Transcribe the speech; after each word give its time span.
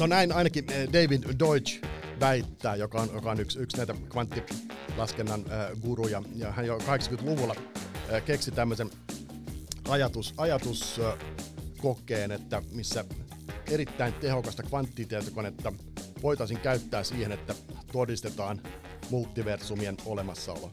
No 0.00 0.06
näin 0.06 0.32
ainakin 0.32 0.66
David 0.66 1.22
Deutsch 1.38 1.82
väittää, 2.20 2.76
joka 2.76 3.00
on, 3.00 3.08
joka 3.14 3.30
on 3.30 3.40
yksi, 3.40 3.58
yksi 3.58 3.76
näitä 3.76 3.94
kvanttilaskennan 4.08 5.40
äh, 5.40 5.80
guruja. 5.82 6.22
Ja 6.34 6.52
hän 6.52 6.66
jo 6.66 6.78
80-luvulla 6.78 7.54
äh, 8.12 8.24
keksi 8.24 8.50
tämmöisen 8.50 8.90
ajatus, 9.88 10.34
ajatuskokeen, 10.36 12.30
että 12.30 12.62
missä 12.72 13.04
erittäin 13.70 14.12
tehokasta 14.12 14.62
kvanttitietokonetta 14.62 15.72
voitaisiin 16.22 16.60
käyttää 16.60 17.04
siihen, 17.04 17.32
että 17.32 17.54
todistetaan 17.92 18.60
multiversumien 19.10 19.96
olemassaolo. 20.06 20.72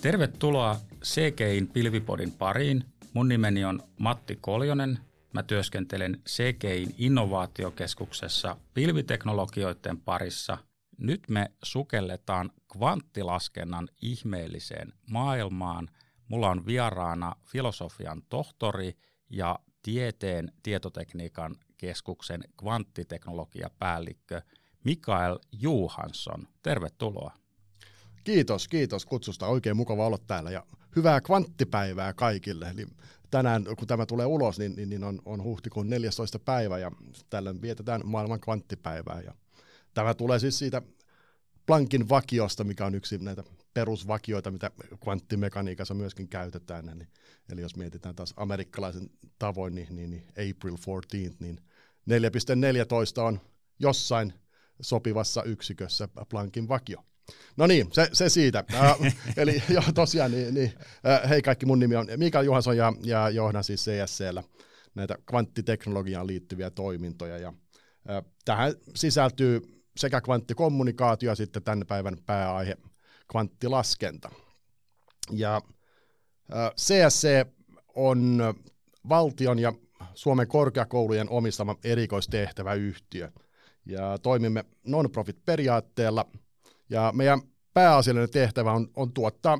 Tervetuloa 0.00 0.80
CGIn 1.04 1.68
Pilvipodin 1.68 2.32
pariin. 2.32 2.84
Mun 3.14 3.28
nimeni 3.28 3.64
on 3.64 3.82
Matti 4.00 4.38
Koljonen. 4.40 4.98
Mä 5.34 5.42
työskentelen 5.42 6.22
CGIn 6.28 6.94
innovaatiokeskuksessa 6.98 8.56
pilviteknologioiden 8.74 10.00
parissa. 10.00 10.58
Nyt 10.98 11.22
me 11.28 11.50
sukelletaan 11.62 12.50
kvanttilaskennan 12.72 13.88
ihmeelliseen 14.02 14.92
maailmaan. 15.10 15.88
Mulla 16.28 16.50
on 16.50 16.66
vieraana 16.66 17.36
filosofian 17.44 18.22
tohtori 18.28 18.96
ja 19.30 19.58
tieteen 19.82 20.52
tietotekniikan 20.62 21.56
keskuksen 21.76 22.44
kvanttiteknologiapäällikkö 22.56 24.42
Mikael 24.84 25.38
Juhansson. 25.52 26.48
Tervetuloa. 26.62 27.32
Kiitos, 28.24 28.68
kiitos 28.68 29.06
kutsusta. 29.06 29.46
Oikein 29.46 29.76
mukava 29.76 30.06
olla 30.06 30.18
täällä 30.26 30.50
ja 30.50 30.66
hyvää 30.96 31.20
kvanttipäivää 31.20 32.12
kaikille. 32.12 32.68
Eli 32.68 32.86
tänään, 33.34 33.64
kun 33.78 33.88
tämä 33.88 34.06
tulee 34.06 34.26
ulos, 34.26 34.58
niin, 34.58 34.76
niin, 34.76 34.88
niin 34.88 35.04
on, 35.04 35.22
on 35.24 35.42
huhtikuun 35.42 35.90
14. 35.90 36.38
päivä 36.38 36.78
ja 36.78 36.90
tällä 37.30 37.54
vietetään 37.62 38.00
maailman 38.04 38.40
kvanttipäivää. 38.40 39.20
Ja 39.20 39.34
tämä 39.94 40.14
tulee 40.14 40.38
siis 40.38 40.58
siitä 40.58 40.82
Planckin 41.66 42.08
vakiosta, 42.08 42.64
mikä 42.64 42.86
on 42.86 42.94
yksi 42.94 43.18
näitä 43.18 43.44
perusvakioita, 43.74 44.50
mitä 44.50 44.70
kvanttimekaniikassa 45.02 45.94
myöskin 45.94 46.28
käytetään. 46.28 46.88
Eli, 46.88 47.06
eli 47.52 47.60
jos 47.60 47.76
mietitään 47.76 48.14
taas 48.14 48.34
amerikkalaisen 48.36 49.10
tavoin, 49.38 49.74
niin, 49.74 49.96
niin, 49.96 50.10
niin 50.10 50.26
April 50.28 50.76
14, 50.86 51.44
niin 51.44 51.60
4.14 53.18 53.22
on 53.22 53.40
jossain 53.78 54.32
sopivassa 54.80 55.42
yksikössä 55.42 56.08
Planckin 56.28 56.68
vakio. 56.68 57.04
No 57.56 57.66
niin, 57.66 57.86
se, 57.92 58.08
se 58.12 58.28
siitä. 58.28 58.64
äh, 58.74 58.96
eli 59.36 59.62
jo, 59.74 59.82
tosiaan, 59.94 60.30
niin, 60.30 60.54
niin, 60.54 60.72
äh, 61.06 61.28
hei 61.28 61.42
kaikki, 61.42 61.66
mun 61.66 61.78
nimi 61.78 61.96
on 61.96 62.06
Mikael 62.16 62.44
Johansson 62.44 62.76
ja, 62.76 62.92
ja 63.02 63.30
johdan 63.30 63.64
siis 63.64 63.84
CSCllä 63.84 64.42
näitä 64.94 65.18
kvanttiteknologiaan 65.26 66.26
liittyviä 66.26 66.70
toimintoja. 66.70 67.38
Ja, 67.38 67.52
äh, 68.10 68.24
tähän 68.44 68.74
sisältyy 68.94 69.60
sekä 69.96 70.20
kvanttikommunikaatio 70.20 71.30
ja 71.30 71.34
sitten 71.34 71.62
tämän 71.62 71.84
päivän 71.88 72.16
pääaihe 72.26 72.76
kvanttilaskenta. 73.30 74.30
Ja 75.30 75.56
äh, 76.54 76.70
CSC 76.80 77.46
on 77.94 78.42
valtion 79.08 79.58
ja 79.58 79.72
Suomen 80.14 80.48
korkeakoulujen 80.48 81.30
omistama 81.30 81.76
erikoistehtäväyhtiö. 81.84 83.30
Ja 83.86 84.18
toimimme 84.18 84.64
non-profit 84.84 85.44
periaatteella– 85.44 86.26
ja 86.90 87.12
meidän 87.14 87.40
pääasiallinen 87.74 88.30
tehtävä 88.30 88.72
on, 88.72 88.88
on 88.96 89.12
tuottaa 89.12 89.58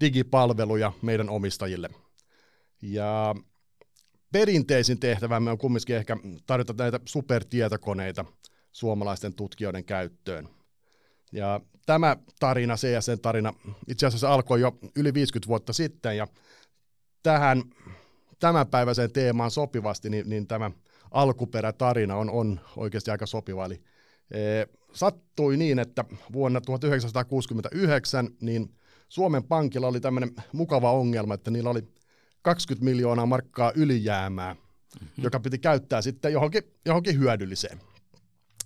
digipalveluja 0.00 0.92
meidän 1.02 1.30
omistajille. 1.30 1.90
Ja 2.82 3.34
perinteisin 4.32 5.00
tehtävämme 5.00 5.50
on 5.50 5.58
kumminkin 5.58 5.96
ehkä 5.96 6.16
tarjota 6.46 6.74
näitä 6.78 7.00
supertietokoneita 7.04 8.24
suomalaisten 8.72 9.34
tutkijoiden 9.34 9.84
käyttöön. 9.84 10.48
Ja 11.32 11.60
tämä 11.86 12.16
tarina, 12.40 12.74
CSN-tarina, 12.74 13.54
itse 13.88 14.06
asiassa 14.06 14.34
alkoi 14.34 14.60
jo 14.60 14.78
yli 14.96 15.14
50 15.14 15.48
vuotta 15.48 15.72
sitten, 15.72 16.16
ja 16.16 16.26
tähän 17.22 17.62
tämänpäiväiseen 18.38 19.12
teemaan 19.12 19.50
sopivasti, 19.50 20.10
niin, 20.10 20.28
niin 20.28 20.46
tämä 20.46 20.70
alkuperätarina 21.10 22.16
on, 22.16 22.30
on 22.30 22.60
oikeasti 22.76 23.10
aika 23.10 23.26
sopiva. 23.26 23.64
Eli 23.66 23.82
sattui 24.98 25.56
niin, 25.56 25.78
että 25.78 26.04
vuonna 26.32 26.60
1969 26.60 28.28
niin 28.40 28.74
Suomen 29.08 29.44
Pankilla 29.44 29.86
oli 29.86 30.00
tämmöinen 30.00 30.30
mukava 30.52 30.92
ongelma, 30.92 31.34
että 31.34 31.50
niillä 31.50 31.70
oli 31.70 31.82
20 32.42 32.84
miljoonaa 32.84 33.26
markkaa 33.26 33.72
ylijäämää, 33.74 34.54
mm-hmm. 34.54 35.24
joka 35.24 35.40
piti 35.40 35.58
käyttää 35.58 36.02
sitten 36.02 36.32
johonkin, 36.32 36.62
johonkin 36.86 37.18
hyödylliseen 37.18 37.80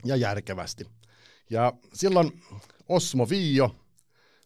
ja 0.05 0.17
järkevästi. 0.17 0.87
Ja 1.51 1.73
silloin 1.95 2.43
Osmo 2.89 3.29
Viio 3.29 3.77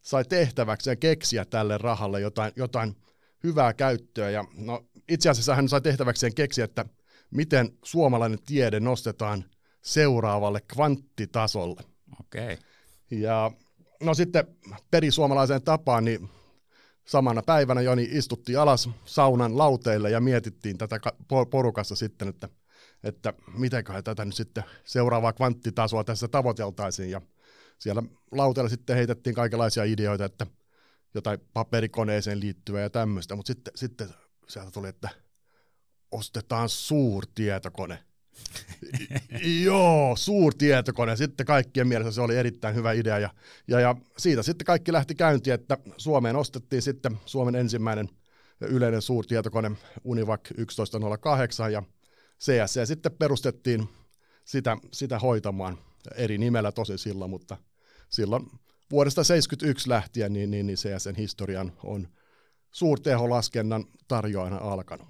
sai 0.02 0.24
tehtäväkseen 0.24 0.98
keksiä 0.98 1.44
tälle 1.44 1.78
rahalle 1.78 2.20
jotain, 2.20 2.52
jotain 2.56 2.96
hyvää 3.44 3.74
käyttöä. 3.74 4.30
Ja 4.30 4.44
no, 4.54 4.84
itse 5.08 5.30
asiassa 5.30 5.54
hän 5.54 5.68
sai 5.68 5.80
tehtäväkseen 5.80 6.34
keksiä, 6.34 6.64
että 6.64 6.84
miten 7.30 7.72
suomalainen 7.84 8.38
tiede 8.46 8.80
nostetaan– 8.80 9.44
seuraavalle 9.86 10.60
kvanttitasolle. 10.74 11.82
Okei. 12.20 12.44
Okay. 12.44 12.56
Ja 13.10 13.50
no 14.02 14.14
sitten 14.14 14.46
perisuomalaiseen 14.90 15.62
tapaan, 15.62 16.04
niin 16.04 16.28
samana 17.04 17.42
päivänä 17.42 17.80
Joni 17.80 18.08
istuttiin 18.10 18.58
alas 18.58 18.90
saunan 19.04 19.58
lauteille 19.58 20.10
ja 20.10 20.20
mietittiin 20.20 20.78
tätä 20.78 21.00
porukassa 21.50 21.96
sitten, 21.96 22.28
että, 22.28 22.48
että 23.04 23.32
mitenköhän 23.58 24.04
tätä 24.04 24.24
nyt 24.24 24.34
sitten 24.34 24.64
seuraavaa 24.84 25.32
kvanttitasoa 25.32 26.04
tässä 26.04 26.28
tavoiteltaisiin. 26.28 27.10
Ja 27.10 27.20
siellä 27.78 28.02
lauteilla 28.32 28.68
sitten 28.68 28.96
heitettiin 28.96 29.34
kaikenlaisia 29.34 29.84
ideoita, 29.84 30.24
että 30.24 30.46
jotain 31.14 31.40
paperikoneeseen 31.52 32.40
liittyvää 32.40 32.82
ja 32.82 32.90
tämmöistä, 32.90 33.36
mutta 33.36 33.48
sitten, 33.52 33.72
sitten 33.76 34.08
sieltä 34.48 34.70
tuli, 34.70 34.88
että 34.88 35.08
ostetaan 36.10 36.68
suurtietokone. 36.68 37.98
Joo, 39.62 40.16
suurtietokone. 40.16 41.16
Sitten 41.16 41.46
kaikkien 41.46 41.88
mielestä 41.88 42.10
se 42.10 42.20
oli 42.20 42.36
erittäin 42.36 42.74
hyvä 42.74 42.92
idea. 42.92 43.18
Ja, 43.18 43.30
ja, 43.68 43.80
ja 43.80 43.94
siitä 44.18 44.42
sitten 44.42 44.64
kaikki 44.64 44.92
lähti 44.92 45.14
käyntiin, 45.14 45.54
että 45.54 45.78
Suomeen 45.96 46.36
ostettiin 46.36 46.82
sitten 46.82 47.18
Suomen 47.26 47.54
ensimmäinen 47.54 48.08
yleinen 48.60 49.02
suurtietokone 49.02 49.70
Univac 50.04 50.40
1108 50.76 51.72
ja 51.72 51.82
CSC 52.40 52.86
sitten 52.86 53.12
perustettiin 53.12 53.88
sitä, 54.44 54.76
sitä 54.92 55.18
hoitamaan 55.18 55.78
eri 56.14 56.38
nimellä 56.38 56.72
tosi 56.72 56.98
silloin, 56.98 57.30
mutta 57.30 57.56
silloin 58.08 58.42
vuodesta 58.90 59.18
1971 59.18 59.88
lähtien 59.88 60.32
niin, 60.32 60.50
niin, 60.50 60.66
niin 60.66 60.76
CSN 60.76 61.14
historian 61.16 61.72
on 61.84 62.08
suurteholaskennan 62.70 63.84
tarjoajana 64.08 64.56
alkanut. 64.56 65.08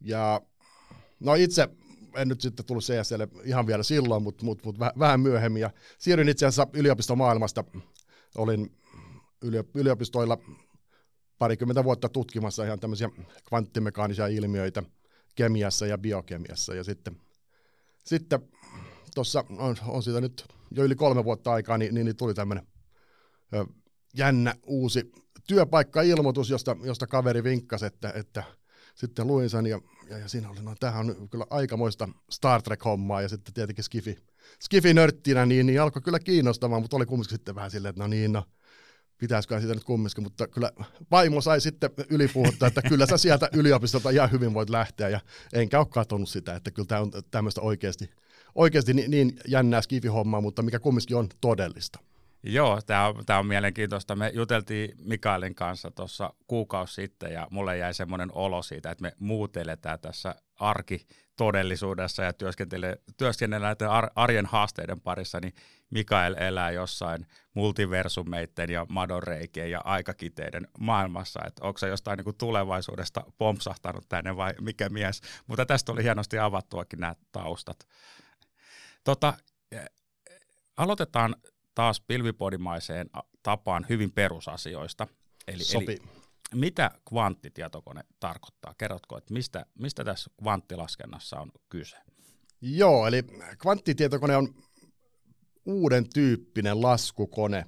Ja 0.00 0.40
no 1.20 1.34
itse 1.34 1.68
en 2.16 2.28
nyt 2.28 2.40
sitten 2.40 2.66
tullut 2.66 2.84
CSL 2.84 3.22
ihan 3.44 3.66
vielä 3.66 3.82
silloin, 3.82 4.22
mutta 4.22 4.44
mut, 4.44 4.64
mut 4.64 4.78
vähän 4.78 5.20
myöhemmin. 5.20 5.60
Ja 5.60 5.70
siirryin 5.98 6.28
itse 6.28 6.46
asiassa 6.46 6.66
yliopistomaailmasta. 6.72 7.64
Olin 8.34 8.76
yliopistoilla 9.74 10.38
parikymmentä 11.38 11.84
vuotta 11.84 12.08
tutkimassa 12.08 12.64
ihan 12.64 12.80
tämmöisiä 12.80 13.08
kvanttimekaanisia 13.48 14.26
ilmiöitä 14.26 14.82
kemiassa 15.34 15.86
ja 15.86 15.98
biokemiassa. 15.98 16.74
Ja 16.74 16.84
sitten, 16.84 17.16
sitten 18.04 18.40
tuossa 19.14 19.44
on, 19.58 19.76
on 19.86 20.02
siitä 20.02 20.20
nyt 20.20 20.44
jo 20.70 20.84
yli 20.84 20.94
kolme 20.94 21.24
vuotta 21.24 21.52
aikaa, 21.52 21.78
niin, 21.78 21.94
niin, 21.94 22.04
niin 22.04 22.16
tuli 22.16 22.34
tämmöinen 22.34 22.66
jännä 24.16 24.54
uusi 24.66 25.12
työpaikka-ilmoitus, 25.46 26.50
josta, 26.50 26.76
josta 26.82 27.06
kaveri 27.06 27.44
vinkkasi, 27.44 27.86
että, 27.86 28.12
että 28.14 28.42
sitten 28.94 29.26
luin 29.26 29.50
sen 29.50 29.66
ja 29.66 29.80
ja, 30.10 30.18
ja 30.18 30.28
siinä 30.28 30.50
oli, 30.50 30.62
no 30.62 30.74
tämähän 30.80 31.10
on 31.10 31.28
kyllä 31.28 31.46
aikamoista 31.50 32.08
Star 32.30 32.62
Trek-hommaa. 32.62 33.22
Ja 33.22 33.28
sitten 33.28 33.54
tietenkin 33.54 33.84
Skifi, 33.84 34.18
Skifi-nörttinä, 34.64 35.46
niin, 35.46 35.66
niin 35.66 35.82
alkoi 35.82 36.02
kyllä 36.02 36.18
kiinnostamaan, 36.18 36.82
mutta 36.82 36.96
oli 36.96 37.06
kumminkin 37.06 37.36
sitten 37.36 37.54
vähän 37.54 37.70
silleen, 37.70 37.90
että 37.90 38.02
no 38.02 38.06
niin, 38.06 38.32
no 38.32 38.44
pitäisikö 39.18 39.60
sitä 39.60 39.74
nyt 39.74 39.84
kumminkin, 39.84 40.22
mutta 40.22 40.48
kyllä 40.48 40.72
vaimo 41.10 41.40
sai 41.40 41.60
sitten 41.60 41.90
ylipuhuttaa, 42.10 42.68
että 42.68 42.82
kyllä 42.82 43.06
sä 43.06 43.16
sieltä 43.16 43.48
yliopistolta 43.52 44.10
ihan 44.10 44.30
hyvin 44.30 44.54
voit 44.54 44.70
lähteä. 44.70 45.08
Ja 45.08 45.20
enkä 45.52 45.78
ole 45.78 45.86
katsonut 45.90 46.28
sitä, 46.28 46.56
että 46.56 46.70
kyllä 46.70 46.86
tämä 46.86 47.00
on 47.00 47.10
tämmöistä 47.30 47.60
oikeasti, 47.60 48.10
oikeasti 48.54 48.94
niin, 48.94 49.10
niin 49.10 49.40
jännää 49.48 49.80
skifi-hommaa, 49.80 50.40
mutta 50.40 50.62
mikä 50.62 50.78
kumminkin 50.78 51.16
on 51.16 51.28
todellista. 51.40 51.98
Joo, 52.42 52.80
tämä 52.86 53.06
on, 53.06 53.26
tää 53.26 53.38
on 53.38 53.46
mielenkiintoista. 53.46 54.16
Me 54.16 54.30
juteltiin 54.34 54.94
Mikaelin 55.04 55.54
kanssa 55.54 55.90
tuossa 55.90 56.34
kuukausi 56.46 56.94
sitten 56.94 57.32
ja 57.32 57.46
mulle 57.50 57.78
jäi 57.78 57.94
semmoinen 57.94 58.28
olo 58.32 58.62
siitä, 58.62 58.90
että 58.90 59.02
me 59.02 59.12
muuteletään 59.18 60.00
tässä 60.00 60.34
arkitodellisuudessa 60.56 62.22
ja 62.22 62.32
työskennellään 63.16 63.76
näiden 63.80 64.10
arjen 64.14 64.46
haasteiden 64.46 65.00
parissa, 65.00 65.40
niin 65.40 65.54
Mikael 65.90 66.34
elää 66.38 66.70
jossain 66.70 67.26
multiversumeiden 67.54 68.70
ja 68.70 68.86
madonreikien 68.88 69.70
ja 69.70 69.80
aikakiteiden 69.84 70.68
maailmassa. 70.78 71.40
Että 71.46 71.66
onko 71.66 71.78
se 71.78 71.88
jostain 71.88 72.16
niin 72.16 72.24
kuin 72.24 72.38
tulevaisuudesta 72.38 73.24
pompsahtanut 73.38 74.08
tänne 74.08 74.36
vai 74.36 74.54
mikä 74.60 74.88
mies? 74.88 75.20
Mutta 75.46 75.66
tästä 75.66 75.92
oli 75.92 76.02
hienosti 76.02 76.38
avattuakin 76.38 77.00
nämä 77.00 77.14
taustat. 77.32 77.86
Tota, 79.04 79.34
aloitetaan 80.76 81.36
taas 81.74 82.00
pilvipodimaiseen 82.00 83.10
tapaan 83.42 83.86
hyvin 83.88 84.12
perusasioista. 84.12 85.06
Eli, 85.48 85.64
Sopii. 85.64 85.88
eli 85.88 85.98
mitä 86.54 86.90
kvanttitietokone 87.08 88.00
tarkoittaa? 88.20 88.74
Kerrotko, 88.78 89.18
että 89.18 89.34
mistä, 89.34 89.66
mistä 89.78 90.04
tässä 90.04 90.30
kvanttilaskennassa 90.38 91.40
on 91.40 91.52
kyse? 91.68 91.96
Joo, 92.60 93.06
eli 93.06 93.22
kvanttitietokone 93.62 94.36
on 94.36 94.54
uuden 95.66 96.08
tyyppinen 96.14 96.82
laskukone, 96.82 97.64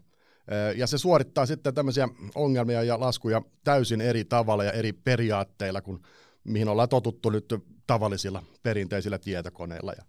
ja 0.77 0.87
se 0.87 0.99
suorittaa 0.99 1.47
sitten 1.47 1.75
tämmöisiä 1.75 2.09
ongelmia 2.35 2.83
ja 2.83 3.01
laskuja 3.01 3.43
täysin 3.65 4.01
eri 4.01 4.25
tavalla 4.25 4.65
ja 4.65 4.73
eri 4.73 4.93
periaatteilla, 4.93 5.81
kuin 5.83 6.03
mihin 6.45 6.69
ollaan 6.69 6.89
totuttu 6.89 7.31
nyt 7.31 7.55
tavallisilla 7.87 8.43
perinteisillä 8.63 9.19
tietokoneilla. 9.19 9.93
Ja, 9.93 10.05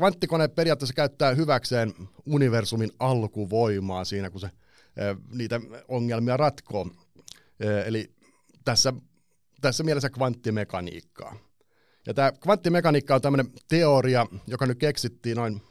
kvanttikone 0.00 0.48
periaatteessa 0.48 0.94
käyttää 0.94 1.34
hyväkseen 1.34 1.94
universumin 2.26 2.90
alkuvoimaa 2.98 4.04
siinä, 4.04 4.30
kun 4.30 4.40
se 4.40 4.50
niitä 5.32 5.60
ongelmia 5.88 6.36
ratkoo. 6.36 6.86
Eli 7.86 8.10
tässä, 8.64 8.92
tässä 9.60 9.84
mielessä 9.84 10.10
kvanttimekaniikkaa. 10.10 11.36
Ja 12.06 12.14
tämä 12.14 12.32
kvanttimekaniikka 12.32 13.14
on 13.14 13.20
tämmöinen 13.20 13.52
teoria, 13.68 14.26
joka 14.46 14.66
nyt 14.66 14.78
keksittiin 14.78 15.36
noin, 15.36 15.62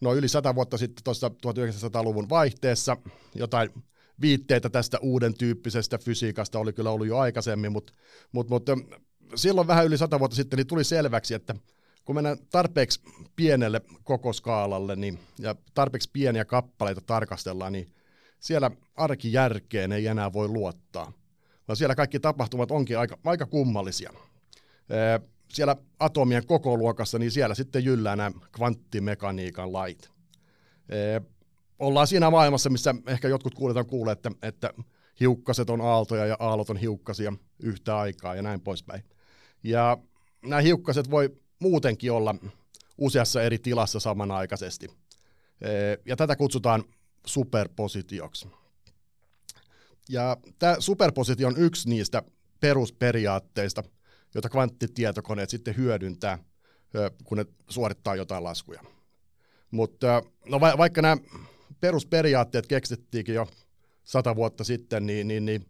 noin 0.00 0.18
yli 0.18 0.28
sata 0.28 0.54
vuotta 0.54 0.78
sitten 0.78 1.04
tuossa 1.04 1.28
1900-luvun 1.28 2.28
vaihteessa. 2.28 2.96
Jotain 3.34 3.70
viitteitä 4.20 4.70
tästä 4.70 4.98
uuden 5.00 5.34
tyyppisestä 5.34 5.98
fysiikasta 5.98 6.58
oli 6.58 6.72
kyllä 6.72 6.90
ollut 6.90 7.06
jo 7.06 7.18
aikaisemmin, 7.18 7.72
mutta, 7.72 7.92
mutta, 8.32 8.50
mutta 8.50 8.76
silloin 9.34 9.66
vähän 9.66 9.86
yli 9.86 9.98
sata 9.98 10.18
vuotta 10.18 10.36
sitten 10.36 10.56
niin 10.56 10.66
tuli 10.66 10.84
selväksi, 10.84 11.34
että 11.34 11.54
kun 12.04 12.14
mennään 12.14 12.38
tarpeeksi 12.50 13.00
pienelle 13.36 13.80
koko 14.04 14.32
skaalalle 14.32 14.96
niin, 14.96 15.18
ja 15.38 15.54
tarpeeksi 15.74 16.10
pieniä 16.12 16.44
kappaleita 16.44 17.00
tarkastellaan, 17.00 17.72
niin 17.72 17.92
siellä 18.40 18.70
arkijärkeen 18.96 19.92
ei 19.92 20.06
enää 20.06 20.32
voi 20.32 20.48
luottaa, 20.48 21.12
vaan 21.68 21.76
siellä 21.76 21.94
kaikki 21.94 22.20
tapahtumat 22.20 22.70
onkin 22.70 22.98
aika, 22.98 23.18
aika 23.24 23.46
kummallisia. 23.46 24.12
Siellä 25.52 25.76
atomien 25.98 26.46
koko 26.46 26.76
luokassa, 26.76 27.18
niin 27.18 27.30
siellä 27.30 27.54
sitten 27.54 27.84
jyllää 27.84 28.16
nämä 28.16 28.32
kvanttimekaniikan 28.52 29.72
lait. 29.72 30.10
Ollaan 31.78 32.06
siinä 32.06 32.30
maailmassa, 32.30 32.70
missä 32.70 32.94
ehkä 33.06 33.28
jotkut 33.28 33.54
kuulet 33.54 33.76
on 33.76 33.86
kuulleet, 33.86 34.26
että, 34.26 34.30
että 34.42 34.74
hiukkaset 35.20 35.70
on 35.70 35.80
aaltoja 35.80 36.26
ja 36.26 36.36
aallot 36.38 36.70
on 36.70 36.76
hiukkasia 36.76 37.32
yhtä 37.62 37.98
aikaa 37.98 38.34
ja 38.34 38.42
näin 38.42 38.60
poispäin. 38.60 39.04
Ja 39.62 39.98
nämä 40.42 40.60
hiukkaset 40.60 41.10
voi 41.10 41.41
muutenkin 41.62 42.12
olla 42.12 42.34
useassa 42.98 43.42
eri 43.42 43.58
tilassa 43.58 44.00
samanaikaisesti. 44.00 44.90
Ja 46.06 46.16
tätä 46.16 46.36
kutsutaan 46.36 46.84
superpositioksi. 47.26 48.48
Ja 50.08 50.36
tämä 50.58 50.76
superpositio 50.78 51.48
on 51.48 51.58
yksi 51.58 51.88
niistä 51.88 52.22
perusperiaatteista, 52.60 53.82
joita 54.34 54.48
kvanttitietokoneet 54.48 55.50
sitten 55.50 55.76
hyödyntää, 55.76 56.38
kun 57.24 57.38
ne 57.38 57.46
suorittaa 57.68 58.16
jotain 58.16 58.44
laskuja. 58.44 58.82
Mutta 59.70 60.22
no 60.46 60.60
va- 60.60 60.78
vaikka 60.78 61.02
nämä 61.02 61.16
perusperiaatteet 61.80 62.66
keksittiinkin 62.66 63.34
jo 63.34 63.48
sata 64.04 64.36
vuotta 64.36 64.64
sitten, 64.64 65.06
niin, 65.06 65.28
niin, 65.28 65.44
niin 65.44 65.66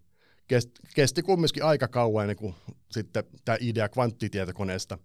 kesti 0.95 1.23
kumminkin 1.23 1.65
aika 1.65 1.89
kauan 1.89 2.23
ennen 2.25 2.37
kuin 2.37 2.55
sitten 2.91 3.25
tämä 3.45 3.59
idea 3.61 3.89
kvanttitietokoneesta 3.89 4.99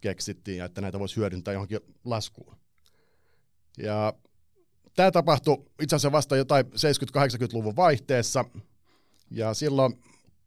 keksittiin 0.00 0.58
ja 0.58 0.64
että 0.64 0.80
näitä 0.80 0.98
voisi 0.98 1.16
hyödyntää 1.16 1.54
johonkin 1.54 1.80
laskuun. 2.04 2.56
Ja 3.78 4.14
Tämä 4.96 5.10
tapahtui 5.10 5.64
itse 5.82 5.96
asiassa 5.96 6.12
vasta 6.12 6.36
jotain 6.36 6.66
70-80-luvun 6.66 7.76
vaihteessa, 7.76 8.44
ja 9.30 9.54
silloin 9.54 10.02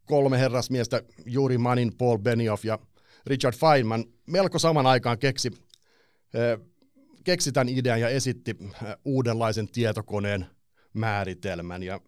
kolme 0.05 0.39
herrasmiestä, 0.39 1.03
Juri 1.25 1.57
Manin, 1.57 1.91
Paul 1.97 2.17
Benioff 2.17 2.65
ja 2.65 2.79
Richard 3.25 3.55
Feynman, 3.55 4.05
melko 4.27 4.59
saman 4.59 4.85
aikaan 4.85 5.17
keksi, 5.17 5.51
keksi 7.23 7.51
tämän 7.51 7.69
idean 7.69 8.01
ja 8.01 8.09
esitti 8.09 8.55
uudenlaisen 9.05 9.67
tietokoneen 9.67 10.45
määritelmän. 10.93 11.83
Ja 11.83 11.99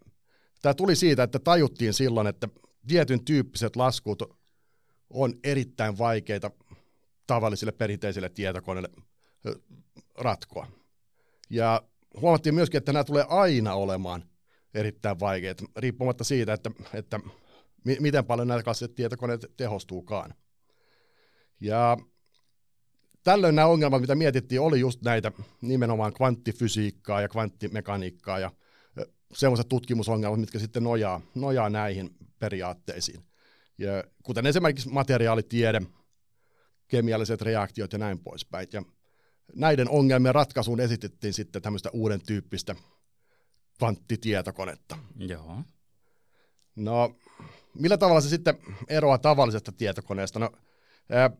tämä 0.62 0.74
tuli 0.74 0.96
siitä, 0.96 1.22
että 1.22 1.38
tajuttiin 1.38 1.92
silloin, 1.94 2.26
että 2.26 2.48
tietyn 2.86 3.24
tyyppiset 3.24 3.76
laskut 3.76 4.22
on 5.10 5.34
erittäin 5.44 5.98
vaikeita 5.98 6.50
tavallisille 7.26 7.72
perinteisille 7.72 8.28
tietokoneille 8.28 8.88
ratkoa. 10.18 10.66
Ja 11.50 11.82
huomattiin 12.20 12.54
myöskin, 12.54 12.78
että 12.78 12.92
nämä 12.92 13.04
tulee 13.04 13.24
aina 13.28 13.74
olemaan 13.74 14.24
erittäin 14.74 15.20
vaikeita, 15.20 15.64
riippumatta 15.76 16.24
siitä, 16.24 16.52
että, 16.52 16.70
että 16.94 17.20
miten 18.00 18.24
paljon 18.24 18.48
näitä 18.48 18.72
tietokoneet 18.94 19.46
tehostuukaan. 19.56 20.34
Ja 21.60 21.96
tällöin 23.24 23.54
nämä 23.54 23.68
ongelmat, 23.68 24.00
mitä 24.00 24.14
mietittiin, 24.14 24.60
oli 24.60 24.80
just 24.80 25.02
näitä 25.02 25.32
nimenomaan 25.60 26.12
kvanttifysiikkaa 26.12 27.20
ja 27.20 27.28
kvanttimekaniikkaa 27.28 28.38
ja 28.38 28.50
sellaiset 29.34 29.68
tutkimusongelmat, 29.68 30.40
mitkä 30.40 30.58
sitten 30.58 30.84
nojaa, 30.84 31.20
nojaa 31.34 31.70
näihin 31.70 32.10
periaatteisiin. 32.38 33.24
Ja 33.78 34.04
kuten 34.22 34.46
esimerkiksi 34.46 34.88
materiaalitiede, 34.88 35.82
kemialliset 36.88 37.42
reaktiot 37.42 37.92
ja 37.92 37.98
näin 37.98 38.18
poispäin. 38.18 38.68
Ja 38.72 38.82
näiden 39.54 39.90
ongelmien 39.90 40.34
ratkaisuun 40.34 40.80
esitettiin 40.80 41.32
sitten 41.32 41.62
tämmöistä 41.62 41.90
uuden 41.92 42.20
tyyppistä 42.26 42.76
kvanttitietokonetta. 43.78 44.98
Joo. 45.16 45.62
No, 46.76 47.16
millä 47.74 47.98
tavalla 47.98 48.20
se 48.20 48.28
sitten 48.28 48.58
eroaa 48.88 49.18
tavallisesta 49.18 49.72
tietokoneesta? 49.72 50.38
No, 50.38 50.50
ää, 51.10 51.30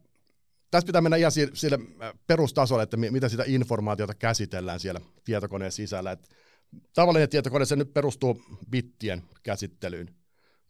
tässä 0.70 0.86
pitää 0.86 1.00
mennä 1.00 1.16
ihan 1.16 1.32
sille 1.54 1.78
perustasolle, 2.26 2.82
että 2.82 2.96
mitä 2.96 3.28
sitä 3.28 3.44
informaatiota 3.46 4.14
käsitellään 4.14 4.80
siellä 4.80 5.00
tietokoneen 5.24 5.72
sisällä. 5.72 6.12
Et 6.12 6.28
tavallinen 6.94 7.28
tietokone 7.28 7.64
se 7.64 7.76
nyt 7.76 7.94
perustuu 7.94 8.42
bittien 8.70 9.22
käsittelyyn. 9.42 10.14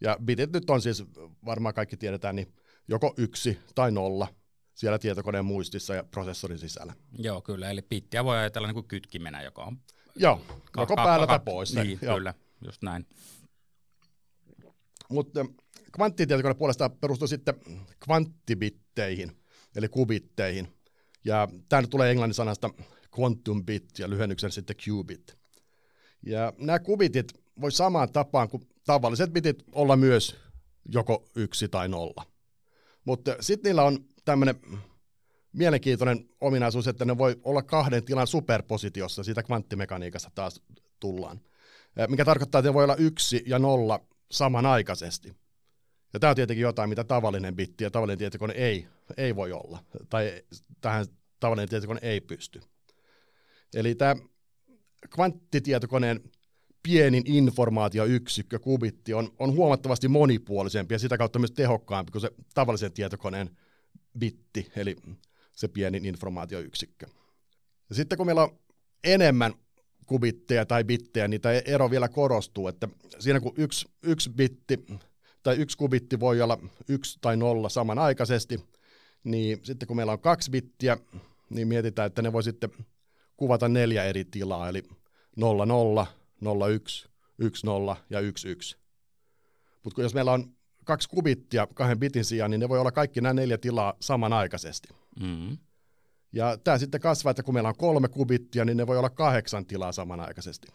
Ja 0.01 0.17
bitit 0.25 0.53
nyt 0.53 0.71
on 0.71 0.83
siis, 0.83 1.05
varmaan 1.45 1.75
kaikki 1.75 1.97
tiedetään, 1.97 2.37
niin 2.37 2.55
joko 2.89 3.15
yksi 3.17 3.59
tai 3.75 3.93
nolla 3.93 4.29
siellä 4.77 4.99
tietokoneen 4.99 5.45
muistissa 5.45 5.95
ja 5.95 6.05
prosessorin 6.05 6.59
sisällä. 6.59 6.95
Joo, 7.19 7.41
kyllä. 7.41 7.71
Eli 7.71 7.83
pittiä 7.83 8.25
voi 8.25 8.37
ajatella 8.37 8.69
niin 8.69 8.75
kuin 8.75 8.89
kytkimenä, 8.89 9.43
joka 9.43 9.65
on... 9.65 9.79
Joo, 10.17 10.41
ka- 10.73 10.83
joko 10.83 10.97
päällä 10.97 11.27
tai 11.27 11.41
pois. 11.41 11.75
Niin, 11.75 11.99
joo. 12.03 12.17
kyllä, 12.17 12.35
just 12.65 12.83
näin. 12.83 13.07
Mutta 15.11 15.47
kvanttitietokone 15.97 16.55
puolestaan 16.55 16.93
perustuu 16.93 17.29
sitten 17.29 17.55
kvanttibitteihin, 18.05 19.43
eli 19.77 19.89
kubitteihin. 19.89 20.69
Ja 21.25 21.49
tämä 21.69 21.83
nyt 21.83 21.91
tulee 21.91 22.11
englannin 22.11 22.35
sanasta 22.35 22.71
quantum 23.19 23.65
bit 23.65 23.99
ja 23.99 24.11
lyhennyksen 24.11 24.53
sitten 24.53 24.77
qubit. 24.77 25.37
Ja 26.27 26.53
nämä 26.59 26.79
kubitit 26.79 27.33
voi 27.61 27.73
samaan 27.73 28.13
tapaan 28.13 28.49
kuin 28.49 28.69
tavalliset 28.85 29.33
bitit 29.33 29.63
olla 29.73 29.97
myös 29.97 30.37
joko 30.93 31.25
yksi 31.37 31.69
tai 31.69 31.89
nolla. 31.89 32.27
Mutta 33.05 33.37
sitten 33.41 33.69
niillä 33.69 33.83
on 33.83 33.99
tämmöinen 34.27 34.61
mielenkiintoinen 35.53 36.29
ominaisuus, 36.41 36.89
että 36.89 37.05
ne 37.05 37.19
voi 37.19 37.41
olla 37.45 37.63
kahden 37.63 38.05
tilan 38.05 38.27
superpositiossa, 38.27 39.25
siitä 39.25 39.43
kvanttimekaniikasta 39.43 40.31
taas 40.35 40.63
tullaan. 41.01 41.41
Mikä 42.09 42.25
tarkoittaa, 42.25 42.59
että 42.59 42.75
voi 42.75 42.85
olla 42.85 42.97
yksi 42.97 43.43
ja 43.47 43.59
nolla 43.59 44.01
samanaikaisesti. 44.31 45.37
Ja 46.13 46.21
tämä 46.21 46.31
on 46.31 46.37
tietenkin 46.37 46.63
jotain, 46.63 46.89
mitä 46.89 47.05
tavallinen 47.05 47.57
bitti 47.57 47.85
ja 47.85 47.91
tavallinen 47.91 48.19
tietokone 48.19 48.55
ei, 48.55 48.87
ei 49.17 49.37
voi 49.37 49.53
olla, 49.53 49.85
tai 50.09 50.43
tähän 50.81 51.07
tavallinen 51.41 51.69
tietokone 51.69 52.01
ei 52.03 52.21
pysty. 52.21 52.61
Eli 53.75 53.95
tämä 53.95 54.17
kvanttitietokoneen 55.15 56.21
pienin 56.83 57.23
informaatioyksikkö, 57.27 58.59
kubitti, 58.59 59.15
on, 59.15 59.35
on 59.39 59.53
huomattavasti 59.53 60.09
monipuolisempi 60.09 60.95
ja 60.95 60.99
sitä 60.99 61.19
kautta 61.19 61.39
myös 61.39 61.53
tehokkaampi 61.53 62.13
kuin 62.13 62.23
se 62.23 62.31
tavallisen 62.55 62.93
tietokoneen 62.93 63.51
bitti, 64.19 64.73
eli 64.77 64.97
se 65.53 65.69
pieni 65.69 66.01
informaatioyksikkö. 66.03 67.07
Ja 67.89 67.95
sitten 67.95 68.19
kun 68.19 68.27
meillä 68.27 68.43
on 68.43 68.59
enemmän 69.05 69.55
kubitteja 70.07 70.67
tai 70.67 70.85
bittejä, 70.85 71.29
niin 71.29 71.41
tämä 71.41 71.55
ero 71.55 71.91
vielä 71.91 72.09
korostuu, 72.09 72.69
että 72.69 72.89
siinä 73.19 73.41
kun 73.41 73.55
yksi, 73.57 73.89
yksi 74.03 74.31
bitti 74.31 74.87
tai 75.43 75.57
yksi 75.57 75.77
kubitti 75.77 76.21
voi 76.21 76.43
olla 76.43 76.59
yksi 76.89 77.19
tai 77.21 77.37
nolla 77.37 77.69
samanaikaisesti, 77.69 78.61
niin 79.25 79.61
sitten 79.63 79.87
kun 79.87 79.97
meillä 79.97 80.13
on 80.13 80.21
kaksi 80.21 80.51
bittiä, 80.51 80.97
niin 81.51 81.69
mietitään, 81.69 82.07
että 82.07 82.23
ne 82.23 82.33
voi 82.33 82.43
sitten 82.43 82.71
kuvata 83.37 83.69
neljä 83.69 84.05
eri 84.05 84.25
tilaa, 84.25 84.69
eli 84.69 84.83
0, 85.37 85.67
0, 85.67 86.07
0, 86.41 86.69
1, 86.69 87.09
1, 87.39 87.67
0 87.67 87.97
ja 88.11 88.21
1, 88.21 88.49
1. 88.49 88.77
Mutta 89.85 90.03
jos 90.03 90.15
meillä 90.15 90.33
on 90.33 90.56
kaksi 90.87 91.09
kubittia 91.09 91.67
kahden 91.75 91.99
bitin 91.99 92.25
sijaan, 92.25 92.51
niin 92.51 92.61
ne 92.61 92.69
voi 92.69 92.79
olla 92.79 92.93
kaikki 92.93 93.21
nämä 93.21 93.35
neljä 93.35 93.59
tilaa 93.59 93.95
samanaikaisesti. 94.01 94.89
Mm-hmm. 95.21 95.59
Ja 96.33 96.59
tämä 96.65 96.79
sitten 96.79 97.01
kasvaa, 97.01 97.31
että 97.31 97.43
kun 97.43 97.55
meillä 97.55 97.69
on 97.69 97.77
kolme 97.77 98.09
kubittia, 98.09 98.65
niin 98.65 98.77
ne 98.77 98.87
voi 98.87 98.99
olla 98.99 99.11
kahdeksan 99.11 99.67
tilaa 99.67 99.93
samanaikaisesti. 99.93 100.69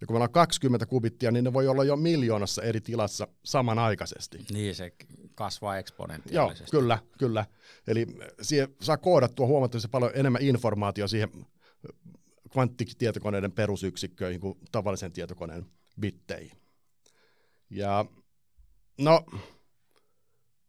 Ja 0.00 0.06
kun 0.06 0.14
meillä 0.14 0.24
on 0.24 0.32
20 0.32 0.86
kubittia, 0.86 1.30
niin 1.30 1.44
ne 1.44 1.52
voi 1.52 1.68
olla 1.68 1.84
jo 1.84 1.96
miljoonassa 1.96 2.62
eri 2.62 2.80
tilassa 2.80 3.28
samanaikaisesti. 3.44 4.38
Niin, 4.52 4.74
se 4.74 4.92
kasvaa 5.34 5.78
eksponentiaalisesti. 5.78 6.76
Joo, 6.76 6.80
kyllä, 6.80 6.98
kyllä. 7.18 7.46
Eli 7.86 8.06
siihen 8.42 8.68
saa 8.80 8.96
koodattua 8.96 9.46
huomattavasti 9.46 9.88
paljon 9.88 10.12
enemmän 10.14 10.42
informaatiota 10.42 11.08
siihen 11.08 11.30
kvanttitietokoneiden 12.52 13.52
perusyksikköihin 13.52 14.40
kuin 14.40 14.58
tavallisen 14.72 15.12
tietokoneen 15.12 15.66
bitteihin. 16.00 16.58
Ja 17.70 18.04
no, 18.98 19.24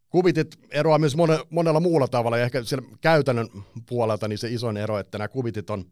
kubitit 0.10 0.56
eroaa 0.72 1.00
myös 1.00 1.16
monella 1.50 1.80
muulla 1.80 2.08
tavalla, 2.08 2.38
ja 2.38 2.44
ehkä 2.44 2.64
siellä 2.64 2.88
käytännön 3.02 3.50
puolelta 3.90 4.28
niin 4.28 4.38
se 4.38 4.50
isoin 4.50 4.78
ero, 4.78 5.00
että 5.00 5.18
nämä 5.18 5.28
kubitit 5.28 5.70
on 5.70 5.92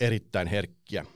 erittäin 0.00 0.48
herkkiä. 0.48 1.06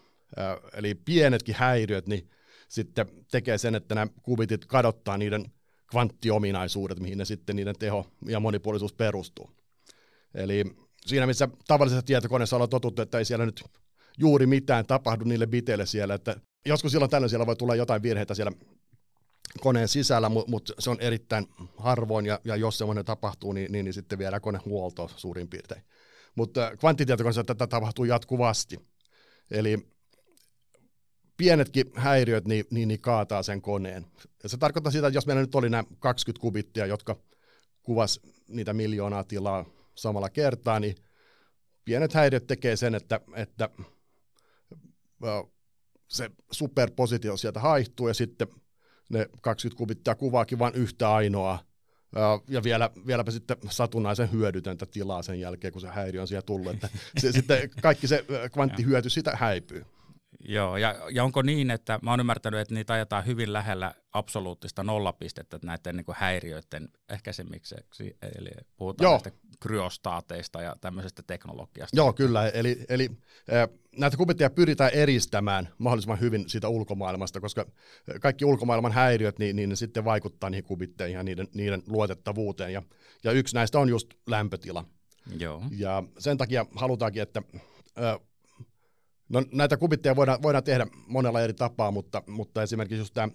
Eli 0.73 0.95
pienetkin 0.95 1.55
häiriöt 1.55 2.07
niin 2.07 2.31
sitten 2.69 3.07
tekee 3.31 3.59
sen, 3.59 3.75
että 3.75 3.95
nämä 3.95 4.07
kubitit 4.23 4.67
kadottaa 4.67 5.19
niiden 5.19 5.53
kvanttiominaisuudet, 5.91 7.01
mihin 7.01 7.19
ne 7.19 7.25
sitten 7.25 7.57
niiden 7.57 7.79
teho 7.79 8.07
ja 8.27 8.41
monipuolisuus 8.41 8.93
perustuu. 8.93 9.51
Eli 10.35 10.65
siinä, 11.07 11.27
missä 11.27 11.49
tavallisessa 11.67 12.07
tietokoneessa 12.07 12.57
ollaan 12.57 12.71
totuttu, 12.71 13.03
että 13.03 13.19
ei 13.19 13.25
siellä 13.25 13.47
nyt 13.47 13.65
juuri 14.19 14.47
mitään 14.47 14.87
tapahdu 14.87 15.25
niille 15.25 15.47
biteille 15.47 15.87
siellä, 15.87 16.15
että 16.15 16.37
joskus 16.67 16.93
silloin 16.93 17.11
tällöin 17.11 17.31
siellä 17.31 17.47
voi 17.47 17.57
tulla 17.57 17.75
jotain 17.75 18.03
virheitä 18.03 18.35
siellä 18.35 18.53
koneen 19.61 19.89
sisällä, 19.89 20.29
mutta 20.29 20.51
mut 20.51 20.73
se 20.79 20.91
on 20.91 21.01
erittäin 21.01 21.47
harvoin, 21.77 22.27
ja, 22.27 22.41
ja 22.45 22.57
jos 22.57 22.79
semmoinen 22.79 23.05
tapahtuu, 23.05 23.53
niin, 23.53 23.73
niin, 23.73 23.85
niin 23.85 23.95
sitten 23.95 24.19
viedään 24.19 24.43
kone 24.43 24.59
huoltoon 24.65 25.09
suurin 25.17 25.49
piirtein. 25.49 25.83
Mutta 26.35 26.77
kvanttitietokoneessa 26.77 27.45
tätä 27.45 27.67
tapahtuu 27.67 28.05
jatkuvasti. 28.05 28.77
Eli 29.51 29.89
pienetkin 31.37 31.93
häiriöt 31.95 32.45
niin, 32.45 32.65
niin, 32.71 32.89
niin 32.89 33.01
kaataa 33.01 33.43
sen 33.43 33.63
koneen. 33.63 34.07
Ja 34.43 34.49
se 34.49 34.57
tarkoittaa 34.57 34.93
sitä, 34.93 35.07
että 35.07 35.17
jos 35.17 35.27
meillä 35.27 35.41
nyt 35.41 35.55
oli 35.55 35.71
nämä 35.71 35.85
20 35.99 36.41
kubittia, 36.41 36.87
jotka 36.87 37.17
kuvas 37.83 38.21
niitä 38.49 38.73
miljoonaa 38.73 39.25
tilaa 39.25 39.65
samalla 39.95 40.31
kertaa, 40.31 40.81
niin 40.81 40.97
pienet 41.85 42.13
häiriöt 42.13 42.47
tekee 42.47 42.77
sen, 42.77 42.95
että, 42.95 43.21
että 43.35 43.71
se 46.09 46.31
superpositio 46.51 47.37
sieltä 47.37 47.61
haihtuu 47.61 48.09
ja 48.09 48.15
sitten 48.15 48.49
ne 49.09 49.29
20 49.43 49.79
kubittia 49.79 50.15
kuvaakin 50.15 50.59
vain 50.59 50.75
yhtä 50.75 51.15
ainoa 51.15 51.59
ja 52.49 52.63
vielä, 52.63 52.91
vieläpä 53.07 53.31
sitten 53.31 53.57
satunnaisen 53.71 54.33
hyödytöntä 54.33 54.87
tilaa 54.87 55.23
sen 55.23 55.41
jälkeen, 55.41 55.73
kun 55.73 55.83
se 55.83 55.89
häiriö 55.89 56.21
on 56.21 56.29
siellä 56.29 56.43
tullut, 56.43 56.73
että 56.73 56.89
se, 57.19 57.33
sitten 57.33 57.71
kaikki 57.83 58.07
se 58.07 58.25
kvanttihyöty 58.53 59.11
sitä 59.11 59.37
häipyy. 59.37 59.85
Joo, 60.49 60.77
ja, 60.77 60.97
ja 61.11 61.25
onko 61.25 61.43
niin, 61.43 61.71
että 61.71 61.99
mä 62.03 62.11
oon 62.11 62.21
ymmärtänyt, 62.21 62.61
että 62.61 62.75
niitä 62.75 62.93
ajetaan 62.93 63.27
hyvin 63.27 63.53
lähellä 63.53 63.95
absoluuttista 64.13 64.83
nollapistettä 64.83 65.59
näiden 65.65 65.97
niin 65.97 66.05
kuin 66.05 66.17
häiriöiden 66.19 66.89
ehkäisemiseksi, 67.09 68.17
eli 68.23 68.51
puhutaan 68.77 69.05
Joo. 69.05 69.13
näistä 69.13 69.31
kryostaateista 69.61 70.63
ja 70.63 70.77
tämmöisestä 70.81 71.23
teknologiasta. 71.27 71.97
Joo, 71.97 72.13
kyllä, 72.13 72.49
eli, 72.49 72.85
eli 72.89 73.11
äh, 73.53 73.69
näitä 73.99 74.17
kubitteja 74.17 74.51
pyritään 74.51 74.91
eristämään 74.95 75.69
mahdollisimman 75.79 76.21
hyvin 76.21 76.49
siitä 76.49 76.69
ulkomaailmasta, 76.69 77.41
koska 77.41 77.67
kaikki 78.21 78.45
ulkomaailman 78.45 78.93
häiriöt, 78.93 79.39
niin, 79.39 79.57
niin 79.57 79.69
ne 79.69 79.77
sitten 79.77 80.05
vaikuttaa 80.05 80.51
niihin 80.51 80.65
kubitteihin 80.65 81.17
ja 81.17 81.23
niiden, 81.23 81.49
niiden 81.55 81.83
luotettavuuteen, 81.87 82.73
ja, 82.73 82.83
ja 83.25 83.33
yksi 83.33 83.55
näistä 83.55 83.79
on 83.79 83.89
just 83.89 84.15
lämpötila. 84.27 84.85
Joo. 85.39 85.63
Ja 85.71 86.03
sen 86.19 86.39
takia 86.39 86.67
halutaankin, 86.75 87.23
että 87.23 87.43
äh, 87.99 88.21
No 89.29 89.43
näitä 89.53 89.77
kubitteja 89.77 90.17
voidaan, 90.17 90.43
voidaan 90.43 90.65
tehdä 90.65 90.87
monella 91.07 91.41
eri 91.41 91.55
tapaa, 91.55 91.91
mutta, 91.91 92.23
mutta 92.27 92.63
esimerkiksi 92.63 93.01
just 93.01 93.15
tämä 93.15 93.29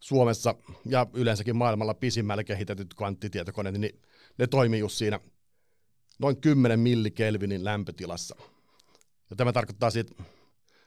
Suomessa 0.00 0.54
ja 0.86 1.06
yleensäkin 1.12 1.56
maailmalla 1.56 1.94
pisimmälle 1.94 2.44
kehitetyt 2.44 2.94
kvanttitietokoneet, 2.94 3.80
niin 3.80 4.02
ne 4.38 4.46
toimii 4.46 4.80
just 4.80 4.96
siinä 4.96 5.20
noin 6.18 6.40
10 6.40 6.80
millikelvinin 6.80 7.64
lämpötilassa. 7.64 8.36
Ja 9.30 9.36
tämä 9.36 9.52
tarkoittaa 9.52 9.90
siitä 9.90 10.14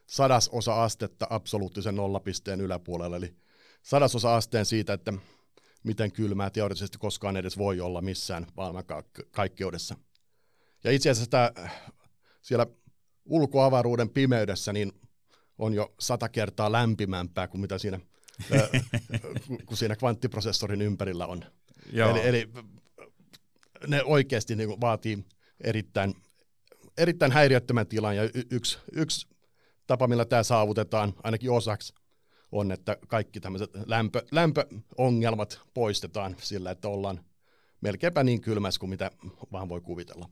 sadasosa 0.07 0.83
astetta 0.83 1.27
absoluuttisen 1.29 1.95
nollapisteen 1.95 2.61
yläpuolella, 2.61 3.17
eli 3.17 3.35
sadasosa 3.83 4.35
asteen 4.35 4.65
siitä, 4.65 4.93
että 4.93 5.13
miten 5.83 6.11
kylmää 6.11 6.49
teoreettisesti 6.49 6.97
koskaan 6.97 7.37
edes 7.37 7.57
voi 7.57 7.81
olla 7.81 8.01
missään 8.01 8.47
maailmankaikkeudessa. 8.57 9.95
Ja 10.83 10.91
itse 10.91 11.09
asiassa 11.09 11.31
tämä 11.31 11.51
siellä 12.41 12.65
ulkoavaruuden 13.29 14.09
pimeydessä 14.09 14.73
niin 14.73 14.91
on 15.57 15.73
jo 15.73 15.93
sata 15.99 16.29
kertaa 16.29 16.71
lämpimämpää 16.71 17.47
kuin 17.47 17.61
mitä 17.61 17.77
siinä, 17.77 17.99
kun 19.65 19.77
siinä 19.77 19.95
kvanttiprosessorin 19.95 20.81
ympärillä 20.81 21.27
on. 21.27 21.45
Joo. 21.93 22.09
Eli, 22.09 22.27
eli 22.27 22.49
ne 23.87 24.03
oikeasti 24.03 24.55
niin 24.55 24.81
vaatii 24.81 25.25
erittäin, 25.61 26.15
erittäin 26.97 27.31
häiriöttömän 27.31 27.87
tilan, 27.87 28.15
ja 28.15 28.23
y- 28.23 28.47
yksi, 28.51 28.79
yksi 28.91 29.27
tapa, 29.87 30.07
millä 30.07 30.25
tämä 30.25 30.43
saavutetaan, 30.43 31.13
ainakin 31.23 31.51
osaksi, 31.51 31.93
on, 32.51 32.71
että 32.71 32.97
kaikki 33.07 33.39
tämmöiset 33.39 33.69
lämpö, 33.85 34.23
lämpöongelmat 34.31 35.61
poistetaan 35.73 36.35
sillä, 36.41 36.71
että 36.71 36.87
ollaan 36.87 37.25
melkeinpä 37.81 38.23
niin 38.23 38.41
kylmässä 38.41 38.79
kuin 38.79 38.89
mitä 38.89 39.11
vaan 39.51 39.69
voi 39.69 39.81
kuvitella. 39.81 40.29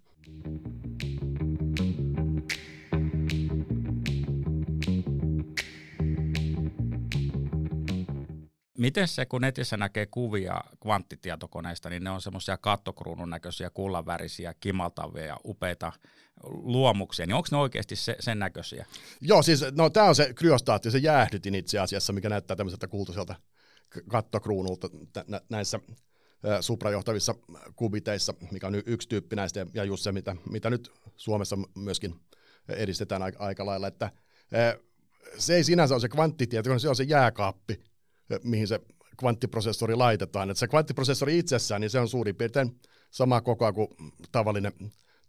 Miten 8.78 9.08
se, 9.08 9.26
kun 9.26 9.42
netissä 9.42 9.78
näkee 9.78 10.06
kuvia 10.06 10.62
kvanttitietokoneista, 10.84 11.90
niin 11.90 12.04
ne 12.04 12.10
on 12.10 12.22
semmoisia 12.22 12.58
kattokruunun 12.58 13.30
näköisiä, 13.30 13.70
kullanvärisiä, 13.70 14.54
kimaltavia 14.60 15.38
upeita 15.46 15.92
luomuksia, 16.44 17.26
niin 17.26 17.36
onko 17.36 17.48
ne 17.52 17.58
oikeasti 17.58 17.96
se, 17.96 18.16
sen 18.20 18.40
näköisiä? 18.40 18.86
Joo, 19.22 19.42
siis 19.42 19.66
no, 19.72 19.90
tämä 19.90 20.06
on 20.06 20.16
se 20.16 20.34
kryostaatti, 20.34 20.92
se 20.92 20.98
jäähdytin 20.98 21.56
itse 21.56 21.80
asiassa, 21.80 22.14
mikä 22.14 22.30
näyttää 22.30 22.58
tämmöiseltä 22.58 22.88
kultaiselta 22.88 23.36
kattokruunulta 24.08 24.90
näissä 25.50 25.80
suprajohtavissa 26.62 27.36
kubiteissa, 27.76 28.34
mikä 28.52 28.68
on 28.68 28.82
yksi 28.86 29.10
tyyppi 29.10 29.36
näistä, 29.36 29.66
ja 29.74 29.84
just 29.84 30.04
se, 30.04 30.12
mitä, 30.12 30.36
mitä 30.50 30.70
nyt 30.70 30.92
Suomessa 31.16 31.58
myöskin 31.76 32.16
edistetään 32.70 33.22
aika, 33.40 33.66
lailla, 33.66 33.88
että 33.88 34.12
se 35.38 35.56
ei 35.56 35.64
sinänsä 35.64 35.96
ole 35.96 36.02
se 36.02 36.10
kvanttitieto, 36.10 36.80
se 36.80 36.90
on 36.90 36.96
se 36.96 37.04
jääkaappi, 37.04 37.84
mihin 38.44 38.68
se 38.68 38.80
kvanttiprosessori 39.20 39.96
laitetaan. 39.96 40.50
Et 40.50 40.58
se 40.58 40.68
kvanttiprosessori 40.68 41.40
itsessään, 41.40 41.82
niin 41.82 41.90
se 41.90 42.00
on 42.00 42.08
suurin 42.08 42.36
piirtein 42.36 42.80
sama 43.12 43.42
kokoa 43.42 43.74
kuin 43.74 43.88
tavallinen, 44.32 44.74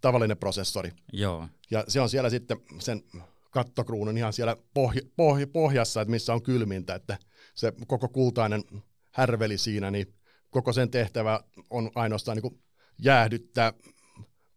tavallinen 0.01 0.39
prosessori. 0.39 0.93
Joo. 1.13 1.49
Ja 1.71 1.85
se 1.89 2.01
on 2.01 2.09
siellä 2.09 2.31
sitten 2.31 2.59
sen 2.79 3.03
kattokruunun 3.51 4.19
ihan 4.19 4.33
siellä 4.33 4.57
pohj- 4.75 5.07
pohj- 5.17 5.51
pohjassa, 5.53 6.01
että 6.01 6.11
missä 6.11 6.33
on 6.35 6.43
kylmintä, 6.43 6.95
että 6.95 7.19
se 7.55 7.73
koko 7.87 8.09
kultainen 8.09 8.65
härveli 9.11 9.59
siinä, 9.59 9.91
niin 9.91 10.15
koko 10.51 10.73
sen 10.73 10.91
tehtävä 10.91 11.41
on 11.71 11.91
ainoastaan 11.95 12.39
niin 12.39 12.61
jäähdyttää 12.99 13.73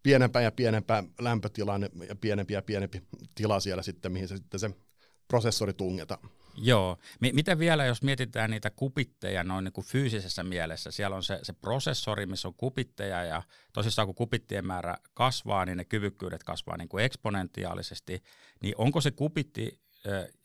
pienempää 0.03 0.41
ja 0.41 0.51
pienempää 0.51 1.03
lämpötilaa 1.19 1.79
ja 2.10 2.15
pienempi 2.15 2.53
ja 2.53 2.62
pienempi 2.62 3.01
tila 3.36 3.60
siellä 3.60 3.83
sitten, 3.83 4.12
mihin 4.12 4.27
se 4.27 4.38
sitten 4.38 4.60
se 4.60 4.69
prosessori 5.27 5.74
tungetaan. 5.74 6.29
Joo. 6.55 6.98
M- 7.20 7.36
miten 7.36 7.60
vielä, 7.60 7.86
jos 7.86 8.01
mietitään 8.01 8.51
niitä 8.51 8.70
kupitteja 8.70 9.43
noin 9.43 9.63
niin 9.63 9.74
kuin 9.74 9.86
fyysisessä 9.86 10.43
mielessä, 10.43 10.91
siellä 10.91 11.15
on 11.15 11.24
se, 11.24 11.39
se 11.43 11.53
prosessori, 11.53 12.25
missä 12.25 12.48
on 12.48 12.53
kupitteja 12.53 13.24
ja 13.24 13.43
tosissaan 13.74 14.08
kun 14.08 14.15
kupittien 14.15 14.67
määrä 14.67 14.98
kasvaa, 15.13 15.65
niin 15.65 15.77
ne 15.77 15.86
kyvykkyydet 15.86 16.43
kasvaa 16.43 16.77
niin 16.77 16.89
kuin 16.89 17.05
eksponentiaalisesti, 17.05 18.24
niin 18.62 18.75
onko 18.77 19.01
se 19.01 19.12
kupitti 19.12 19.79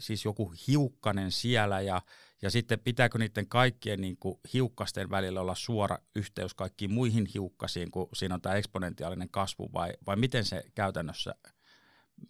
siis 0.00 0.24
joku 0.24 0.54
hiukkanen 0.68 1.32
siellä 1.32 1.80
ja, 1.80 2.02
ja 2.42 2.50
sitten 2.50 2.80
pitääkö 2.80 3.18
niiden 3.18 3.48
kaikkien 3.48 4.00
niin 4.00 4.16
kuin 4.16 4.40
hiukkasten 4.52 5.10
välillä 5.10 5.40
olla 5.40 5.54
suora 5.54 5.98
yhteys 6.16 6.54
kaikkiin 6.54 6.90
muihin 6.90 7.26
hiukkasiin, 7.34 7.90
kun 7.90 8.08
siinä 8.14 8.34
on 8.34 8.40
tämä 8.40 8.54
eksponentiaalinen 8.54 9.28
kasvu 9.30 9.70
vai, 9.74 9.92
vai 10.06 10.16
miten 10.16 10.44
se 10.44 10.62
käytännössä 10.74 11.34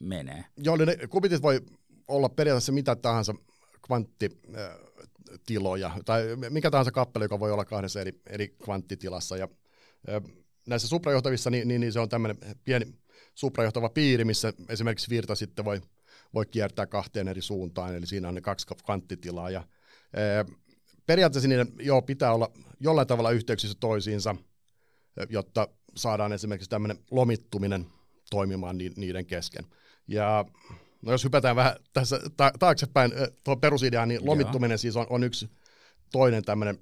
menee? 0.00 0.44
Joo, 0.56 0.76
ne 0.76 0.96
kubitit 1.08 1.42
voi 1.42 1.60
olla 2.08 2.28
periaatteessa 2.28 2.72
mitä 2.72 2.96
tahansa 2.96 3.34
kvanttitiloja, 3.86 5.90
tai 6.04 6.22
mikä 6.50 6.70
tahansa 6.70 6.92
kappale, 6.92 7.24
joka 7.24 7.40
voi 7.40 7.52
olla 7.52 7.64
kahdessa 7.64 8.00
eri, 8.00 8.20
eri 8.26 8.48
kvanttitilassa. 8.48 9.36
Ja, 9.36 9.48
näissä 10.66 10.88
suprajohtavissa 10.88 11.50
niin, 11.50 11.68
niin, 11.68 11.80
niin 11.80 11.92
se 11.92 12.00
on 12.00 12.08
tämmöinen 12.08 12.38
pieni 12.64 12.86
suprajohtava 13.34 13.88
piiri, 13.88 14.24
missä 14.24 14.52
esimerkiksi 14.68 15.10
virta 15.10 15.34
sitten 15.34 15.64
voi, 15.64 15.80
voi 16.34 16.46
kiertää 16.46 16.86
kahteen 16.86 17.28
eri 17.28 17.42
suuntaan, 17.42 17.96
eli 17.96 18.06
siinä 18.06 18.28
on 18.28 18.34
ne 18.34 18.40
kaksi 18.40 18.66
kvanttitilaa. 18.84 19.50
Ja, 19.50 19.64
periaatteessa 21.06 21.48
niiden 21.48 21.72
joo, 21.80 22.02
pitää 22.02 22.32
olla 22.32 22.52
jollain 22.80 23.08
tavalla 23.08 23.30
yhteyksissä 23.30 23.76
toisiinsa, 23.80 24.36
jotta 25.28 25.68
saadaan 25.96 26.32
esimerkiksi 26.32 26.70
tämmöinen 26.70 26.98
lomittuminen 27.10 27.86
toimimaan 28.30 28.78
niiden 28.78 29.26
kesken. 29.26 29.64
Ja 30.08 30.44
no 31.02 31.12
jos 31.12 31.24
hypätään 31.24 31.56
vähän 31.56 31.76
tässä 31.92 32.20
ta- 32.36 32.52
taaksepäin 32.58 33.12
tuohon 33.44 33.60
perusideaan, 33.60 34.08
niin 34.08 34.26
lomittuminen 34.26 34.74
Joo. 34.74 34.78
siis 34.78 34.96
on, 34.96 35.06
on 35.10 35.24
yksi 35.24 35.50
toinen 36.12 36.44
tämmöinen 36.44 36.78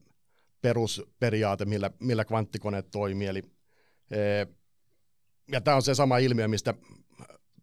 perusperiaate, 0.63 1.65
millä, 1.65 1.91
millä 2.01 2.25
kvanttikoneet 2.25 2.91
toimii. 2.91 3.27
Eli, 3.27 3.43
e, 4.11 4.47
ja 5.53 5.61
tämä 5.61 5.77
on 5.77 5.83
se 5.83 5.95
sama 5.95 6.19
ilmiö, 6.19 6.49
mistä 6.49 6.75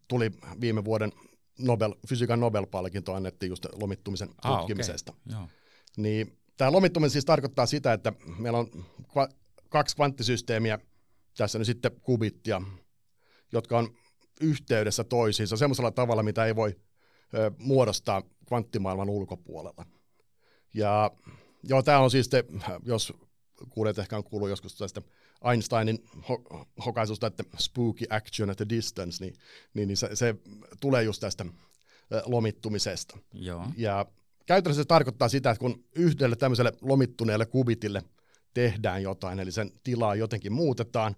tuli 0.08 0.30
viime 0.60 0.84
vuoden 0.84 1.12
Nobel, 1.58 1.94
fysiikan 2.08 2.40
Nobel-palkinto 2.40 3.14
annettiin 3.14 3.50
just 3.50 3.66
lomittumisen 3.72 4.28
ah, 4.44 4.58
tutkimisesta. 4.58 5.12
Okay. 5.28 5.46
Niin, 5.96 6.38
tämä 6.56 6.72
lomittuminen 6.72 7.10
siis 7.10 7.24
tarkoittaa 7.24 7.66
sitä, 7.66 7.92
että 7.92 8.12
meillä 8.38 8.58
on 8.58 8.70
kva- 9.02 9.34
kaksi 9.68 9.96
kvanttisysteemiä, 9.96 10.78
tässä 11.36 11.58
nyt 11.58 11.66
sitten 11.66 12.00
kubittia, 12.02 12.62
jotka 13.52 13.78
on 13.78 13.94
yhteydessä 14.42 15.04
toisiinsa 15.04 15.56
semmoisella 15.56 15.90
tavalla, 15.90 16.22
mitä 16.22 16.44
ei 16.44 16.56
voi 16.56 16.76
ö, 17.34 17.50
muodostaa 17.58 18.22
kvanttimaailman 18.46 19.10
ulkopuolella. 19.10 19.86
Ja 20.74 21.10
joo, 21.62 21.82
tämä 21.82 21.98
on 21.98 22.10
siis 22.10 22.28
te, 22.28 22.44
jos 22.84 23.12
kuulet 23.70 23.98
ehkä 23.98 24.16
on 24.16 24.24
kuullut 24.24 24.48
joskus 24.48 24.76
tästä 24.76 25.02
Einsteinin 25.50 25.98
ho- 26.16 26.66
hokaisusta, 26.86 27.26
että 27.26 27.44
spooky 27.58 28.04
action 28.10 28.50
at 28.50 28.60
a 28.60 28.68
distance, 28.68 29.24
niin, 29.24 29.34
niin, 29.74 29.88
niin 29.88 29.96
se, 29.96 30.16
se 30.16 30.34
tulee 30.80 31.02
just 31.02 31.20
tästä 31.20 31.44
lomittumisesta. 32.26 33.18
Joo. 33.32 33.66
Ja 33.76 34.06
käytännössä 34.46 34.82
se 34.82 34.86
tarkoittaa 34.86 35.28
sitä, 35.28 35.50
että 35.50 35.60
kun 35.60 35.84
yhdelle 35.94 36.36
tämmöiselle 36.36 36.72
lomittuneelle 36.80 37.46
kubitille 37.46 38.02
tehdään 38.54 39.02
jotain, 39.02 39.40
eli 39.40 39.52
sen 39.52 39.72
tilaa 39.84 40.14
jotenkin 40.14 40.52
muutetaan, 40.52 41.16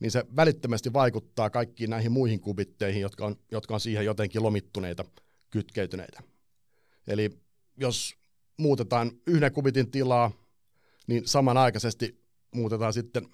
niin 0.00 0.10
se 0.10 0.24
välittömästi 0.36 0.92
vaikuttaa 0.92 1.50
kaikkiin 1.50 1.90
näihin 1.90 2.12
muihin 2.12 2.40
kubitteihin, 2.40 3.02
jotka 3.02 3.26
on, 3.26 3.36
jotka 3.52 3.74
on 3.74 3.80
siihen 3.80 4.04
jotenkin 4.04 4.42
lomittuneita, 4.42 5.04
kytkeytyneitä. 5.50 6.22
Eli 7.06 7.30
jos 7.76 8.14
muutetaan 8.56 9.12
yhden 9.26 9.52
kubitin 9.52 9.90
tilaa, 9.90 10.30
niin 11.06 11.28
samanaikaisesti 11.28 12.22
muutetaan 12.54 12.92
sitten 12.92 13.28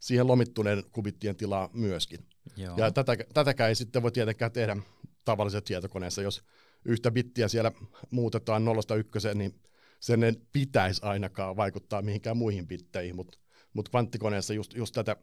siihen 0.00 0.26
lomittuneen 0.26 0.84
kubittien 0.92 1.36
tilaa 1.36 1.70
myöskin. 1.72 2.26
Joo. 2.56 2.76
Ja 2.76 2.90
tätä, 2.90 3.16
tätäkään 3.34 3.68
ei 3.68 3.74
sitten 3.74 4.02
voi 4.02 4.12
tietenkään 4.12 4.52
tehdä 4.52 4.76
tavallisessa 5.24 5.66
tietokoneessa, 5.66 6.22
jos 6.22 6.42
yhtä 6.84 7.10
bittiä 7.10 7.48
siellä 7.48 7.72
muutetaan 8.10 8.64
nollasta 8.64 8.96
ykköseen, 8.96 9.38
niin 9.38 9.60
sen 10.00 10.24
ei 10.24 10.32
pitäisi 10.52 11.00
ainakaan 11.04 11.56
vaikuttaa 11.56 12.02
mihinkään 12.02 12.36
muihin 12.36 12.66
bitteihin, 12.66 13.16
mutta 13.16 13.38
mut 13.74 13.88
kvanttikoneessa 13.88 14.54
just, 14.54 14.74
just 14.74 14.94
tätä 14.94 15.16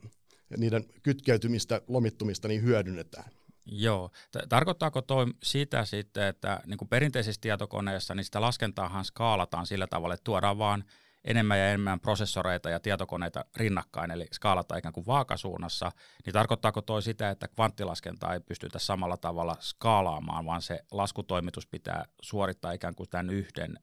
niiden 0.58 0.86
kytkeytymistä, 1.04 1.82
lomittumista 1.88 2.48
niin 2.48 2.64
hyödynnetään. 2.64 3.32
Joo. 3.66 4.12
Tarkoittaako 4.50 5.02
toi 5.02 5.26
sitä 5.44 5.86
sitten, 5.86 6.24
että 6.24 6.62
niin 6.66 6.78
kuin 6.78 6.90
perinteisissä 6.90 7.42
tietokoneissa 7.42 8.16
niin 8.16 8.24
sitä 8.24 8.42
laskentaahan 8.42 9.06
skaalataan 9.06 9.68
sillä 9.68 9.88
tavalla, 9.88 10.14
että 10.14 10.24
tuodaan 10.24 10.58
vaan 10.58 10.84
enemmän 11.24 11.60
ja 11.60 11.68
enemmän 11.68 12.00
prosessoreita 12.00 12.70
ja 12.70 12.80
tietokoneita 12.80 13.46
rinnakkain, 13.56 14.12
eli 14.12 14.28
skaalataan 14.34 14.80
ikään 14.80 14.94
kuin 14.94 15.06
vaakasuunnassa, 15.06 15.92
niin 16.26 16.34
tarkoittaako 16.34 16.82
toi 16.82 17.02
sitä, 17.02 17.30
että 17.30 17.48
kvanttilaskentaa 17.48 18.34
ei 18.34 18.40
pystytä 18.40 18.80
samalla 18.80 19.18
tavalla 19.18 19.58
skaalaamaan, 19.60 20.46
vaan 20.46 20.62
se 20.62 20.80
laskutoimitus 20.92 21.68
pitää 21.68 22.06
suorittaa 22.22 22.72
ikään 22.72 22.96
kuin 22.96 23.10
tämän 23.10 23.30
yhden 23.30 23.80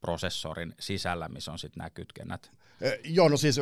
prosessorin 0.00 0.74
sisällä, 0.80 1.28
missä 1.28 1.52
on 1.52 1.58
sitten 1.58 1.78
nämä 1.80 1.90
kytkennät? 1.90 2.50
Eh, 2.80 2.98
joo, 3.04 3.28
no 3.28 3.36
siis, 3.36 3.60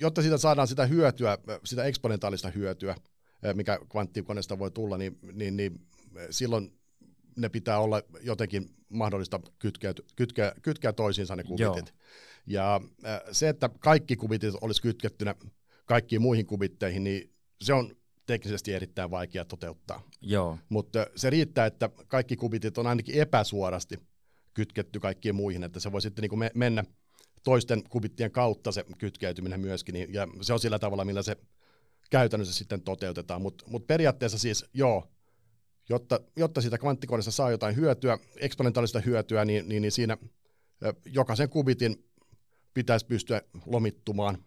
jotta 0.00 0.22
siitä 0.22 0.38
saadaan 0.38 0.68
sitä 0.68 0.86
hyötyä, 0.86 1.38
sitä 1.64 1.84
eksponentaalista 1.84 2.50
hyötyä, 2.50 2.96
mikä 3.54 3.78
kvanttikoneesta 3.90 4.58
voi 4.58 4.70
tulla, 4.70 4.98
niin, 4.98 5.18
niin, 5.32 5.56
niin 5.56 5.86
silloin 6.30 6.78
ne 7.36 7.48
pitää 7.48 7.78
olla 7.78 8.02
jotenkin 8.20 8.74
mahdollista 8.88 9.40
kytkeä, 9.58 9.94
kytkeä, 10.16 10.52
kytkeä 10.62 10.92
toisiinsa 10.92 11.36
ne 11.36 11.42
kubitit. 11.42 11.86
Joo. 11.86 11.98
Ja 12.46 12.80
se, 13.32 13.48
että 13.48 13.70
kaikki 13.78 14.16
kubitit 14.16 14.54
olisi 14.60 14.82
kytkettynä 14.82 15.34
kaikkiin 15.84 16.22
muihin 16.22 16.46
kubitteihin, 16.46 17.04
niin 17.04 17.32
se 17.62 17.72
on 17.72 17.96
teknisesti 18.26 18.72
erittäin 18.72 19.10
vaikea 19.10 19.44
toteuttaa. 19.44 20.02
Joo. 20.20 20.58
Mutta 20.68 21.06
se 21.16 21.30
riittää, 21.30 21.66
että 21.66 21.90
kaikki 22.08 22.36
kubitit 22.36 22.78
on 22.78 22.86
ainakin 22.86 23.14
epäsuorasti 23.14 23.98
kytketty 24.54 25.00
kaikkiin 25.00 25.34
muihin, 25.34 25.64
että 25.64 25.80
se 25.80 25.92
voi 25.92 26.02
sitten 26.02 26.22
niin 26.22 26.50
mennä 26.54 26.84
toisten 27.44 27.82
kubittien 27.88 28.30
kautta 28.30 28.72
se 28.72 28.84
kytkeytyminen 28.98 29.60
myöskin, 29.60 29.92
niin, 29.92 30.14
ja 30.14 30.28
se 30.40 30.52
on 30.52 30.60
sillä 30.60 30.78
tavalla, 30.78 31.04
millä 31.04 31.22
se 31.22 31.36
käytännössä 32.10 32.54
sitten 32.54 32.82
toteutetaan. 32.82 33.42
Mutta 33.42 33.64
mut 33.68 33.86
periaatteessa 33.86 34.38
siis 34.38 34.64
joo, 34.72 35.08
jotta, 35.88 36.20
jotta 36.36 36.60
siitä 36.60 36.78
kvanttikoneesta 36.78 37.30
saa 37.30 37.50
jotain 37.50 37.76
hyötyä, 37.76 38.18
eksponentaalista 38.36 39.00
hyötyä, 39.00 39.44
niin, 39.44 39.68
niin, 39.68 39.82
niin 39.82 39.92
siinä 39.92 40.16
jokaisen 41.06 41.48
kubitin 41.48 42.04
pitäisi 42.74 43.06
pystyä 43.06 43.42
lomittumaan 43.66 44.44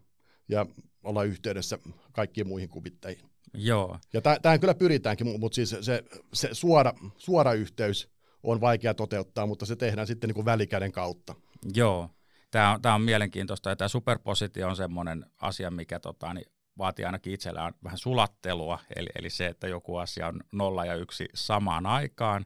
ja 0.49 0.65
olla 1.03 1.23
yhteydessä 1.23 1.79
kaikkiin 2.11 2.47
muihin 2.47 2.69
kubitteihin. 2.69 3.29
Joo. 3.53 3.99
Ja 4.13 4.21
tähän 4.41 4.59
kyllä 4.59 4.75
pyritäänkin, 4.75 5.39
mutta 5.39 5.55
siis 5.55 5.75
se, 5.81 6.03
se 6.33 6.49
suora, 6.51 6.93
suora 7.17 7.53
yhteys 7.53 8.09
on 8.43 8.61
vaikea 8.61 8.93
toteuttaa, 8.93 9.45
mutta 9.45 9.65
se 9.65 9.75
tehdään 9.75 10.07
sitten 10.07 10.27
niin 10.27 10.35
kuin 10.35 10.45
välikäden 10.45 10.91
kautta. 10.91 11.35
Joo, 11.73 12.09
tämä 12.51 12.73
on, 12.73 12.81
tämä 12.81 12.95
on 12.95 13.01
mielenkiintoista 13.01 13.69
ja 13.69 13.75
tämä 13.75 13.87
superpositio 13.87 14.67
on 14.67 14.75
semmoinen 14.75 15.25
asia, 15.41 15.71
mikä 15.71 15.99
tota, 15.99 16.33
niin 16.33 16.45
vaatii 16.77 17.05
ainakin 17.05 17.33
itsellään 17.33 17.73
vähän 17.83 17.97
sulattelua, 17.97 18.79
eli, 18.95 19.09
eli 19.15 19.29
se, 19.29 19.45
että 19.45 19.67
joku 19.67 19.97
asia 19.97 20.27
on 20.27 20.41
nolla 20.51 20.85
ja 20.85 20.95
yksi 20.95 21.25
samaan 21.33 21.85
aikaan. 21.85 22.45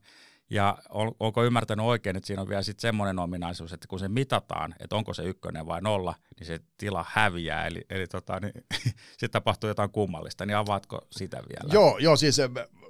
Ja 0.50 0.78
on, 0.90 1.12
onko 1.20 1.44
ymmärtänyt 1.44 1.86
oikein, 1.86 2.16
että 2.16 2.28
siinä 2.28 2.42
on 2.42 2.50
vielä 2.50 2.62
sitten 2.62 2.82
semmoinen 2.82 3.20
ominaisuus, 3.20 3.74
että 3.74 3.88
kun 3.88 4.00
se 4.00 4.08
mitataan, 4.08 4.76
että 4.80 4.96
onko 4.96 5.14
se 5.14 5.24
ykkönen 5.24 5.66
vai 5.66 5.82
nolla, 5.82 6.16
niin 6.40 6.48
se 6.48 6.60
tila 6.78 7.06
häviää, 7.10 7.68
eli, 7.68 7.82
eli 7.90 8.08
tota, 8.08 8.40
niin, 8.40 8.54
sitten 9.12 9.32
tapahtuu 9.32 9.68
jotain 9.68 9.92
kummallista, 9.92 10.46
niin 10.46 10.58
avaatko 10.58 11.02
sitä 11.12 11.38
vielä? 11.38 11.74
Joo, 11.74 11.98
joo 11.98 12.16
siis 12.16 12.38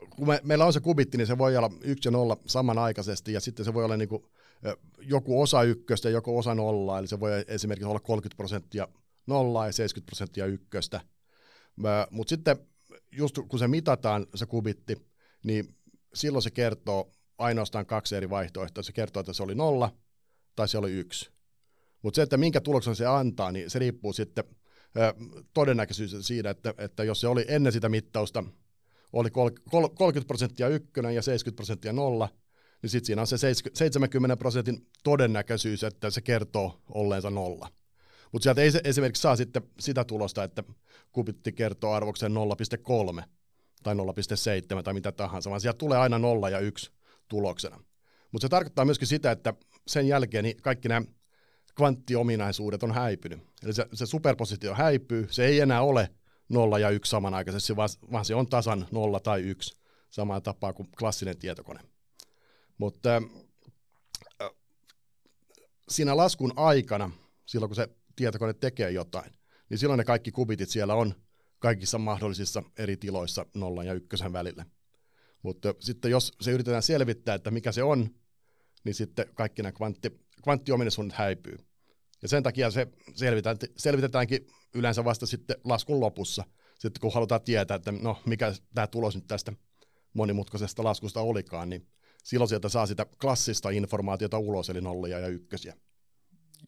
kun 0.10 0.28
me, 0.28 0.40
meillä 0.44 0.66
on 0.66 0.74
se 0.74 0.80
kubitti, 0.80 1.18
niin 1.18 1.28
se 1.28 1.38
voi 1.38 1.58
olla 1.58 1.70
yksi 1.82 2.08
ja 2.08 2.12
nolla 2.12 2.38
samanaikaisesti, 2.46 3.34
ja 3.34 3.40
sitten 3.40 3.66
se 3.66 3.74
voi 3.74 3.84
olla 3.84 3.98
niin 3.98 4.10
kuin, 4.10 4.24
joku 5.02 5.42
osa 5.42 5.64
ykköstä 5.64 6.10
joku 6.10 6.38
osa 6.38 6.56
nollaa, 6.56 7.00
eli 7.00 7.08
se 7.08 7.20
voi 7.20 7.32
esimerkiksi 7.48 7.86
olla 7.86 8.00
30 8.00 8.38
prosenttia 8.38 8.88
nollaa 9.28 9.66
ja 9.66 9.74
70 9.74 10.10
prosenttia 10.10 10.46
ykköstä. 10.46 11.02
Mutta 12.12 12.30
sitten 12.30 12.58
just 13.12 13.40
kun 13.48 13.60
se 13.60 13.68
mitataan, 13.68 14.28
se 14.36 14.46
kubitti, 14.46 15.08
niin 15.44 15.76
silloin 16.14 16.44
se 16.44 16.52
kertoo 16.52 17.12
ainoastaan 17.38 17.86
kaksi 17.86 18.16
eri 18.16 18.30
vaihtoehtoa. 18.30 18.84
Se 18.84 18.92
kertoo, 18.92 19.20
että 19.20 19.34
se 19.34 19.44
oli 19.44 19.56
nolla 19.56 19.98
tai 20.56 20.68
se 20.68 20.78
oli 20.78 20.92
yksi. 20.92 21.32
Mutta 22.02 22.16
se, 22.16 22.22
että 22.22 22.38
minkä 22.38 22.62
tuloksen 22.62 22.96
se 22.96 23.06
antaa, 23.06 23.52
niin 23.52 23.70
se 23.70 23.80
riippuu 23.80 24.14
sitten 24.14 24.44
todennäköisyys 25.54 26.28
siitä, 26.28 26.50
että, 26.50 26.74
että 26.78 27.04
jos 27.04 27.22
se 27.22 27.28
oli 27.28 27.46
ennen 27.48 27.74
sitä 27.74 27.90
mittausta, 27.90 28.44
oli 29.14 29.30
30 29.30 30.28
prosenttia 30.28 30.68
ykkönen 30.68 31.16
ja 31.16 31.22
70 31.22 31.56
prosenttia 31.56 31.94
nolla, 31.94 32.30
niin 32.82 32.90
sitten 32.90 33.06
siinä 33.06 33.22
on 33.22 33.28
se 33.28 33.38
70 33.74 34.38
prosentin 34.38 34.88
todennäköisyys, 35.04 35.84
että 35.84 36.10
se 36.10 36.22
kertoo 36.22 36.82
olleensa 36.90 37.30
nolla. 37.30 37.68
Mutta 38.32 38.44
sieltä 38.44 38.62
ei 38.62 38.72
se 38.72 38.82
esimerkiksi 38.84 39.22
saa 39.22 39.36
sitten 39.36 39.64
sitä 39.80 40.04
tulosta, 40.04 40.44
että 40.44 40.64
kubitti 41.12 41.52
kertoo 41.52 41.94
arvoksen 41.94 42.32
0,3 42.32 43.24
tai 43.84 43.96
0,7 43.96 44.84
tai 44.84 44.94
mitä 44.94 45.12
tahansa, 45.12 45.50
vaan 45.50 45.62
sieltä 45.62 45.78
tulee 45.78 45.98
aina 45.98 46.20
0 46.20 46.50
ja 46.50 46.60
1 46.60 46.92
tuloksena. 47.28 47.84
Mutta 48.32 48.46
se 48.46 48.50
tarkoittaa 48.50 48.86
myöskin 48.86 49.08
sitä, 49.08 49.32
että 49.32 49.54
sen 49.88 50.08
jälkeen 50.08 50.44
niin 50.44 50.58
kaikki 50.62 50.88
nämä 50.88 51.06
kvanttiominaisuudet 51.76 52.84
on 52.84 52.92
häipynyt. 52.92 53.40
Eli 53.64 53.74
se, 53.74 53.86
se 53.94 54.06
superpositio 54.06 54.74
häipyy, 54.74 55.28
se 55.32 55.46
ei 55.46 55.60
enää 55.60 55.82
ole 55.82 56.10
0 56.50 56.80
ja 56.80 56.90
1 56.90 57.10
samanaikaisesti, 57.10 57.76
vaan, 57.76 57.90
vaan 58.12 58.26
se 58.26 58.36
on 58.36 58.48
tasan 58.48 58.88
0 58.92 59.20
tai 59.20 59.42
1 59.42 59.82
samaan 60.10 60.44
tapaa 60.44 60.74
kuin 60.74 60.90
klassinen 61.00 61.38
tietokone. 61.38 61.80
Mutta 62.82 63.22
äh, 64.42 64.50
siinä 65.90 66.18
laskun 66.18 66.54
aikana, 66.56 67.12
silloin 67.46 67.70
kun 67.70 67.76
se 67.76 67.90
tietokone 68.16 68.54
tekee 68.54 68.92
jotain, 68.92 69.32
niin 69.70 69.78
silloin 69.78 69.98
ne 69.98 70.04
kaikki 70.04 70.32
kubitit 70.32 70.70
siellä 70.70 70.96
on 70.96 71.14
kaikissa 71.60 71.98
mahdollisissa 71.98 72.64
eri 72.78 72.98
tiloissa 72.98 73.46
nollan 73.56 73.86
ja 73.86 73.94
ykkösen 73.94 74.34
välillä. 74.34 74.66
Mutta 75.44 75.74
sitten 75.80 76.12
jos 76.12 76.32
se 76.42 76.52
yritetään 76.52 76.84
selvittää, 76.84 77.36
että 77.36 77.52
mikä 77.52 77.72
se 77.72 77.84
on, 77.84 78.10
niin 78.84 78.96
sitten 78.96 79.26
kaikki 79.34 79.62
nämä 79.62 79.72
kvantti, 79.72 80.20
kvanttiominaisuudet 80.44 81.14
häipyy. 81.14 81.58
Ja 82.22 82.28
sen 82.28 82.44
takia 82.44 82.72
se 82.72 82.88
selvitetään, 83.16 83.58
selvitetäänkin 83.78 84.48
yleensä 84.74 85.06
vasta 85.06 85.26
sitten 85.26 85.58
laskun 85.64 86.00
lopussa, 86.00 86.44
sitten 86.80 87.02
kun 87.02 87.14
halutaan 87.14 87.42
tietää, 87.42 87.76
että 87.76 87.92
no 87.92 88.22
mikä 88.26 88.54
tämä 88.74 88.88
tulos 88.88 89.16
nyt 89.16 89.28
tästä 89.28 89.54
monimutkaisesta 90.14 90.84
laskusta 90.84 91.22
olikaan, 91.22 91.70
niin 91.70 91.88
silloin 92.24 92.50
sieltä 92.50 92.70
saa 92.70 92.86
sitä 92.86 93.06
klassista 93.22 93.70
informaatiota 93.70 94.38
ulos, 94.38 94.70
eli 94.70 94.82
nollia 94.82 95.20
ja 95.20 95.28
ykkösiä. 95.28 95.76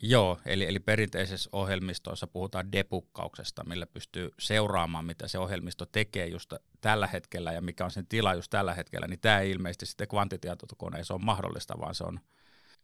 Joo, 0.01 0.39
eli, 0.45 0.65
eli 0.65 0.79
perinteisessä 0.79 1.49
ohjelmistoissa 1.53 2.27
puhutaan 2.27 2.71
depukkauksesta, 2.71 3.63
millä 3.63 3.87
pystyy 3.87 4.29
seuraamaan, 4.39 5.05
mitä 5.05 5.27
se 5.27 5.37
ohjelmisto 5.37 5.85
tekee 5.85 6.27
just 6.27 6.53
tällä 6.81 7.07
hetkellä 7.07 7.51
ja 7.51 7.61
mikä 7.61 7.85
on 7.85 7.91
sen 7.91 8.07
tila 8.07 8.33
just 8.33 8.49
tällä 8.49 8.73
hetkellä, 8.73 9.07
niin 9.07 9.19
tämä 9.19 9.39
ei 9.39 9.51
ilmeisesti 9.51 9.85
sitten 9.85 10.07
kvantitietokoneessa 10.07 11.13
on 11.13 11.25
mahdollista, 11.25 11.79
vaan 11.79 11.95
se 11.95 12.03
on... 12.03 12.19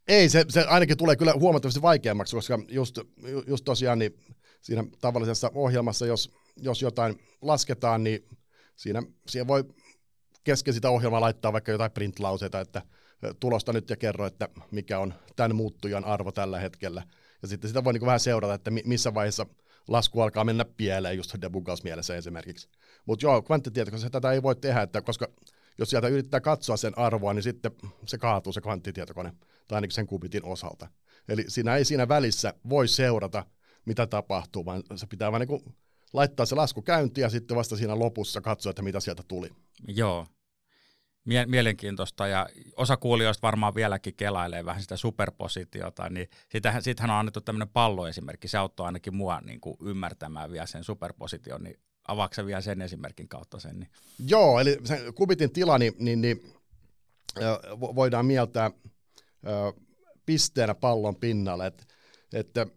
Ei, 0.08 0.30
se, 0.30 0.46
se 0.50 0.62
ainakin 0.62 0.98
tulee 0.98 1.16
kyllä 1.16 1.34
huomattavasti 1.34 1.82
vaikeammaksi, 1.82 2.36
koska 2.36 2.60
just, 2.70 3.00
just 3.48 3.66
tosiaan 3.66 4.00
niin 4.00 4.20
siinä 4.62 4.84
tavallisessa 5.02 5.52
ohjelmassa, 5.54 6.06
jos, 6.06 6.32
jos 6.58 6.82
jotain 6.82 7.16
lasketaan, 7.42 8.04
niin 8.04 8.28
siinä, 8.76 9.04
siinä 9.28 9.48
voi 9.48 9.64
kesken 10.50 10.74
sitä 10.74 10.90
ohjelmaa 10.90 11.22
laittaa 11.22 11.54
vaikka 11.54 11.72
jotain 11.72 11.92
printlauseita, 11.92 12.60
että 12.60 12.82
tulosta 13.40 13.74
nyt 13.74 13.90
ja 13.90 13.98
kerro, 13.98 14.26
että 14.26 14.50
mikä 14.72 15.00
on 15.00 15.14
tämän 15.36 15.56
muuttujan 15.56 16.06
arvo 16.06 16.32
tällä 16.32 16.60
hetkellä. 16.60 17.04
Ja 17.42 17.48
sitten 17.48 17.68
sitä 17.68 17.84
voi 17.84 17.94
niin 17.94 18.06
vähän 18.06 18.20
seurata, 18.20 18.54
että 18.54 18.72
missä 18.72 19.14
vaiheessa 19.14 19.46
lasku 19.88 20.22
alkaa 20.22 20.44
mennä 20.44 20.66
pieleen 20.66 21.18
just 21.18 21.36
debuggausmielessä 21.42 22.16
esimerkiksi. 22.16 22.70
Mutta 23.06 23.26
joo, 23.26 23.42
kvanttitietokoneessa 23.42 24.10
tätä 24.10 24.32
ei 24.32 24.44
voi 24.44 24.56
tehdä, 24.56 24.82
että 24.82 25.02
koska 25.02 25.28
jos 25.78 25.90
sieltä 25.90 26.08
yrittää 26.08 26.42
katsoa 26.42 26.78
sen 26.78 26.98
arvoa, 26.98 27.34
niin 27.34 27.44
sitten 27.44 27.72
se 28.06 28.18
kaatuu 28.18 28.54
se 28.54 28.62
kvanttitietokone, 28.62 29.34
tai 29.68 29.76
ainakin 29.76 29.96
sen 29.96 30.08
kubitin 30.08 30.46
osalta. 30.46 30.88
Eli 31.28 31.46
siinä 31.48 31.76
ei 31.76 31.86
siinä 31.86 32.08
välissä 32.08 32.54
voi 32.70 32.88
seurata, 32.88 33.46
mitä 33.86 34.08
tapahtuu, 34.08 34.66
vaan 34.66 34.84
se 34.96 35.08
pitää 35.08 35.32
vain 35.32 35.48
niin 35.48 35.76
laittaa 36.14 36.46
se 36.46 36.56
lasku 36.56 36.82
käyntiin 36.82 37.24
ja 37.24 37.30
sitten 37.30 37.58
vasta 37.58 37.78
siinä 37.78 38.00
lopussa 38.00 38.42
katsoa, 38.42 38.70
että 38.70 38.82
mitä 38.82 39.00
sieltä 39.00 39.24
tuli. 39.28 39.50
Joo, 39.88 40.28
Mie- 41.26 41.46
mielenkiintoista 41.46 42.28
ja 42.28 42.50
osa 42.76 42.98
kuulijoista 42.98 43.48
varmaan 43.48 43.76
vieläkin 43.76 44.16
kelailee 44.16 44.66
vähän 44.66 44.82
sitä 44.82 44.98
superpositiota, 44.98 46.10
niin 46.10 46.30
sitähän, 46.50 46.84
sitähän 46.84 47.10
on 47.10 47.16
annettu 47.16 47.42
tämmöinen 47.42 47.70
palloesimerkki, 47.70 48.48
se 48.48 48.58
auttaa 48.58 48.86
ainakin 48.86 49.16
mua 49.16 49.42
niin 49.42 49.62
kuin 49.62 49.78
ymmärtämään 49.82 50.52
vielä 50.52 50.66
sen 50.66 50.84
superposition, 50.84 51.64
niin 51.64 51.80
avaako 52.08 52.46
vielä 52.46 52.62
sen 52.62 52.82
esimerkin 52.82 53.28
kautta 53.28 53.60
sen? 53.60 53.80
Niin. 53.80 53.90
Joo, 54.28 54.60
eli 54.60 54.78
sen 54.84 55.14
kubitin 55.14 55.52
tila, 55.52 55.78
niin, 55.78 55.94
niin, 56.00 56.22
niin 56.22 56.54
voidaan 57.80 58.26
mieltää 58.26 58.72
pisteenä 60.26 60.76
pallon 60.76 61.16
pinnalle, 61.16 61.68
että, 61.68 61.84
että 62.34 62.68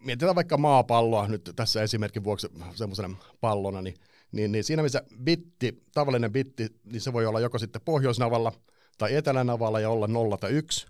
mietitään 0.00 0.34
vaikka 0.34 0.56
maapalloa 0.56 1.28
nyt 1.28 1.50
tässä 1.56 1.82
esimerkin 1.82 2.24
vuoksi 2.24 2.48
semmoisena 2.74 3.16
pallona, 3.40 3.82
niin 3.82 3.94
niin, 4.34 4.52
niin 4.52 4.64
siinä 4.64 4.82
missä 4.82 5.02
bitti, 5.24 5.82
tavallinen 5.94 6.32
bitti, 6.32 6.68
niin 6.84 7.00
se 7.00 7.12
voi 7.12 7.26
olla 7.26 7.40
joko 7.40 7.58
sitten 7.58 7.82
pohjoisnavalla 7.84 8.52
tai 8.98 9.14
etelänavalla 9.14 9.80
ja 9.80 9.90
olla 9.90 10.06
0 10.06 10.36
tai 10.36 10.50
1. 10.50 10.86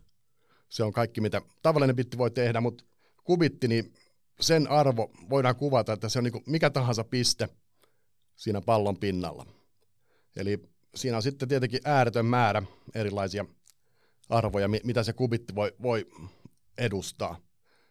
Se 0.68 0.82
on 0.82 0.92
kaikki, 0.92 1.20
mitä 1.20 1.42
tavallinen 1.62 1.96
bitti 1.96 2.18
voi 2.18 2.30
tehdä, 2.30 2.60
mutta 2.60 2.84
kubitti, 3.24 3.68
niin 3.68 3.92
sen 4.40 4.70
arvo 4.70 5.10
voidaan 5.30 5.56
kuvata, 5.56 5.92
että 5.92 6.08
se 6.08 6.18
on 6.18 6.24
niin 6.24 6.42
mikä 6.46 6.70
tahansa 6.70 7.04
piste 7.04 7.48
siinä 8.36 8.60
pallon 8.60 8.96
pinnalla. 8.96 9.46
Eli 10.36 10.62
siinä 10.94 11.16
on 11.16 11.22
sitten 11.22 11.48
tietenkin 11.48 11.80
ääretön 11.84 12.26
määrä 12.26 12.62
erilaisia 12.94 13.44
arvoja, 14.28 14.68
mitä 14.68 15.02
se 15.02 15.12
kubitti 15.12 15.54
voi, 15.54 15.72
voi 15.82 16.06
edustaa. 16.78 17.40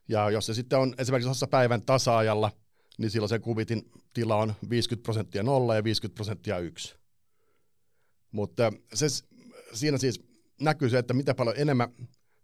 Ja 0.08 0.30
jos 0.30 0.46
se 0.46 0.54
sitten 0.54 0.80
on 0.80 0.96
esimerkiksi 0.98 1.28
tuossa 1.28 1.48
päivän 1.48 1.82
tasaajalla– 1.82 2.52
niin 2.98 3.12
silloin 3.12 3.30
sen 3.30 3.42
kubitin 3.42 3.92
tila 4.14 4.36
on 4.36 4.54
50 4.70 5.04
prosenttia 5.04 5.44
nolla 5.44 5.76
ja 5.76 5.84
50 5.84 6.16
prosenttia 6.16 6.60
yksi. 6.60 6.96
Mutta 8.32 8.74
se, 8.94 9.06
siinä 9.74 9.98
siis 9.98 10.22
näkyy 10.62 10.90
se, 10.90 10.98
että 10.98 11.14
mitä 11.14 11.36
paljon 11.36 11.56
enemmän 11.58 11.90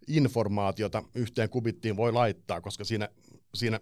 informaatiota 0.08 1.04
yhteen 1.16 1.50
kubittiin 1.50 1.98
voi 1.98 2.12
laittaa, 2.12 2.62
koska 2.62 2.84
siinä, 2.84 3.10
siinä 3.56 3.80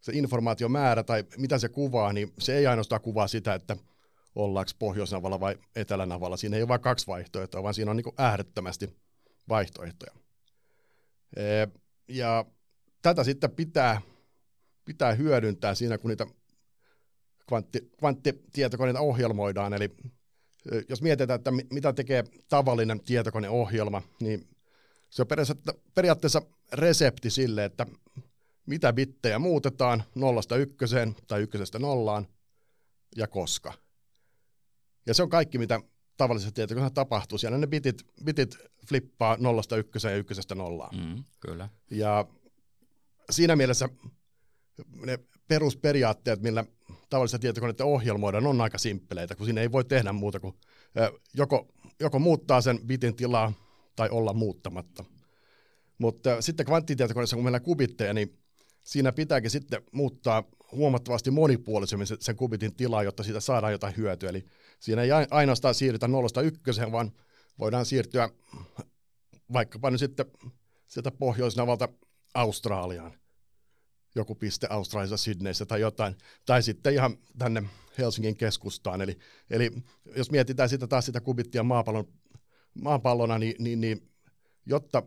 se 0.00 0.12
informaatiomäärä 0.14 1.02
tai 1.02 1.24
mitä 1.38 1.58
se 1.58 1.68
kuvaa, 1.68 2.12
niin 2.12 2.32
se 2.38 2.56
ei 2.56 2.66
ainoastaan 2.66 3.00
kuvaa 3.00 3.28
sitä, 3.28 3.54
että 3.54 3.76
ollaanko 4.34 4.70
pohjoisnavalla 4.78 5.40
vai 5.40 5.58
etelänavalla. 5.76 6.36
Siinä 6.36 6.56
ei 6.56 6.62
ole 6.62 6.68
vain 6.68 6.80
kaksi 6.80 7.06
vaihtoehtoa, 7.06 7.62
vaan 7.62 7.74
siinä 7.74 7.90
on 7.90 7.96
niin 7.96 8.14
äärettömästi 8.18 8.96
vaihtoehtoja. 9.48 10.12
Ja 12.08 12.44
tätä 13.02 13.24
sitten 13.24 13.50
pitää 13.50 14.00
pitää 14.84 15.14
hyödyntää 15.14 15.74
siinä, 15.74 15.98
kun 15.98 16.08
niitä 16.08 16.26
kvantti, 17.52 17.90
kvanttitietokoneita 17.98 19.00
ohjelmoidaan. 19.00 19.72
Eli 19.72 19.90
jos 20.88 21.02
mietitään, 21.02 21.36
että 21.38 21.52
mitä 21.70 21.92
tekee 21.92 22.24
tavallinen 22.48 23.00
tietokoneohjelma, 23.00 24.02
niin 24.20 24.48
se 25.10 25.22
on 25.22 25.28
periaatteessa 25.94 26.42
resepti 26.72 27.30
sille, 27.30 27.64
että 27.64 27.86
mitä 28.66 28.92
bittejä 28.92 29.38
muutetaan 29.38 30.02
nollasta 30.14 30.56
ykköseen 30.56 31.16
tai 31.26 31.42
ykkösestä 31.42 31.78
nollaan 31.78 32.26
ja 33.16 33.26
koska. 33.26 33.72
Ja 35.06 35.14
se 35.14 35.22
on 35.22 35.28
kaikki, 35.28 35.58
mitä 35.58 35.80
tavallisessa 36.16 36.54
tietokoneessa 36.54 36.94
tapahtuu. 36.94 37.38
Siellä 37.38 37.58
ne 37.58 37.66
bitit, 37.66 38.02
bitit 38.24 38.56
flippaa 38.88 39.36
nollasta 39.40 39.76
ykköseen 39.76 40.12
ja 40.12 40.18
ykkösestä 40.18 40.54
nollaan. 40.54 40.96
Mm, 40.96 41.24
kyllä. 41.40 41.68
Ja 41.90 42.26
siinä 43.30 43.56
mielessä 43.56 43.88
ne 45.06 45.18
perusperiaatteet, 45.48 46.42
millä 46.42 46.64
tavallista 47.12 47.38
tietokoneita 47.38 47.84
ohjelmoidaan, 47.84 48.46
on 48.46 48.60
aika 48.60 48.78
simppeleitä, 48.78 49.36
kun 49.36 49.46
siinä 49.46 49.60
ei 49.60 49.72
voi 49.72 49.84
tehdä 49.84 50.12
muuta 50.12 50.40
kuin 50.40 50.54
joko, 51.34 51.68
joko 52.00 52.18
muuttaa 52.18 52.60
sen 52.60 52.78
bitin 52.86 53.16
tilaa 53.16 53.52
tai 53.96 54.08
olla 54.08 54.32
muuttamatta. 54.32 55.04
Mutta 55.98 56.42
sitten 56.42 56.66
kvanttitietokoneessa, 56.66 57.36
kun 57.36 57.44
meillä 57.44 57.56
on 57.56 57.62
kubitteja, 57.62 58.14
niin 58.14 58.38
siinä 58.84 59.12
pitääkin 59.12 59.50
sitten 59.50 59.82
muuttaa 59.92 60.44
huomattavasti 60.72 61.30
monipuolisemmin 61.30 62.06
sen 62.20 62.36
kubitin 62.36 62.74
tilaa, 62.74 63.02
jotta 63.02 63.22
siitä 63.22 63.40
saadaan 63.40 63.72
jotain 63.72 63.96
hyötyä. 63.96 64.30
Eli 64.30 64.44
siinä 64.80 65.02
ei 65.02 65.10
ainoastaan 65.30 65.74
siirrytä 65.74 66.08
nollasta 66.08 66.42
ykköseen, 66.42 66.92
vaan 66.92 67.12
voidaan 67.58 67.86
siirtyä 67.86 68.28
vaikkapa 69.52 69.90
nyt 69.90 70.00
sitten 70.00 70.26
sieltä 70.86 71.10
pohjoisnavalta 71.10 71.88
Australiaan 72.34 73.21
joku 74.14 74.34
piste 74.34 74.66
Australiassa, 74.70 75.16
Sydneyssä 75.16 75.66
tai 75.66 75.80
jotain, 75.80 76.16
tai 76.46 76.62
sitten 76.62 76.94
ihan 76.94 77.18
tänne 77.38 77.62
Helsingin 77.98 78.36
keskustaan. 78.36 79.00
Eli, 79.00 79.18
eli 79.50 79.70
jos 80.16 80.30
mietitään 80.30 80.68
sitä 80.68 80.86
taas 80.86 81.06
sitä 81.06 81.20
kubittia 81.20 81.62
maapallon, 81.62 82.08
maapallona, 82.74 83.38
niin, 83.38 83.54
niin, 83.58 83.80
niin 83.80 84.10
jotta 84.66 85.02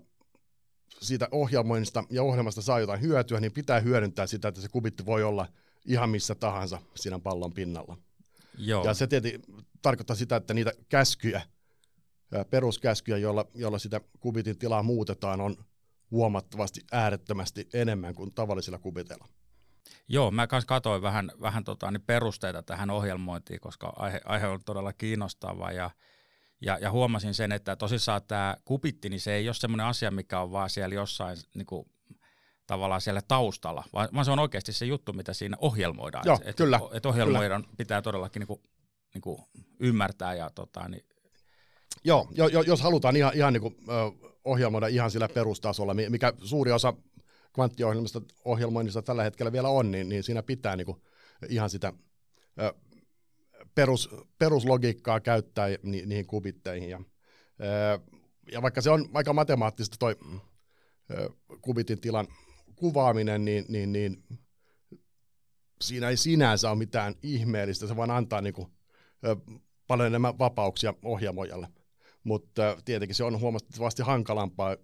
siitä 1.01 1.27
ohjelmoinnista 1.31 2.03
ja 2.09 2.23
ohjelmasta 2.23 2.61
saa 2.61 2.79
jotain 2.79 3.01
hyötyä, 3.01 3.39
niin 3.39 3.51
pitää 3.51 3.79
hyödyntää 3.79 4.27
sitä, 4.27 4.47
että 4.47 4.61
se 4.61 4.67
kubitti 4.69 5.05
voi 5.05 5.23
olla 5.23 5.47
ihan 5.85 6.09
missä 6.09 6.35
tahansa 6.35 6.81
siinä 6.95 7.19
pallon 7.19 7.53
pinnalla. 7.53 7.97
Joo. 8.57 8.85
Ja 8.85 8.93
se 8.93 9.07
tietysti 9.07 9.41
tarkoittaa 9.81 10.15
sitä, 10.15 10.35
että 10.35 10.53
niitä 10.53 10.71
käskyjä, 10.89 11.41
peruskäskyjä, 12.49 13.17
joilla, 13.17 13.45
joilla 13.53 13.79
sitä 13.79 14.01
kubitin 14.19 14.57
tilaa 14.57 14.83
muutetaan, 14.83 15.41
on 15.41 15.65
huomattavasti 16.11 16.81
äärettömästi 16.91 17.69
enemmän 17.73 18.15
kuin 18.15 18.33
tavallisilla 18.33 18.77
kubiteilla. 18.77 19.27
Joo, 20.07 20.31
mä 20.31 20.47
kanssa 20.47 20.67
katsoin 20.67 21.01
vähän, 21.01 21.31
vähän 21.41 21.63
tota, 21.63 21.91
niin 21.91 22.01
perusteita 22.01 22.63
tähän 22.63 22.89
ohjelmointiin, 22.89 23.59
koska 23.59 23.93
aihe, 23.95 24.21
aihe 24.25 24.47
on 24.47 24.63
todella 24.65 24.93
kiinnostava 24.93 25.71
ja, 25.71 25.89
ja, 26.61 26.77
ja 26.81 26.91
huomasin 26.91 27.33
sen, 27.33 27.51
että 27.51 27.75
tosissaan 27.75 28.21
tämä 28.27 28.57
kubitti, 28.65 29.09
niin 29.09 29.19
se 29.19 29.33
ei 29.33 29.47
ole 29.47 29.53
semmoinen 29.53 29.85
asia, 29.85 30.11
mikä 30.11 30.39
on 30.39 30.51
vaan 30.51 30.69
siellä 30.69 30.95
jossain 30.95 31.37
niin 31.55 31.65
kuin, 31.65 31.85
tavallaan 32.67 33.01
siellä 33.01 33.21
taustalla, 33.27 33.83
vaan, 33.93 34.09
vaan 34.13 34.25
se 34.25 34.31
on 34.31 34.39
oikeasti 34.39 34.73
se 34.73 34.85
juttu, 34.85 35.13
mitä 35.13 35.33
siinä 35.33 35.57
ohjelmoidaan. 35.59 36.23
Joo, 36.25 36.39
et, 36.45 36.55
kyllä. 36.55 36.79
Et, 36.91 36.97
et 36.97 37.05
ohjelmoidaan 37.05 37.63
kyllä. 37.63 37.75
pitää 37.77 38.01
todellakin 38.01 38.39
niin 38.39 38.47
kuin, 38.47 38.61
niin 39.13 39.21
kuin 39.21 39.37
ymmärtää 39.79 40.33
ja 40.33 40.49
tota, 40.49 40.87
niin, 40.87 41.05
Joo, 42.03 42.27
jo, 42.31 42.47
jo, 42.47 42.61
jos 42.61 42.81
halutaan 42.81 43.15
ihan, 43.15 43.31
ihan 43.35 43.53
niin 43.53 43.61
kuin, 43.61 43.75
ö, 43.89 44.29
ohjelmoida 44.45 44.87
ihan 44.87 45.11
sillä 45.11 45.27
perustasolla, 45.33 45.93
mikä 45.93 46.33
suuri 46.37 46.71
osa 46.71 46.93
kvanttiohjelmista 47.53 48.21
ohjelmoinnista 48.45 49.01
tällä 49.01 49.23
hetkellä 49.23 49.51
vielä 49.51 49.69
on, 49.69 49.91
niin, 49.91 50.09
niin 50.09 50.23
siinä 50.23 50.43
pitää 50.43 50.75
niin 50.75 50.85
kuin 50.85 51.01
ihan 51.49 51.69
sitä 51.69 51.93
perus, 53.75 54.09
peruslogiikkaa 54.37 55.19
käyttää 55.19 55.67
ni, 55.83 56.05
niihin 56.05 56.27
kubitteihin. 56.27 56.89
Ja, 56.89 56.99
ja 58.51 58.61
vaikka 58.61 58.81
se 58.81 58.89
on 58.89 59.09
aika 59.13 59.33
matemaattista 59.33 59.95
toi 59.99 60.15
kubitin 61.61 62.01
tilan 62.01 62.27
kuvaaminen, 62.75 63.45
niin, 63.45 63.65
niin, 63.67 63.91
niin 63.91 64.23
siinä 65.81 66.09
ei 66.09 66.17
sinänsä 66.17 66.69
ole 66.69 66.77
mitään 66.77 67.15
ihmeellistä, 67.23 67.87
se 67.87 67.95
vaan 67.95 68.11
antaa 68.11 68.41
niin 68.41 68.53
kuin, 68.53 68.67
paljon 69.87 70.07
enemmän 70.07 70.39
vapauksia 70.39 70.93
ohjelmoijalle 71.03 71.67
mutta 72.25 72.77
tietenkin 72.85 73.15
se 73.15 73.23
on 73.23 73.39
huomattavasti 73.39 74.03
hankalampaa 74.03 74.77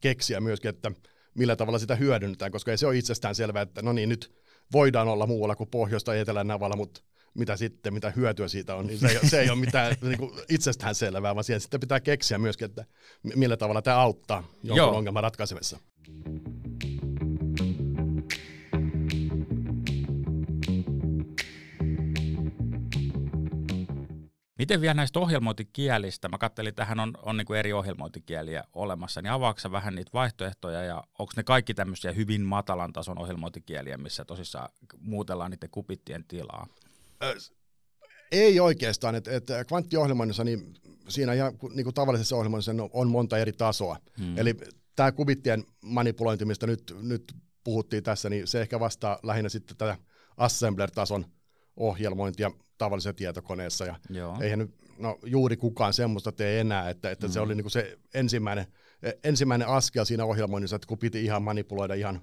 keksiä 0.00 0.40
myöskin, 0.40 0.68
että 0.68 0.92
millä 1.34 1.56
tavalla 1.56 1.78
sitä 1.78 1.96
hyödynnetään, 1.96 2.52
koska 2.52 2.70
ei 2.70 2.78
se 2.78 2.86
ole 2.86 2.98
itsestään 2.98 3.34
selvää, 3.34 3.62
että 3.62 3.82
no 3.82 3.92
niin, 3.92 4.08
nyt 4.08 4.32
voidaan 4.72 5.08
olla 5.08 5.26
muualla 5.26 5.56
kuin 5.56 5.70
pohjoista 5.70 6.14
ja 6.14 6.20
etelän 6.20 6.46
navalla, 6.46 6.76
mutta 6.76 7.00
mitä 7.34 7.56
sitten, 7.56 7.94
mitä 7.94 8.10
hyötyä 8.10 8.48
siitä 8.48 8.74
on, 8.74 8.86
niin 8.86 8.98
se 8.98 9.06
ei, 9.06 9.28
se 9.28 9.40
ei 9.40 9.50
ole 9.50 9.58
mitään 9.58 9.96
niin 10.02 10.18
kuin 10.18 10.30
itsestään 10.48 10.94
selvää, 10.94 11.34
vaan 11.34 11.44
siihen 11.44 11.60
sitten 11.60 11.80
pitää 11.80 12.00
keksiä 12.00 12.38
myöskin, 12.38 12.64
että 12.64 12.84
millä 13.22 13.56
tavalla 13.56 13.82
tämä 13.82 13.96
auttaa 13.96 14.48
jonkun 14.62 14.76
Joo. 14.76 14.96
ongelman 14.96 15.22
ratkaisemassa. 15.22 15.78
Miten 24.58 24.80
vielä 24.80 24.94
näistä 24.94 25.20
ohjelmointikielistä? 25.20 26.28
Mä 26.28 26.38
katselin, 26.38 26.68
että 26.68 26.82
tähän 26.82 27.00
on, 27.00 27.12
on 27.22 27.36
niin 27.36 27.54
eri 27.56 27.72
ohjelmointikieliä 27.72 28.64
olemassa, 28.72 29.22
niin 29.22 29.32
avaako 29.32 29.60
vähän 29.72 29.94
niitä 29.94 30.10
vaihtoehtoja 30.14 30.82
ja 30.84 31.04
onko 31.18 31.32
ne 31.36 31.42
kaikki 31.42 31.74
tämmöisiä 31.74 32.12
hyvin 32.12 32.42
matalan 32.42 32.92
tason 32.92 33.18
ohjelmointikieliä, 33.18 33.96
missä 33.96 34.24
tosissaan 34.24 34.68
muutellaan 35.00 35.50
niiden 35.50 35.70
kubittien 35.70 36.24
tilaa? 36.28 36.66
Ei 38.32 38.60
oikeastaan, 38.60 39.14
että 39.14 39.36
et 39.36 39.46
kvanttiohjelmoinnissa, 39.66 40.44
niin 40.44 40.74
siinä 41.08 41.32
ihan 41.32 41.52
niin 41.74 41.84
kuin 41.84 41.94
tavallisessa 41.94 42.36
ohjelmoinnissa 42.36 42.72
on 42.92 43.08
monta 43.08 43.38
eri 43.38 43.52
tasoa. 43.52 43.96
Hmm. 44.18 44.38
Eli 44.38 44.56
tämä 44.96 45.12
kubittien 45.12 45.64
manipulointi, 45.82 46.44
mistä 46.44 46.66
nyt, 46.66 46.94
nyt 47.02 47.34
puhuttiin 47.64 48.02
tässä, 48.02 48.30
niin 48.30 48.46
se 48.46 48.60
ehkä 48.60 48.80
vastaa 48.80 49.18
lähinnä 49.22 49.48
sitten 49.48 49.76
tätä 49.76 49.96
assembler-tason 50.36 51.26
ohjelmointia 51.76 52.50
tavallisessa 52.78 53.12
tietokoneessa. 53.12 53.84
Ja 53.86 53.96
Joo. 54.10 54.36
eihän 54.40 54.58
nyt 54.58 54.74
no, 54.98 55.18
juuri 55.24 55.56
kukaan 55.56 55.92
semmoista 55.92 56.32
tee 56.32 56.60
enää, 56.60 56.90
että, 56.90 57.10
että 57.10 57.26
mm. 57.26 57.32
se 57.32 57.40
oli 57.40 57.54
niin 57.54 57.64
kuin 57.64 57.72
se 57.72 57.98
ensimmäinen, 58.14 58.66
ensimmäinen 59.24 59.68
askel 59.68 60.04
siinä 60.04 60.24
ohjelmoinnissa, 60.24 60.76
että 60.76 60.88
kun 60.88 60.98
piti 60.98 61.24
ihan 61.24 61.42
manipuloida 61.42 61.94
ihan 61.94 62.20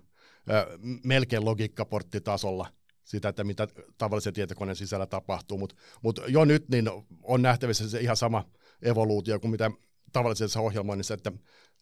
ö, 0.50 0.78
melkein 1.04 1.46
logiikkaporttitasolla 1.46 2.68
sitä, 3.04 3.30
että 3.30 3.44
mitä 3.44 3.68
tavallisen 3.98 4.34
tietokoneen 4.34 4.76
sisällä 4.76 5.06
tapahtuu, 5.06 5.58
mutta 5.58 5.76
mut 6.02 6.20
jo 6.28 6.46
nyt 6.46 6.70
niin 6.70 6.90
on 7.24 7.42
nähtävissä 7.42 7.90
se 7.90 8.00
ihan 8.00 8.18
sama 8.18 8.46
evoluutio 8.82 9.40
kuin 9.40 9.52
mitä 9.52 9.72
tavallisessa 10.14 10.60
ohjelmoinnissa, 10.60 11.14
että 11.14 11.32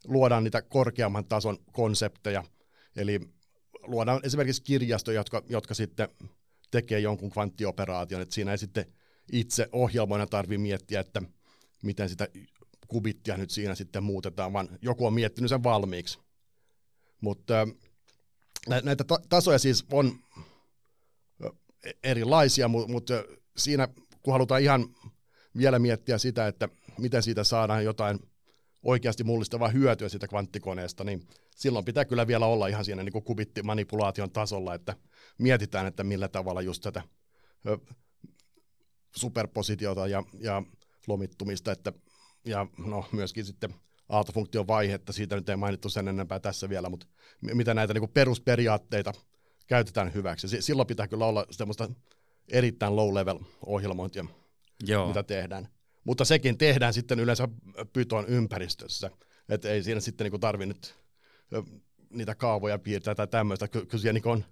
luodaan 0.07 0.43
niitä 0.43 0.61
korkeamman 0.61 1.25
tason 1.25 1.57
konsepteja, 1.71 2.43
eli 2.95 3.19
luodaan 3.83 4.19
esimerkiksi 4.23 4.63
kirjastoja, 4.63 5.19
jotka, 5.19 5.43
jotka 5.49 5.73
sitten 5.73 6.07
tekee 6.73 6.99
jonkun 6.99 7.31
kvanttioperaation, 7.31 8.21
että 8.21 8.35
siinä 8.35 8.51
ei 8.51 8.57
sitten 8.57 8.85
itse 9.31 9.69
ohjelmoina 9.71 10.27
tarvitse 10.27 10.61
miettiä, 10.61 10.99
että 10.99 11.21
miten 11.83 12.09
sitä 12.09 12.27
kubittia 12.87 13.37
nyt 13.37 13.49
siinä 13.49 13.75
sitten 13.75 14.03
muutetaan, 14.03 14.53
vaan 14.53 14.69
joku 14.81 15.05
on 15.05 15.13
miettinyt 15.13 15.49
sen 15.49 15.63
valmiiksi. 15.63 16.19
Mutta 17.21 17.67
näitä 18.83 19.03
tasoja 19.29 19.59
siis 19.59 19.85
on 19.91 20.19
erilaisia, 22.03 22.67
mutta 22.67 23.13
siinä 23.57 23.87
kun 24.21 24.33
halutaan 24.33 24.61
ihan 24.61 24.95
vielä 25.57 25.79
miettiä 25.79 26.17
sitä, 26.17 26.47
että 26.47 26.69
miten 26.97 27.23
siitä 27.23 27.43
saadaan 27.43 27.85
jotain 27.85 28.19
oikeasti 28.83 29.23
mullistavaa 29.23 29.69
hyötyä 29.69 30.09
siitä 30.09 30.27
kvanttikoneesta, 30.27 31.03
niin 31.03 31.27
silloin 31.55 31.85
pitää 31.85 32.05
kyllä 32.05 32.27
vielä 32.27 32.45
olla 32.45 32.67
ihan 32.67 32.85
siinä 32.85 33.03
niin 33.03 33.13
kuin 33.13 33.23
kubittimanipulaation 33.23 34.31
tasolla, 34.31 34.75
että 34.75 34.95
mietitään, 35.37 35.87
että 35.87 36.03
millä 36.03 36.27
tavalla 36.27 36.61
just 36.61 36.83
tätä 36.83 37.01
superpositiota 39.15 40.07
ja, 40.07 40.23
ja 40.39 40.63
lomittumista, 41.07 41.71
että, 41.71 41.93
ja 42.45 42.67
no, 42.77 43.05
myöskin 43.11 43.45
sitten 43.45 43.75
aaltofunktion 44.09 44.67
vaihetta, 44.67 45.13
siitä 45.13 45.35
nyt 45.35 45.49
ei 45.49 45.55
mainittu 45.55 45.89
sen 45.89 46.07
enempää 46.07 46.39
tässä 46.39 46.69
vielä, 46.69 46.89
mutta 46.89 47.05
mitä 47.41 47.73
näitä 47.73 47.93
niin 47.93 48.09
perusperiaatteita 48.09 49.13
käytetään 49.67 50.13
hyväksi. 50.13 50.61
Silloin 50.61 50.87
pitää 50.87 51.07
kyllä 51.07 51.25
olla 51.25 51.45
semmoista 51.51 51.89
erittäin 52.51 52.95
low-level 52.95 53.39
ohjelmointia, 53.65 54.25
Joo. 54.83 55.07
mitä 55.07 55.23
tehdään. 55.23 55.67
Mutta 56.03 56.25
sekin 56.25 56.57
tehdään 56.57 56.93
sitten 56.93 57.19
yleensä 57.19 57.47
Python 57.93 58.25
ympäristössä, 58.27 59.11
että 59.49 59.69
ei 59.69 59.83
siinä 59.83 59.99
sitten 59.99 60.31
niin 60.31 60.41
tarvi 60.41 60.65
nyt 60.65 60.95
niitä 62.09 62.35
kaavoja 62.35 62.79
piirtää 62.79 63.15
tai 63.15 63.27
tämmöistä. 63.27 63.67
Ky- 63.67 63.85
kyllä 63.85 64.01
siellä 64.01 64.19
niin 64.19 64.27
on, 64.27 64.45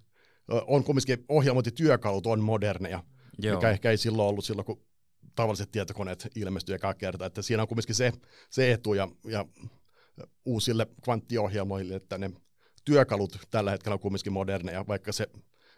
on 0.48 0.84
kumminkin 0.84 1.24
ohjelmointityökalut 1.28 2.26
on 2.26 2.40
moderneja, 2.40 3.04
Joo. 3.38 3.54
mikä 3.54 3.70
ehkä 3.70 3.90
ei 3.90 3.96
silloin 3.96 4.28
ollut 4.28 4.44
silloin, 4.44 4.66
kun 4.66 4.84
tavalliset 5.34 5.70
tietokoneet 5.70 6.28
ilmestyivät 6.36 6.80
ekaa 6.80 6.94
kertaa. 6.94 7.26
Että 7.26 7.42
siinä 7.42 7.62
on 7.62 7.68
kumminkin 7.68 7.94
se, 7.94 8.12
se 8.50 8.72
etu 8.72 8.94
ja, 8.94 9.08
ja 9.24 9.44
uusille 10.44 10.86
kvanttiohjelmoille, 11.04 11.94
että 11.94 12.18
ne 12.18 12.30
työkalut 12.84 13.38
tällä 13.50 13.70
hetkellä 13.70 13.94
on 13.94 14.00
kumminkin 14.00 14.32
moderneja, 14.32 14.86
vaikka 14.88 15.12
se 15.12 15.26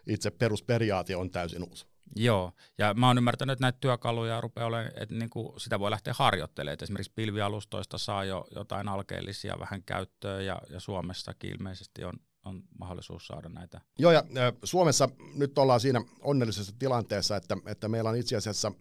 itse 0.07 0.31
perusperiaate 0.31 1.15
on 1.15 1.29
täysin 1.31 1.63
uusi. 1.63 1.87
Joo, 2.15 2.51
ja 2.77 2.93
mä 2.93 3.07
oon 3.07 3.17
ymmärtänyt, 3.17 3.53
että 3.53 3.61
näitä 3.61 3.77
työkaluja 3.81 4.41
rupeaa 4.41 4.67
olemaan, 4.67 4.91
että 4.95 5.15
niin 5.15 5.29
kuin 5.29 5.59
sitä 5.59 5.79
voi 5.79 5.91
lähteä 5.91 6.13
harjoittelemaan. 6.17 6.73
Että 6.73 6.85
esimerkiksi 6.85 7.11
pilvialustoista 7.15 7.97
saa 7.97 8.23
jo 8.23 8.47
jotain 8.55 8.87
alkeellisia 8.87 9.59
vähän 9.59 9.83
käyttöä, 9.83 10.41
ja, 10.41 10.61
ja 10.69 10.79
Suomessakin 10.79 11.51
ilmeisesti 11.51 12.03
on, 12.03 12.13
on 12.45 12.63
mahdollisuus 12.79 13.27
saada 13.27 13.49
näitä. 13.49 13.81
Joo, 13.99 14.11
ja 14.11 14.23
Suomessa 14.63 15.09
nyt 15.35 15.57
ollaan 15.57 15.79
siinä 15.79 16.01
onnellisessa 16.21 16.73
tilanteessa, 16.79 17.35
että, 17.35 17.57
että 17.65 17.87
meillä 17.87 18.09
on 18.09 18.15
itse 18.15 18.35
asiassa 18.35 18.71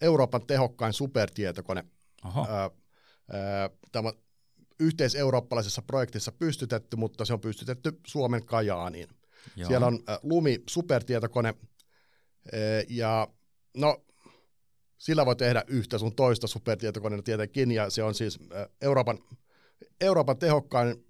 Euroopan 0.00 0.46
tehokkain 0.46 0.92
supertietokone. 0.92 1.84
Oho. 2.24 2.46
Tämä 3.92 4.12
yhteiseurooppalaisessa 4.80 5.82
projektissa 5.82 6.32
pystytetty, 6.32 6.96
mutta 6.96 7.24
se 7.24 7.32
on 7.32 7.40
pystytetty 7.40 8.00
Suomen 8.06 8.46
Kajaaniin. 8.46 9.08
Joo. 9.56 9.68
Siellä 9.68 9.86
on 9.86 10.02
äh, 10.08 10.18
Lumi 10.22 10.62
supertietokone, 10.68 11.54
ja 12.88 13.28
no, 13.76 14.04
sillä 14.98 15.26
voi 15.26 15.36
tehdä 15.36 15.64
yhtä 15.66 15.98
sun 15.98 16.14
toista 16.14 16.46
supertietokoneena 16.46 17.22
tietenkin, 17.22 17.70
ja 17.70 17.90
se 17.90 18.02
on 18.02 18.14
siis 18.14 18.38
Euroopan, 18.80 19.18
Euroopan 20.00 20.38
tehokkain 20.38 21.05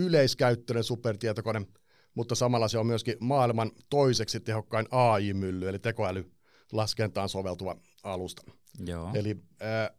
yleiskäyttöinen 0.00 0.84
supertietokone, 0.84 1.66
mutta 2.14 2.34
samalla 2.34 2.68
se 2.68 2.78
on 2.78 2.86
myöskin 2.86 3.16
maailman 3.20 3.70
toiseksi 3.90 4.40
tehokkain 4.40 4.86
AI-mylly, 4.90 5.68
eli 5.68 5.78
tekoälylaskentaan 5.78 7.28
soveltuva 7.28 7.76
alusta. 8.02 8.42
Joo. 8.86 9.10
Eli 9.14 9.36
äh, 9.62 9.90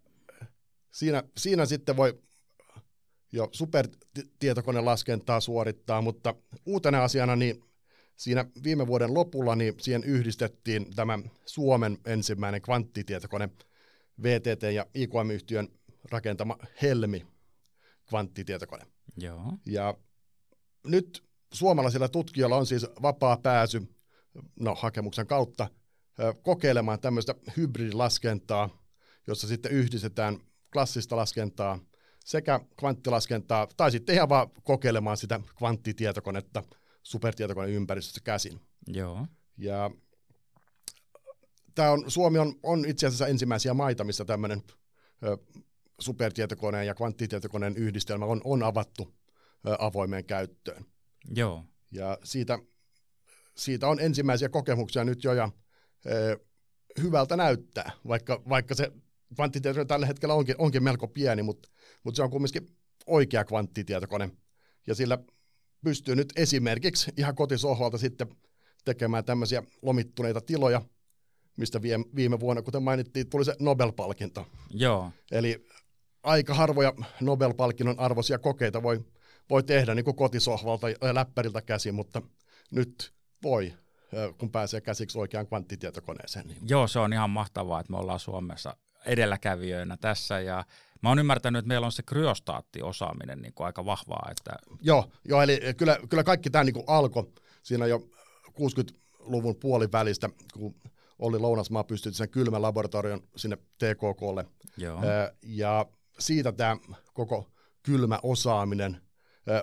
siinä, 0.91 1.23
siinä 1.37 1.65
sitten 1.65 1.97
voi 1.97 2.19
jo 3.31 3.49
supertietokonelaskentaa 3.51 5.39
suorittaa, 5.39 6.01
mutta 6.01 6.35
uutena 6.65 7.03
asiana 7.03 7.35
niin 7.35 7.63
siinä 8.15 8.45
viime 8.63 8.87
vuoden 8.87 9.13
lopulla 9.13 9.55
niin 9.55 9.73
siihen 9.79 10.03
yhdistettiin 10.03 10.95
tämä 10.95 11.19
Suomen 11.45 11.97
ensimmäinen 12.05 12.61
kvanttitietokone 12.61 13.49
VTT 14.23 14.63
ja 14.73 14.85
IQM-yhtiön 14.95 15.67
rakentama 16.11 16.57
Helmi 16.81 17.25
kvanttitietokone. 18.09 18.85
Joo. 19.17 19.53
Ja 19.65 19.97
nyt 20.83 21.23
suomalaisilla 21.53 22.09
tutkijoilla 22.09 22.57
on 22.57 22.65
siis 22.65 22.87
vapaa 23.01 23.37
pääsy 23.37 23.81
no, 24.59 24.75
hakemuksen 24.75 25.27
kautta 25.27 25.67
kokeilemaan 26.41 26.99
tämmöistä 26.99 27.35
hybridilaskentaa, 27.57 28.69
jossa 29.27 29.47
sitten 29.47 29.71
yhdistetään 29.71 30.37
klassista 30.73 31.15
laskentaa 31.15 31.79
sekä 32.25 32.59
kvanttilaskentaa, 32.79 33.67
tai 33.77 33.91
sitten 33.91 34.15
ihan 34.15 34.29
vaan 34.29 34.49
kokeilemaan 34.63 35.17
sitä 35.17 35.39
kvanttitietokonetta– 35.57 36.63
supertietokoneympäristössä 37.03 38.21
käsin. 38.23 38.59
Joo. 38.87 39.27
Ja 39.57 39.91
tää 41.75 41.91
on, 41.91 42.11
Suomi 42.11 42.39
on, 42.39 42.55
on 42.63 42.85
itse 42.85 43.07
asiassa 43.07 43.27
ensimmäisiä 43.27 43.73
maita, 43.73 44.03
missä 44.03 44.25
tämmöinen 44.25 44.63
supertietokoneen 46.01 46.87
ja 46.87 46.95
kvanttitietokoneen 46.95 47.77
yhdistelmä 47.77 48.25
on, 48.25 48.41
on 48.43 48.63
avattu 48.63 49.15
ö, 49.67 49.75
avoimeen 49.79 50.25
käyttöön. 50.25 50.85
Joo. 51.35 51.65
Ja 51.91 52.17
siitä, 52.23 52.59
siitä 53.55 53.87
on 53.87 53.99
ensimmäisiä 53.99 54.49
kokemuksia 54.49 55.03
nyt 55.03 55.23
jo, 55.23 55.33
ja 55.33 55.49
ö, 56.05 56.39
hyvältä 57.01 57.37
näyttää, 57.37 57.91
vaikka, 58.07 58.41
vaikka 58.49 58.75
se 58.75 58.91
kvanttitietokone 59.35 59.85
tällä 59.85 60.05
hetkellä 60.05 60.35
onkin, 60.35 60.55
onkin 60.57 60.83
melko 60.83 61.07
pieni, 61.07 61.43
mutta, 61.43 61.69
mutta 62.03 62.15
se 62.15 62.23
on 62.23 62.29
kumminkin 62.29 62.77
oikea 63.05 63.45
kvanttitietokone, 63.45 64.29
ja 64.87 64.95
sillä 64.95 65.17
pystyy 65.83 66.15
nyt 66.15 66.33
esimerkiksi 66.35 67.11
ihan 67.17 67.35
kotisohvalta 67.35 67.97
sitten 67.97 68.27
tekemään 68.85 69.25
tämmöisiä 69.25 69.63
lomittuneita 69.81 70.41
tiloja, 70.41 70.81
mistä 71.57 71.81
viime 72.15 72.39
vuonna, 72.39 72.61
kuten 72.61 72.83
mainittiin, 72.83 73.29
tuli 73.29 73.45
se 73.45 73.55
Nobel-palkinto. 73.59 74.47
Joo. 74.69 75.11
Eli 75.31 75.65
aika 76.23 76.53
harvoja 76.53 76.93
Nobel-palkinnon 77.21 77.99
arvoisia 77.99 78.39
kokeita 78.39 78.83
voi, 78.83 79.05
voi 79.49 79.63
tehdä 79.63 79.95
niin 79.95 80.05
kuin 80.05 80.15
kotisohvalta 80.15 80.89
ja 80.89 81.13
läppäriltä 81.13 81.61
käsin, 81.61 81.95
mutta 81.95 82.21
nyt 82.71 83.13
voi, 83.43 83.73
kun 84.37 84.51
pääsee 84.51 84.81
käsiksi 84.81 85.19
oikeaan 85.19 85.47
kvanttitietokoneeseen. 85.47 86.47
Niin. 86.47 86.57
Joo, 86.67 86.87
se 86.87 86.99
on 86.99 87.13
ihan 87.13 87.29
mahtavaa, 87.29 87.79
että 87.79 87.91
me 87.91 87.97
ollaan 87.97 88.19
Suomessa 88.19 88.77
edelläkävijöinä 89.05 89.97
tässä 89.97 90.39
ja 90.39 90.65
Mä 91.01 91.09
oon 91.09 91.19
ymmärtänyt, 91.19 91.59
että 91.59 91.67
meillä 91.67 91.85
on 91.85 91.91
se 91.91 92.03
kryostaattiosaaminen 92.03 93.41
niin 93.41 93.53
kuin 93.53 93.65
aika 93.65 93.85
vahvaa. 93.85 94.27
Että... 94.31 94.51
Joo, 94.81 95.11
joo, 95.25 95.41
eli 95.41 95.59
kyllä, 95.77 95.99
kyllä 96.09 96.23
kaikki 96.23 96.49
tämä 96.49 96.63
niin 96.63 96.83
alkoi 96.87 97.31
siinä 97.63 97.87
jo 97.87 98.07
60-luvun 98.47 99.55
puolivälistä, 99.55 100.29
kun 100.53 100.75
oli 101.19 101.39
Lounasmaa 101.39 101.83
pystytti 101.83 102.17
sen 102.17 102.29
kylmän 102.29 102.61
laboratorion 102.61 103.23
sinne 103.35 103.57
TKKlle. 103.57 104.45
Joo. 104.77 105.01
Ja 105.41 105.85
siitä 106.19 106.51
tämä 106.51 106.77
koko 107.13 107.51
kylmä 107.83 108.19
osaaminen, 108.23 109.01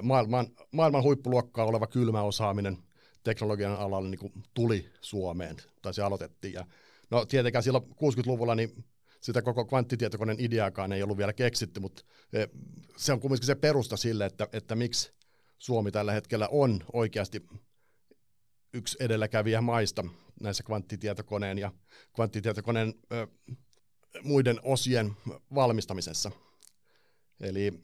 maailman, 0.03 0.47
maailman 0.73 1.03
huippuluokkaa 1.03 1.65
oleva 1.65 1.87
kylmä 1.87 2.23
osaaminen 2.23 2.79
teknologian 3.25 3.77
alalla 3.77 4.09
niin 4.09 4.33
tuli 4.55 4.91
Suomeen, 5.01 5.57
tai 5.83 5.95
se 5.95 6.03
aloitettiin. 6.03 6.55
Ja 6.55 6.67
no 7.11 7.27
tietenkään 7.27 7.63
silloin 7.63 7.85
60-luvulla 7.85 8.55
niin 8.55 8.85
sitä 9.21 9.43
koko 9.43 9.65
kvanttitietokoneen 9.65 10.41
ideaakaan 10.41 10.93
ei 10.93 11.03
ollut 11.03 11.19
vielä 11.19 11.33
keksitty, 11.33 11.81
mutta 11.81 12.05
se 12.97 13.13
on 13.13 13.21
kuitenkin 13.21 13.47
se 13.47 13.55
perusta 13.55 13.97
sille, 13.97 14.27
että, 14.27 14.49
että 14.53 14.75
miksi 14.75 15.13
Suomi 15.59 15.91
tällä 15.93 16.13
hetkellä 16.13 16.49
on 16.51 16.85
oikeasti 16.93 17.47
yksi 18.75 18.97
edelläkävijä 19.01 19.61
maista 19.61 20.05
näissä 20.41 20.63
kvanttitietokoneen 20.63 21.59
ja 21.59 21.73
kvanttitietokoneen 22.15 22.95
muiden 24.23 24.61
osien 24.63 25.17
valmistamisessa. 25.55 26.31
Eli 27.41 27.81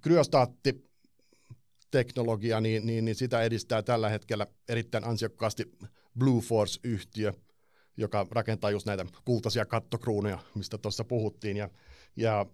kryostaatti 0.00 0.90
teknologia, 1.90 2.60
niin, 2.60 2.86
niin, 2.86 3.04
niin 3.04 3.14
sitä 3.14 3.42
edistää 3.42 3.82
tällä 3.82 4.08
hetkellä 4.08 4.46
erittäin 4.68 5.04
ansiokkaasti 5.04 5.72
Blue 6.18 6.42
Force-yhtiö, 6.42 7.32
joka 7.96 8.26
rakentaa 8.30 8.70
just 8.70 8.86
näitä 8.86 9.06
kultaisia 9.24 9.66
kattokruunuja, 9.66 10.38
mistä 10.54 10.78
tuossa 10.78 11.04
puhuttiin. 11.04 11.56
Ja, 11.56 11.68
ja 12.16 12.46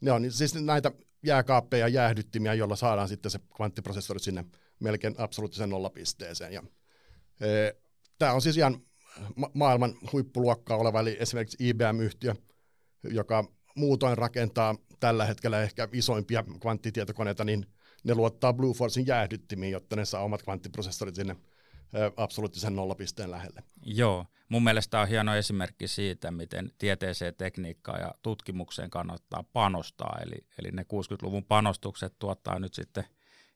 ne 0.00 0.12
on 0.12 0.32
siis 0.32 0.54
näitä 0.54 0.92
jääkaappeja 1.22 1.88
ja 1.88 1.94
jäähdyttimiä, 1.94 2.54
joilla 2.54 2.76
saadaan 2.76 3.08
sitten 3.08 3.30
se 3.30 3.38
kvanttiprosessori 3.56 4.20
sinne 4.20 4.44
melkein 4.80 5.14
absoluuttisen 5.18 5.70
nollapisteeseen. 5.70 6.52
Ja, 6.52 6.62
e, 7.40 7.72
Tämä 8.18 8.32
on 8.32 8.42
siis 8.42 8.56
ihan 8.56 8.82
ma- 9.36 9.50
maailman 9.54 9.94
huippuluokkaa 10.12 10.76
oleva, 10.76 11.00
eli 11.00 11.16
esimerkiksi 11.20 11.68
IBM-yhtiö, 11.68 12.34
joka 13.04 13.44
muutoin 13.76 14.18
rakentaa 14.18 14.74
tällä 15.00 15.24
hetkellä 15.24 15.62
ehkä 15.62 15.88
isoimpia 15.92 16.44
kvanttitietokoneita, 16.60 17.44
niin 17.44 17.66
ne 18.04 18.14
luottaa 18.14 18.52
Blue 18.52 18.74
Forcein 18.74 19.06
jäähdyttimiin, 19.06 19.72
jotta 19.72 19.96
ne 19.96 20.04
saa 20.04 20.22
omat 20.22 20.42
kvanttiprosessorit 20.42 21.14
sinne 21.14 21.36
absoluuttisen 22.16 22.76
nollapisteen 22.76 23.30
lähelle. 23.30 23.62
Joo, 23.82 24.26
mun 24.48 24.64
mielestä 24.64 25.00
on 25.00 25.08
hieno 25.08 25.34
esimerkki 25.34 25.88
siitä, 25.88 26.30
miten 26.30 26.72
tieteeseen, 26.78 27.34
tekniikkaan 27.34 28.00
ja 28.00 28.14
tutkimukseen 28.22 28.90
kannattaa 28.90 29.44
panostaa. 29.52 30.18
Eli, 30.22 30.46
eli 30.58 30.70
ne 30.70 30.82
60-luvun 30.82 31.44
panostukset 31.44 32.18
tuottaa 32.18 32.58
nyt 32.58 32.74
sitten 32.74 33.04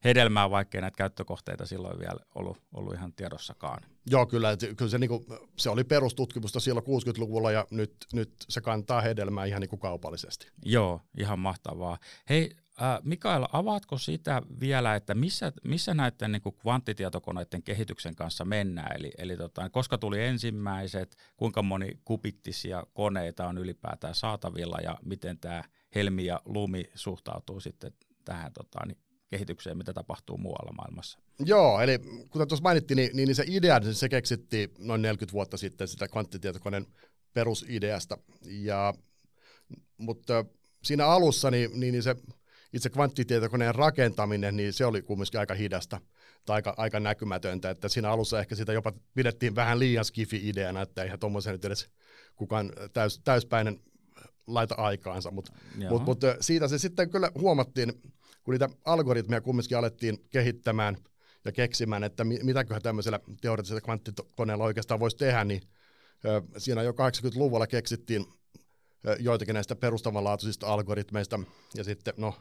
hedelmää, 0.05 0.51
vaikkei 0.51 0.81
näitä 0.81 0.96
käyttökohteita 0.96 1.66
silloin 1.66 1.99
vielä 1.99 2.20
ollut, 2.35 2.59
ollut 2.73 2.94
ihan 2.94 3.12
tiedossakaan. 3.12 3.83
Joo, 4.06 4.26
kyllä, 4.26 4.56
kyllä 4.76 4.90
se, 4.90 4.98
niin 4.98 5.08
kuin, 5.08 5.26
se 5.56 5.70
oli 5.70 5.84
perustutkimusta 5.84 6.60
silloin 6.60 6.86
60-luvulla 6.86 7.52
ja 7.52 7.66
nyt, 7.70 7.92
nyt 8.12 8.32
se 8.48 8.60
kantaa 8.60 9.00
hedelmää 9.00 9.44
ihan 9.44 9.60
niin 9.60 9.68
kuin 9.68 9.80
kaupallisesti. 9.80 10.48
Joo, 10.64 11.00
ihan 11.18 11.38
mahtavaa. 11.38 11.98
Hei, 12.28 12.50
Äh, 12.82 13.00
Mikael, 13.02 13.46
avaatko 13.52 13.98
sitä 13.98 14.42
vielä, 14.60 14.94
että 14.94 15.14
missä, 15.14 15.52
missä 15.64 15.94
näiden 15.94 16.32
niin 16.32 16.42
kuin 16.42 16.56
kvanttitietokoneiden 16.62 17.62
kehityksen 17.62 18.16
kanssa 18.16 18.44
mennään? 18.44 18.96
Eli, 18.96 19.10
eli 19.18 19.36
tota, 19.36 19.70
koska 19.70 19.98
tuli 19.98 20.22
ensimmäiset, 20.22 21.16
kuinka 21.36 21.62
moni 21.62 22.00
kubittisia 22.04 22.84
koneita 22.94 23.46
on 23.46 23.58
ylipäätään 23.58 24.14
saatavilla 24.14 24.78
ja 24.82 24.98
miten 25.04 25.38
tämä 25.38 25.64
Helmi 25.94 26.24
ja 26.24 26.40
Lumi 26.44 26.90
suhtautuu 26.94 27.60
sitten 27.60 27.92
tähän 28.24 28.52
tota, 28.52 28.86
niin 28.86 28.98
kehitykseen, 29.30 29.78
mitä 29.78 29.92
tapahtuu 29.92 30.38
muualla 30.38 30.72
maailmassa? 30.72 31.18
Joo, 31.38 31.80
eli 31.80 31.98
kuten 32.30 32.48
tuossa 32.48 32.62
mainittiin, 32.62 32.96
niin, 32.96 33.10
niin 33.14 33.34
se 33.34 33.44
idea 33.46 33.78
niin 33.78 33.94
se 33.94 34.08
keksittiin 34.08 34.70
noin 34.78 35.02
40 35.02 35.32
vuotta 35.32 35.56
sitten 35.56 35.88
sitä 35.88 36.08
kvanttitietokoneen 36.08 36.86
perusideasta. 37.32 38.18
Ja, 38.44 38.94
mutta 39.96 40.44
siinä 40.84 41.06
alussa 41.06 41.50
niin, 41.50 41.80
niin 41.80 42.02
se 42.02 42.16
itse 42.72 42.90
kvanttitietokoneen 42.90 43.74
rakentaminen, 43.74 44.56
niin 44.56 44.72
se 44.72 44.86
oli 44.86 45.02
kumminkin 45.02 45.40
aika 45.40 45.54
hidasta 45.54 46.00
tai 46.46 46.54
aika, 46.54 46.74
aika 46.76 47.00
näkymätöntä, 47.00 47.70
että 47.70 47.88
siinä 47.88 48.10
alussa 48.10 48.40
ehkä 48.40 48.54
sitä 48.54 48.72
jopa 48.72 48.92
pidettiin 49.14 49.54
vähän 49.54 49.78
liian 49.78 50.04
skifi-ideana, 50.04 50.82
että 50.82 51.02
eihän 51.02 51.18
tuommoisen 51.18 51.52
nyt 51.52 51.64
edes 51.64 51.88
kukaan 52.36 52.72
täys, 52.92 53.20
täyspäinen 53.24 53.80
laita 54.46 54.74
aikaansa, 54.74 55.30
mutta 55.30 55.52
mut, 55.90 56.04
mut, 56.04 56.20
siitä 56.40 56.68
se 56.68 56.78
sitten 56.78 57.10
kyllä 57.10 57.30
huomattiin, 57.34 57.92
kun 58.44 58.53
niitä 58.53 58.68
algoritmeja 58.85 59.40
kumminkin 59.40 59.79
alettiin 59.79 60.18
kehittämään 60.31 60.96
ja 61.44 61.53
keksimään, 61.53 62.05
että 62.05 62.24
mitäköhän 62.24 62.83
tämmöisellä 62.83 63.20
teoreettisella 63.40 63.81
kvanttikoneella 63.81 64.64
oikeastaan 64.64 65.00
voisi 65.00 65.16
tehdä, 65.16 65.44
niin 65.44 65.62
siinä 66.59 66.83
jo 66.83 66.92
80-luvulla 66.92 67.66
keksittiin 67.66 68.26
joitakin 69.18 69.55
näistä 69.55 69.76
perustavanlaatuisista 69.76 70.66
algoritmeista, 70.66 71.40
ja 71.74 71.85
sitten 71.85 72.14
no 72.16 72.35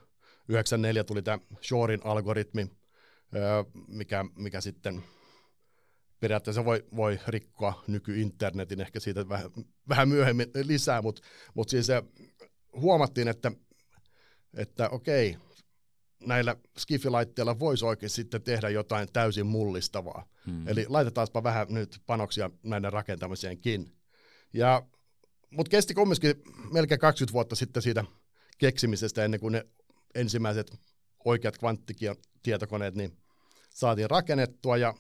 94 0.48 1.04
tuli 1.04 1.22
tämä 1.22 1.40
Shorin 1.68 2.02
algoritmi, 2.04 2.68
mikä, 3.88 4.26
mikä 4.36 4.62
sitten 4.62 5.04
periaatteessa 6.20 6.66
voi, 6.66 6.86
voi 6.96 7.20
rikkoa 7.28 7.84
nykyinternetin, 7.88 8.82
ehkä 8.82 9.00
siitä 9.00 9.30
vähän, 9.30 9.52
vähän 9.90 10.10
myöhemmin 10.10 10.48
lisää, 10.64 11.02
mutta 11.02 11.22
mut 11.54 11.70
siis 11.70 11.88
huomattiin, 12.74 13.28
että, 13.28 13.52
että 14.58 14.90
okei, 14.90 15.38
näillä 16.26 16.56
skifilaitteilla 16.78 17.60
voisi 17.60 17.86
oikein 17.86 18.10
sitten 18.10 18.42
tehdä 18.42 18.70
jotain 18.70 19.08
täysin 19.14 19.46
mullistavaa. 19.46 20.26
Hmm. 20.46 20.68
Eli 20.68 20.86
laitetaanpa 20.90 21.44
vähän 21.44 21.68
nyt 21.70 22.02
panoksia 22.06 22.50
näiden 22.64 22.94
rakentamiseenkin. 22.94 23.92
Ja, 24.54 24.88
mutta 25.52 25.70
kesti 25.70 25.94
kumminkin 25.94 26.36
melkein 26.72 27.00
20 27.00 27.34
vuotta 27.34 27.56
sitten 27.56 27.84
siitä 27.84 28.04
keksimisestä 28.58 29.26
ennen 29.26 29.40
kuin 29.40 29.52
ne 29.52 29.66
ensimmäiset 30.16 30.80
oikeat 31.26 31.58
kvanttitietokoneet 31.58 32.96
niin 32.96 33.18
saatiin 33.70 34.10
rakennettua 34.10 34.78
ja 34.78 34.94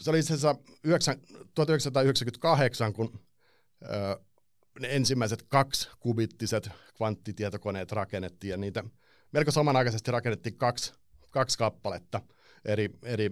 se 0.00 0.10
oli 0.10 0.18
itse 0.18 0.34
asiassa 0.34 0.56
1998, 1.54 2.92
kun 2.92 3.20
ne 4.80 4.88
ensimmäiset 4.88 5.42
kaksi 5.48 5.88
kubittiset 6.00 6.70
kvanttitietokoneet 6.96 7.92
rakennettiin 7.92 8.50
ja 8.50 8.56
niitä 8.56 8.84
melko 9.34 9.50
samanaikaisesti 9.50 10.10
rakennettiin 10.10 10.56
kaksi, 10.56 10.92
kaksi 11.30 11.58
kappaletta 11.58 12.20
eri, 12.64 12.90
eri 13.02 13.30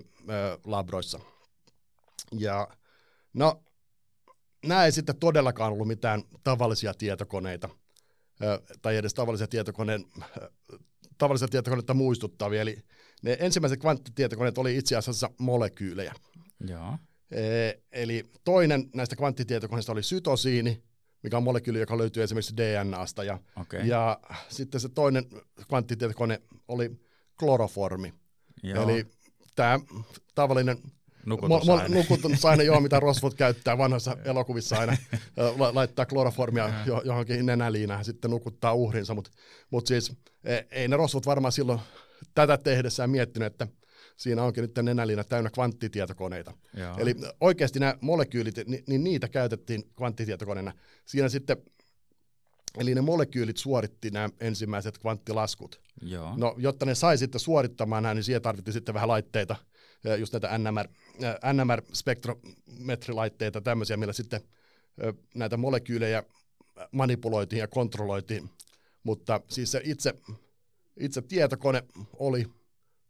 labroissa. 0.64 1.20
Ja 2.32 2.68
no, 3.34 3.62
nämä 4.66 4.84
ei 4.84 4.92
sitten 4.92 5.16
todellakaan 5.16 5.72
ollut 5.72 5.88
mitään 5.88 6.22
tavallisia 6.44 6.94
tietokoneita– 6.94 7.68
tai 8.82 8.96
edes 8.96 9.14
tavallisia 9.14 9.46
tietokoneen, 9.46 10.04
tavallisia 11.18 11.48
tietokoneita 11.48 11.94
muistuttavia. 11.94 12.62
Eli 12.62 12.78
ne 13.22 13.36
ensimmäiset 13.40 13.80
kvanttitietokoneet 13.80 14.58
oli 14.58 14.76
itse 14.76 14.96
asiassa 14.96 15.30
molekyylejä. 15.38 16.14
Joo. 16.68 16.98
E, 17.30 17.72
eli 17.92 18.24
toinen 18.44 18.90
näistä 18.94 19.16
kvanttitietokoneista 19.16 19.92
oli 19.92 20.02
sytosiini, 20.02 20.82
mikä 21.22 21.36
on 21.36 21.42
molekyyli, 21.42 21.80
joka 21.80 21.98
löytyy 21.98 22.22
esimerkiksi 22.22 22.56
DNAsta. 22.56 23.24
Ja, 23.24 23.38
okay. 23.56 23.80
ja 23.80 24.20
sitten 24.48 24.80
se 24.80 24.88
toinen 24.88 25.24
kvanttitietokone 25.68 26.42
oli 26.68 26.90
kloroformi. 27.38 28.14
Joo. 28.62 28.84
Eli 28.84 29.06
tämä 29.56 29.80
tavallinen 30.34 30.76
Nukutusaine. 31.26 31.94
Nukutusaine, 31.94 32.64
joo, 32.64 32.80
mitä 32.80 33.00
Rosfot 33.00 33.34
käyttää 33.34 33.78
vanhassa 33.78 34.16
elokuvissa 34.24 34.78
aina. 34.78 34.96
laittaa 35.72 36.06
kloroformia 36.06 36.70
johonkin 37.04 37.46
nenäliinään 37.46 38.04
sitten 38.04 38.30
nukuttaa 38.30 38.72
uhrinsa. 38.72 39.14
Mutta 39.14 39.30
mut 39.70 39.86
siis 39.86 40.12
e, 40.44 40.60
ei 40.70 40.88
ne 40.88 40.96
Rosfot 40.96 41.26
varmaan 41.26 41.52
silloin 41.52 41.80
tätä 42.34 42.58
tehdessään 42.58 43.10
miettinyt, 43.10 43.46
että 43.46 43.66
siinä 44.16 44.42
onkin 44.42 44.62
nyt 44.62 44.78
nenäliina 44.82 45.24
täynnä 45.24 45.50
kvanttitietokoneita. 45.50 46.52
Joo. 46.74 46.96
Eli 46.98 47.14
oikeasti 47.40 47.80
nämä 47.80 47.94
molekyylit, 48.00 48.54
niin 48.86 49.04
niitä 49.04 49.28
käytettiin 49.28 49.84
kvanttitietokoneena. 49.96 50.72
Siinä 51.04 51.28
sitten 51.28 51.56
Eli 52.78 52.94
ne 52.94 53.00
molekyylit 53.00 53.56
suoritti 53.56 54.10
nämä 54.10 54.28
ensimmäiset 54.40 54.98
kvanttilaskut. 54.98 55.80
Joo. 56.02 56.34
No, 56.36 56.54
jotta 56.58 56.86
ne 56.86 56.94
sai 56.94 57.18
sitten 57.18 57.40
suorittamaan 57.40 58.02
nämä, 58.02 58.14
niin 58.14 58.24
siihen 58.24 58.42
tarvittiin 58.42 58.72
sitten 58.72 58.94
vähän 58.94 59.08
laitteita, 59.08 59.56
just 60.18 60.32
näitä 60.32 60.58
NMR, 60.58 60.88
NMR-spektrometrilaitteita, 61.52 63.60
tämmöisiä, 63.60 63.96
millä 63.96 64.12
sitten 64.12 64.40
näitä 65.34 65.56
molekyylejä 65.56 66.22
manipuloitiin 66.92 67.60
ja 67.60 67.68
kontrolloitiin. 67.68 68.50
Mutta 69.02 69.40
siis 69.48 69.72
se 69.72 69.80
itse, 69.84 70.14
itse 71.00 71.22
tietokone 71.22 71.82
oli 72.12 72.46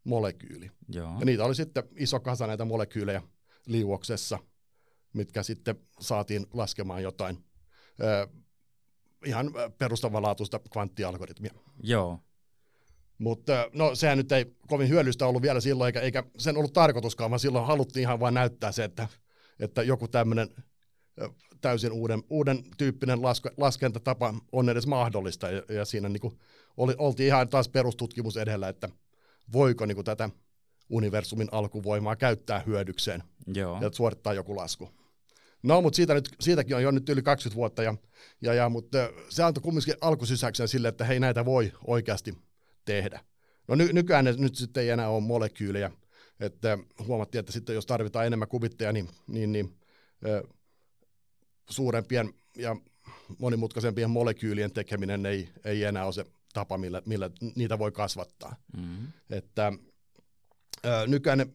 molekyyli. 0.05 0.71
Joo. 0.89 1.17
Ja 1.19 1.25
niitä 1.25 1.45
oli 1.45 1.55
sitten 1.55 1.85
iso 1.97 2.21
kasa 2.21 2.47
näitä 2.47 2.65
molekyylejä 2.65 3.23
liuoksessa, 3.67 4.39
mitkä 5.13 5.43
sitten 5.43 5.77
saatiin 6.01 6.47
laskemaan 6.53 7.03
jotain 7.03 7.39
ihan 9.27 9.51
perustavanlaatuista 9.79 10.61
kvanttialgoritmia. 10.73 11.55
Joo. 11.83 12.19
Mutta 13.19 13.71
no 13.73 13.95
sehän 13.95 14.19
nyt 14.19 14.33
ei 14.33 14.57
kovin 14.69 14.89
hyödyllistä 14.89 15.27
ollut 15.27 15.43
vielä 15.43 15.61
silloin, 15.61 15.87
eikä, 15.87 16.01
eikä 16.01 16.25
sen 16.39 16.57
ollut 16.57 16.73
tarkoituskaan, 16.73 17.31
vaan 17.31 17.41
silloin 17.41 17.67
haluttiin 17.67 18.03
ihan 18.03 18.21
vain 18.21 18.35
näyttää 18.35 18.73
se, 18.73 18.85
että, 18.85 19.09
että 19.61 19.83
joku 19.83 20.09
tämmöinen 20.09 20.49
täysin 21.61 21.93
uuden, 21.93 22.23
uuden 22.31 22.65
tyyppinen 22.79 23.23
laske, 23.23 23.51
laskentatapa 23.57 24.35
on 24.53 24.69
edes 24.69 24.87
mahdollista. 24.87 25.51
Ja, 25.51 25.63
ja 25.69 25.85
siinä 25.85 26.09
niin 26.09 26.21
kuin 26.21 26.39
oli, 26.77 26.95
oltiin 26.99 27.27
ihan 27.27 27.49
taas 27.49 27.69
perustutkimus 27.69 28.37
edellä, 28.37 28.69
että 28.69 28.89
voiko 29.53 29.87
niin 29.87 29.95
kuin 29.95 30.05
tätä 30.05 30.31
universumin 30.89 31.49
alkuvoimaa 31.53 32.17
käyttää 32.17 32.63
hyödykseen 32.67 33.23
Joo. 33.55 33.79
ja 33.81 33.91
suorittaa 33.93 34.35
joku 34.35 34.57
lasku. 34.57 34.91
No, 35.63 35.81
mutta 35.81 35.97
siitä 35.97 36.15
nyt, 36.15 36.29
siitäkin 36.41 36.77
on 36.77 36.83
jo 36.83 36.91
nyt 36.91 37.09
yli 37.09 37.23
20 37.23 37.57
vuotta, 37.57 37.83
ja, 37.83 37.95
ja, 38.41 38.55
ja, 38.55 38.69
mutta 38.69 38.99
se 39.29 39.43
antoi 39.43 39.63
kumminkin 39.63 39.95
alkusysäyksen 40.01 40.69
sille, 40.69 40.89
että 40.89 41.05
hei, 41.05 41.21
näitä 41.21 41.45
voi 41.45 41.73
oikeasti 41.87 42.39
tehdä. 42.85 43.21
No 43.69 43.75
ny, 43.75 43.93
nykyään 43.93 44.25
ne 44.25 44.35
nyt 44.39 44.55
sitten 44.55 44.83
ei 44.83 44.91
enää 44.91 45.09
ole 45.09 45.21
molekyylejä, 45.21 45.91
että 46.41 46.79
huomattiin, 47.07 47.41
että 47.41 47.53
sitten 47.53 47.75
jos 47.75 47.87
tarvitaan 47.87 48.27
enemmän 48.27 48.49
kubitteja, 48.49 48.93
niin, 48.93 49.09
niin, 49.27 49.53
niin 49.53 49.77
ö, 50.27 50.43
suurempien 51.71 52.35
ja 52.57 52.77
monimutkaisempien 53.39 54.11
molekyylien 54.11 54.73
tekeminen 54.73 55.27
ei, 55.27 55.49
ei 55.65 55.85
enää 55.85 56.05
ole 56.05 56.13
se 56.13 56.25
tapa, 56.53 56.79
millä, 56.79 57.03
millä 57.07 57.31
niitä 57.57 57.79
voi 57.79 57.93
kasvattaa. 57.93 58.57
Mm-hmm. 58.77 59.07
Että 59.31 59.73
ö, 60.87 61.07
nykyään 61.07 61.39
ne, 61.39 61.47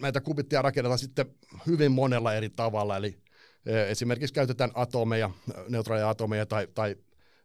näitä 0.00 0.20
kubitteja 0.20 0.62
rakennetaan 0.62 0.98
sitten 0.98 1.26
hyvin 1.66 1.92
monella 1.92 2.34
eri 2.34 2.50
tavalla, 2.50 2.96
eli 2.96 3.22
ö, 3.68 3.88
esimerkiksi 3.88 4.34
käytetään 4.34 4.70
atomeja, 4.74 5.30
neutraaleja 5.68 6.08
atomeja 6.08 6.46
tai, 6.46 6.68
tai 6.74 6.96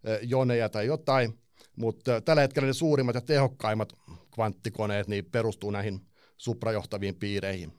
ö, 0.07 0.19
joneja 0.21 0.69
tai 0.69 0.85
jotain, 0.85 1.39
mutta 1.75 2.21
tällä 2.21 2.41
hetkellä 2.41 2.67
ne 2.67 2.73
suurimmat 2.73 3.15
ja 3.15 3.21
tehokkaimmat 3.21 3.93
kvanttikoneet 4.35 5.07
niin 5.07 5.25
perustuu 5.25 5.71
näihin 5.71 6.07
suprajohtaviin 6.37 7.15
piireihin. 7.15 7.73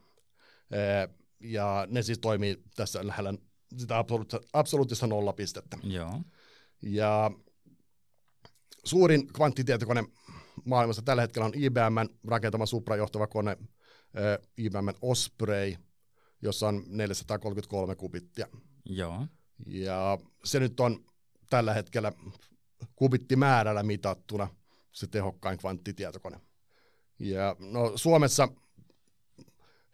Ja 1.41 1.87
ne 1.91 2.03
siis 2.03 2.19
toimii 2.19 2.63
tässä 2.77 3.07
lähellä 3.07 3.35
sitä 3.77 3.99
absoluuttista, 3.99 4.47
absoluuttista 4.53 5.07
nollapistettä. 5.07 5.79
Joo. 5.83 6.21
Ja 6.83 7.31
suurin 8.85 9.27
kvanttitietokone 9.33 10.05
maailmassa 10.65 11.03
tällä 11.03 11.23
hetkellä 11.23 11.47
on 11.47 11.53
IBM 11.55 12.15
rakentama 12.27 12.67
suprajohtava 12.67 13.27
kone, 13.27 13.57
IBM 14.57 14.89
Osprey, 15.03 15.75
jossa 16.43 16.69
on 16.69 16.85
433 16.87 17.97
kubittia. 17.97 18.47
Joo. 18.85 19.27
Ja 19.67 20.19
se 20.45 20.61
nyt 20.61 20.81
on 20.81 21.05
tällä 21.51 21.75
hetkellä 21.75 22.13
kubittimäärällä 22.97 23.83
mitattuna 23.83 24.49
se 24.93 25.07
tehokkain 25.07 25.59
kvanttitietokone. 25.59 26.41
Ja 27.19 27.57
no, 27.59 27.93
Suomessa 27.97 28.49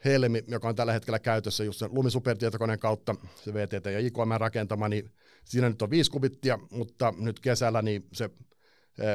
Helmi, 0.05 0.45
joka 0.49 0.69
on 0.69 0.77
tällä 0.77 0.93
hetkellä 0.93 1.19
käytössä 1.19 1.65
just 1.65 1.79
sen 1.79 1.95
lumisupertietokoneen 1.95 2.79
kautta, 2.79 3.15
se 3.35 3.55
VTT 3.55 3.87
ja 3.87 3.99
IKM 3.99 4.33
rakentama, 4.39 4.89
niin 4.89 5.11
siinä 5.45 5.69
nyt 5.69 5.83
on 5.83 5.91
5 5.91 6.11
kubittia, 6.11 6.59
mutta 6.71 7.15
nyt 7.19 7.41
kesällä 7.41 7.83
niin 7.83 8.07
se 8.13 8.31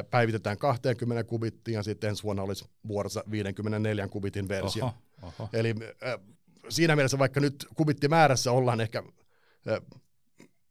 päivitetään 0.09 0.57
20 0.57 1.23
kubittiin 1.23 1.75
ja 1.75 1.83
sitten 1.83 2.09
ensi 2.09 2.23
vuonna 2.23 2.43
olisi 2.43 2.65
vuorossa 2.87 3.23
54 3.31 4.07
kubitin 4.07 4.47
versio. 4.47 4.85
Oho, 4.85 4.93
oho. 5.39 5.49
Eli 5.53 5.75
äh, 6.03 6.19
siinä 6.69 6.95
mielessä 6.95 7.19
vaikka 7.19 7.39
nyt 7.39 7.67
kubittimäärässä 7.75 8.51
ollaan 8.51 8.81
ehkä, 8.81 9.03
äh, 9.69 9.99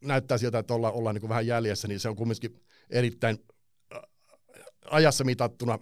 näyttää 0.04 0.38
siltä, 0.38 0.58
että 0.58 0.74
ollaan, 0.74 0.94
ollaan 0.94 1.14
niin 1.14 1.20
kuin 1.20 1.28
vähän 1.28 1.46
jäljessä, 1.46 1.88
niin 1.88 2.00
se 2.00 2.08
on 2.08 2.16
kumminkin 2.16 2.62
erittäin 2.90 3.38
ajassa 4.90 5.24
mitattuna 5.24 5.78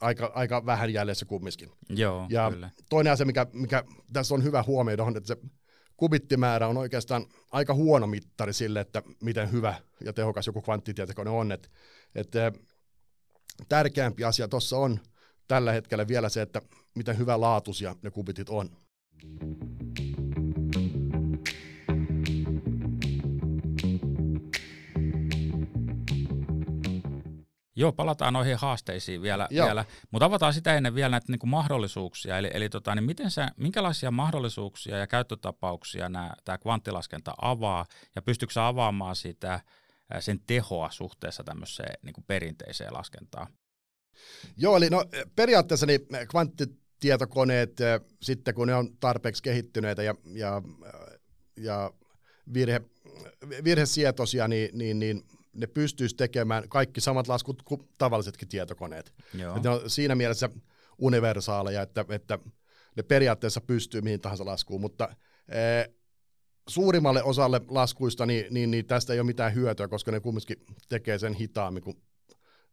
aika, 0.00 0.32
aika 0.34 0.66
vähän 0.66 0.92
jäljessä 0.92 1.26
kumminkin. 1.26 1.70
Joo, 1.88 2.26
ja 2.30 2.50
kyllä. 2.50 2.70
toinen 2.88 3.12
asia, 3.12 3.26
mikä, 3.26 3.46
mikä 3.52 3.84
tässä 4.12 4.34
on 4.34 4.44
hyvä 4.44 4.64
huomioida, 4.66 5.04
on, 5.04 5.16
että 5.16 5.26
se 5.26 5.36
kubittimäärä 5.96 6.68
on 6.68 6.76
oikeastaan 6.76 7.26
aika 7.52 7.74
huono 7.74 8.06
mittari 8.06 8.52
sille, 8.52 8.80
että 8.80 9.02
miten 9.22 9.52
hyvä 9.52 9.74
ja 10.04 10.12
tehokas 10.12 10.46
joku 10.46 10.62
kvanttitietokone 10.62 11.30
on. 11.30 11.52
Et, 11.52 11.70
et, 12.14 12.32
tärkeämpi 13.68 14.24
asia 14.24 14.48
tuossa 14.48 14.78
on 14.78 15.00
tällä 15.48 15.72
hetkellä 15.72 16.08
vielä 16.08 16.28
se, 16.28 16.42
että 16.42 16.62
miten 16.94 17.18
hyvä 17.18 17.40
laatuisia 17.40 17.96
ne 18.02 18.10
kubitit 18.10 18.48
on. 18.48 18.76
Joo, 27.78 27.92
palataan 27.92 28.32
noihin 28.32 28.56
haasteisiin 28.56 29.22
vielä, 29.22 29.48
vielä. 29.50 29.84
mutta 30.10 30.24
avataan 30.24 30.54
sitä 30.54 30.74
ennen 30.74 30.94
vielä 30.94 31.08
näitä 31.08 31.32
niin 31.32 31.38
kuin 31.38 31.50
mahdollisuuksia. 31.50 32.38
Eli, 32.38 32.50
eli 32.52 32.68
tota, 32.68 32.94
niin 32.94 33.04
miten 33.04 33.30
sä, 33.30 33.48
minkälaisia 33.56 34.10
mahdollisuuksia 34.10 34.98
ja 34.98 35.06
käyttötapauksia 35.06 36.10
tämä 36.44 36.58
kvanttilaskenta 36.58 37.34
avaa, 37.42 37.86
ja 38.14 38.22
pystyykö 38.22 38.66
avaamaan 38.66 39.16
sitä, 39.16 39.60
sen 40.20 40.40
tehoa 40.46 40.90
suhteessa 40.90 41.44
tämmöiseen 41.44 41.94
niin 42.02 42.12
kuin 42.12 42.24
perinteiseen 42.24 42.92
laskentaan? 42.92 43.46
Joo, 44.56 44.76
eli 44.76 44.90
no, 44.90 45.04
periaatteessa 45.36 45.86
niin 45.86 46.00
kvanttitietokoneet, 46.30 47.76
sitten 48.22 48.54
kun 48.54 48.66
ne 48.66 48.74
on 48.74 48.96
tarpeeksi 48.96 49.42
kehittyneitä 49.42 50.02
ja, 50.02 50.14
ja, 50.32 50.62
ja 51.56 51.92
virhe, 52.54 52.80
virhesietoisia, 53.64 54.48
niin, 54.48 54.78
niin, 54.78 54.98
niin 54.98 55.22
ne 55.52 55.66
pystyisi 55.66 56.16
tekemään 56.16 56.68
kaikki 56.68 57.00
samat 57.00 57.28
laskut 57.28 57.62
kuin 57.62 57.88
tavallisetkin 57.98 58.48
tietokoneet. 58.48 59.14
Joo. 59.34 59.58
Ne 59.58 59.70
on 59.70 59.90
siinä 59.90 60.14
mielessä 60.14 60.50
universaaleja, 60.98 61.82
että, 61.82 62.04
että 62.08 62.38
ne 62.96 63.02
periaatteessa 63.02 63.60
pystyy 63.60 64.00
mihin 64.00 64.20
tahansa 64.20 64.44
laskuun, 64.44 64.80
mutta 64.80 65.16
suurimmalle 66.68 67.22
osalle 67.22 67.60
laskuista 67.68 68.26
niin, 68.26 68.46
niin, 68.50 68.70
niin 68.70 68.86
tästä 68.86 69.12
ei 69.12 69.20
ole 69.20 69.26
mitään 69.26 69.54
hyötyä, 69.54 69.88
koska 69.88 70.12
ne 70.12 70.20
kumminkin 70.20 70.56
tekee 70.88 71.18
sen 71.18 71.34
hitaammin 71.34 71.82
kuin, 71.82 72.02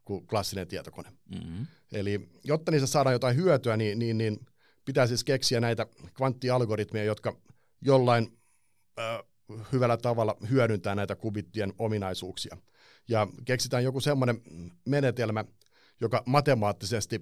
kuin 0.05 0.27
klassinen 0.27 0.67
tietokone. 0.67 1.09
Mm-hmm. 1.29 1.67
Eli 1.91 2.29
jotta 2.43 2.71
niistä 2.71 2.87
saadaan 2.87 3.13
jotain 3.13 3.35
hyötyä, 3.35 3.77
niin, 3.77 3.99
niin, 3.99 4.17
niin 4.17 4.39
pitää 4.85 5.07
siis 5.07 5.23
keksiä 5.23 5.59
näitä 5.59 5.85
kvanttialgoritmeja, 6.13 7.05
jotka 7.05 7.37
jollain 7.81 8.37
ö, 8.99 9.23
hyvällä 9.71 9.97
tavalla 9.97 10.37
hyödyntää 10.49 10.95
näitä 10.95 11.15
kubittien 11.15 11.73
ominaisuuksia 11.79 12.57
ja 13.07 13.27
keksitään 13.45 13.83
joku 13.83 13.99
semmoinen 13.99 14.41
menetelmä, 14.85 15.45
joka 16.01 16.23
matemaattisesti 16.25 17.21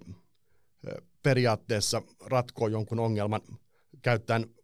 periaatteessa 1.24 2.02
ratkoo 2.26 2.68
jonkun 2.68 3.00
ongelman 3.00 3.42
käyttäen 4.02 4.56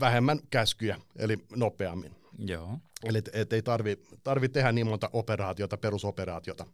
vähemmän 0.00 0.40
käskyjä, 0.50 1.00
eli 1.16 1.38
nopeammin. 1.56 2.16
Joo. 2.38 2.78
Eli 3.04 3.18
et, 3.18 3.30
et 3.32 3.52
ei 3.52 3.62
tarvi, 3.62 3.96
tarvi 4.24 4.48
tehdä 4.48 4.72
niin 4.72 4.86
monta 4.86 5.10
operaatiota, 5.12 5.76
perusoperaatiota. 5.76 6.66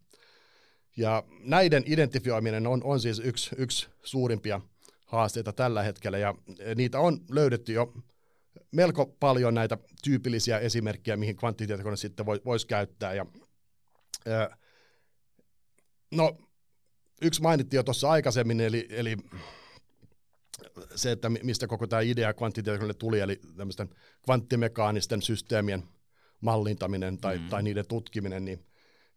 Ja 0.97 1.23
näiden 1.41 1.83
identifioiminen 1.87 2.67
on, 2.67 2.85
on 2.85 3.01
siis 3.01 3.19
yksi, 3.25 3.51
yksi 3.59 3.89
suurimpia 4.03 4.61
haasteita 5.07 5.53
tällä 5.53 5.83
hetkellä, 5.83 6.19
ja 6.19 6.35
niitä 6.75 7.01
on 7.01 7.21
löydetty 7.31 7.73
jo 7.73 7.95
melko 8.73 9.07
paljon 9.07 9.55
näitä 9.55 9.79
tyypillisiä 10.05 10.59
esimerkkejä, 10.59 11.17
mihin 11.17 11.37
kvanttitietokone 11.37 11.97
sitten 11.97 12.27
voisi 12.27 12.67
käyttää, 12.67 13.15
ja 13.15 13.27
No, 16.11 16.37
yksi 17.23 17.43
mainittiin 17.43 17.79
jo 17.79 17.83
tuossa 17.83 18.11
aikaisemmin, 18.11 18.61
eli, 18.61 18.87
eli 18.91 19.17
se, 20.95 21.13
että 21.13 21.29
mistä 21.29 21.67
koko 21.67 21.87
tämä 21.87 22.03
idea 22.03 22.35
kvanttitietokoneelle 22.35 22.95
tuli, 22.95 23.21
eli 23.21 23.41
tämmöisten 23.57 23.89
kvanttimekaanisten 24.25 25.23
systeemien 25.23 25.83
mallintaminen 26.41 27.19
tai, 27.19 27.39
mm. 27.39 27.49
tai 27.49 27.63
niiden 27.63 27.87
tutkiminen, 27.87 28.45
niin 28.45 28.67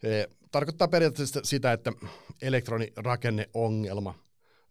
e, 0.04 0.26
tarkoittaa 0.52 0.88
periaatteessa 0.88 1.40
sitä, 1.44 1.74
että 1.74 1.92
elektronirakenneongelma 2.42 4.16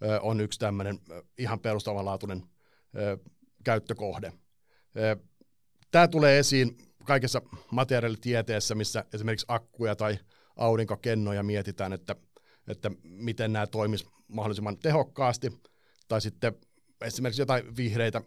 e, 0.00 0.06
on 0.22 0.40
yksi 0.40 0.58
tämmöinen 0.58 0.98
ihan 1.38 1.60
perustavanlaatuinen 1.60 2.42
e, 2.94 3.00
käyttökohde. 3.64 4.32
E, 4.94 5.16
tämä 5.90 6.08
tulee 6.08 6.38
esiin 6.38 6.78
kaikessa 7.04 7.42
materiaalitieteessä, 7.70 8.74
missä 8.74 9.04
esimerkiksi 9.14 9.46
akkuja 9.48 9.96
tai 9.96 10.18
aurinkokennoja 10.56 11.42
mietitään, 11.42 11.92
että, 11.92 12.16
että 12.68 12.90
miten 13.02 13.52
nämä 13.52 13.66
toimis 13.66 14.06
mahdollisimman 14.28 14.78
tehokkaasti, 14.78 15.62
tai 16.12 16.20
sitten 16.20 16.52
esimerkiksi 17.04 17.42
jotain 17.42 17.76
vihreitä, 17.76 18.22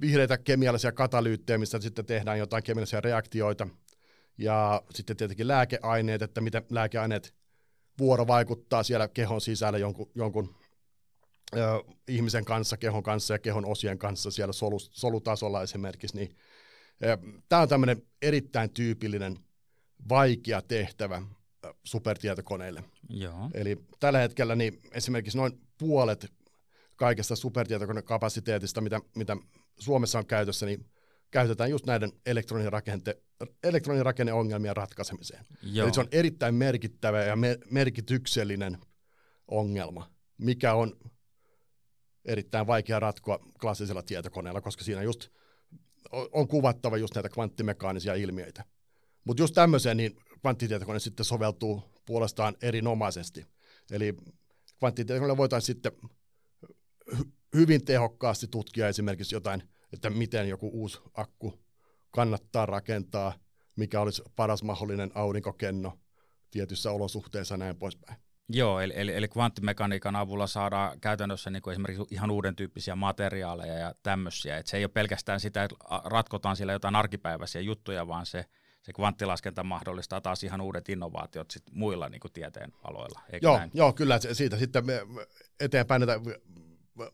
vihreitä 0.00 0.38
kemiallisia 0.38 0.92
katalyyttejä, 0.92 1.58
missä 1.58 1.80
sitten 1.80 2.06
tehdään 2.06 2.38
jotain 2.38 2.62
kemiallisia 2.62 3.00
reaktioita, 3.00 3.68
ja 4.38 4.82
sitten 4.94 5.16
tietenkin 5.16 5.48
lääkeaineet, 5.48 6.22
että 6.22 6.40
miten 6.40 6.62
lääkeaineet 6.70 7.34
vuoro 7.98 8.26
vaikuttaa 8.26 8.82
siellä 8.82 9.08
kehon 9.08 9.40
sisällä 9.40 9.78
jonkun, 9.78 10.10
jonkun 10.14 10.54
ö, 11.56 11.58
ihmisen 12.08 12.44
kanssa, 12.44 12.76
kehon 12.76 13.02
kanssa 13.02 13.34
ja 13.34 13.38
kehon 13.38 13.66
osien 13.66 13.98
kanssa 13.98 14.30
siellä 14.30 14.52
solu, 14.52 14.78
solutasolla 14.78 15.62
esimerkiksi, 15.62 16.16
niin 16.16 16.36
Tämä 17.48 17.62
on 17.62 17.68
tämmöinen 17.68 18.02
erittäin 18.22 18.70
tyypillinen 18.70 19.38
vaikea 20.08 20.62
tehtävä 20.62 21.22
supertietokoneille. 21.84 22.84
Joo. 23.08 23.50
Eli 23.54 23.76
tällä 24.00 24.18
hetkellä 24.18 24.54
niin 24.54 24.80
esimerkiksi 24.92 25.38
noin 25.38 25.60
puolet 25.78 26.39
kaikesta 27.00 27.36
supertietokonekapasiteetista, 27.36 28.80
mitä, 28.80 29.00
mitä 29.16 29.36
Suomessa 29.78 30.18
on 30.18 30.26
käytössä, 30.26 30.66
niin 30.66 30.86
käytetään 31.30 31.70
just 31.70 31.86
näiden 31.86 32.12
elektronirakenneongelmien 33.62 34.76
ratkaisemiseen. 34.76 35.46
Joo. 35.62 35.86
Eli 35.86 35.94
se 35.94 36.00
on 36.00 36.08
erittäin 36.12 36.54
merkittävä 36.54 37.24
ja 37.24 37.36
mer- 37.36 37.58
merkityksellinen 37.70 38.78
ongelma, 39.48 40.10
mikä 40.38 40.74
on 40.74 40.96
erittäin 42.24 42.66
vaikea 42.66 43.00
ratkoa 43.00 43.38
klassisella 43.60 44.02
tietokoneella, 44.02 44.60
koska 44.60 44.84
siinä 44.84 45.02
just 45.02 45.28
on 46.12 46.48
kuvattava 46.48 46.96
just 46.96 47.14
näitä 47.14 47.28
kvanttimekaanisia 47.28 48.14
ilmiöitä. 48.14 48.64
Mutta 49.24 49.42
just 49.42 49.54
tämmöiseen 49.54 49.96
niin 49.96 50.16
kvanttitietokone 50.40 50.98
sitten 50.98 51.24
soveltuu 51.24 51.82
puolestaan 52.06 52.56
erinomaisesti. 52.62 53.46
Eli 53.90 54.14
kvanttitietokoneella 54.78 55.36
voitaisiin 55.36 55.74
sitten 55.74 55.92
hyvin 57.54 57.84
tehokkaasti 57.84 58.46
tutkia 58.46 58.88
esimerkiksi 58.88 59.34
jotain, 59.34 59.62
että 59.92 60.10
miten 60.10 60.48
joku 60.48 60.70
uusi 60.72 60.98
akku 61.14 61.60
kannattaa 62.10 62.66
rakentaa, 62.66 63.32
mikä 63.76 64.00
olisi 64.00 64.22
paras 64.36 64.62
mahdollinen 64.62 65.10
aurinkokenno 65.14 65.98
tietyissä 66.50 66.90
olosuhteissa 66.90 67.54
ja 67.54 67.58
näin 67.58 67.76
poispäin. 67.76 68.16
Joo, 68.52 68.80
eli, 68.80 68.92
eli, 68.96 69.14
eli 69.14 69.28
kvanttimekaniikan 69.28 70.16
avulla 70.16 70.46
saadaan 70.46 71.00
käytännössä 71.00 71.50
niin 71.50 71.62
kuin 71.62 71.72
esimerkiksi 71.72 72.04
ihan 72.10 72.30
uuden 72.30 72.56
tyyppisiä 72.56 72.96
materiaaleja 72.96 73.74
ja 73.74 73.94
tämmöisiä. 74.02 74.56
Et 74.58 74.66
se 74.66 74.76
ei 74.76 74.84
ole 74.84 74.90
pelkästään 74.94 75.40
sitä, 75.40 75.64
että 75.64 75.76
ratkotaan 76.04 76.56
sillä 76.56 76.72
jotain 76.72 76.96
arkipäiväisiä 76.96 77.60
juttuja, 77.60 78.08
vaan 78.08 78.26
se, 78.26 78.44
se 78.82 78.92
kvanttilaskenta 78.92 79.64
mahdollistaa 79.64 80.20
taas 80.20 80.44
ihan 80.44 80.60
uudet 80.60 80.88
innovaatiot 80.88 81.50
sit 81.50 81.62
muilla 81.72 82.08
niin 82.08 82.20
kuin 82.20 82.32
tieteen 82.32 82.72
aloilla. 82.82 83.20
Eikö 83.32 83.46
joo, 83.46 83.58
näin? 83.58 83.70
joo, 83.74 83.92
kyllä 83.92 84.18
siitä 84.32 84.56
sitten 84.56 84.86
me 84.86 85.00
eteenpäin 85.60 86.00
näitä 86.00 86.20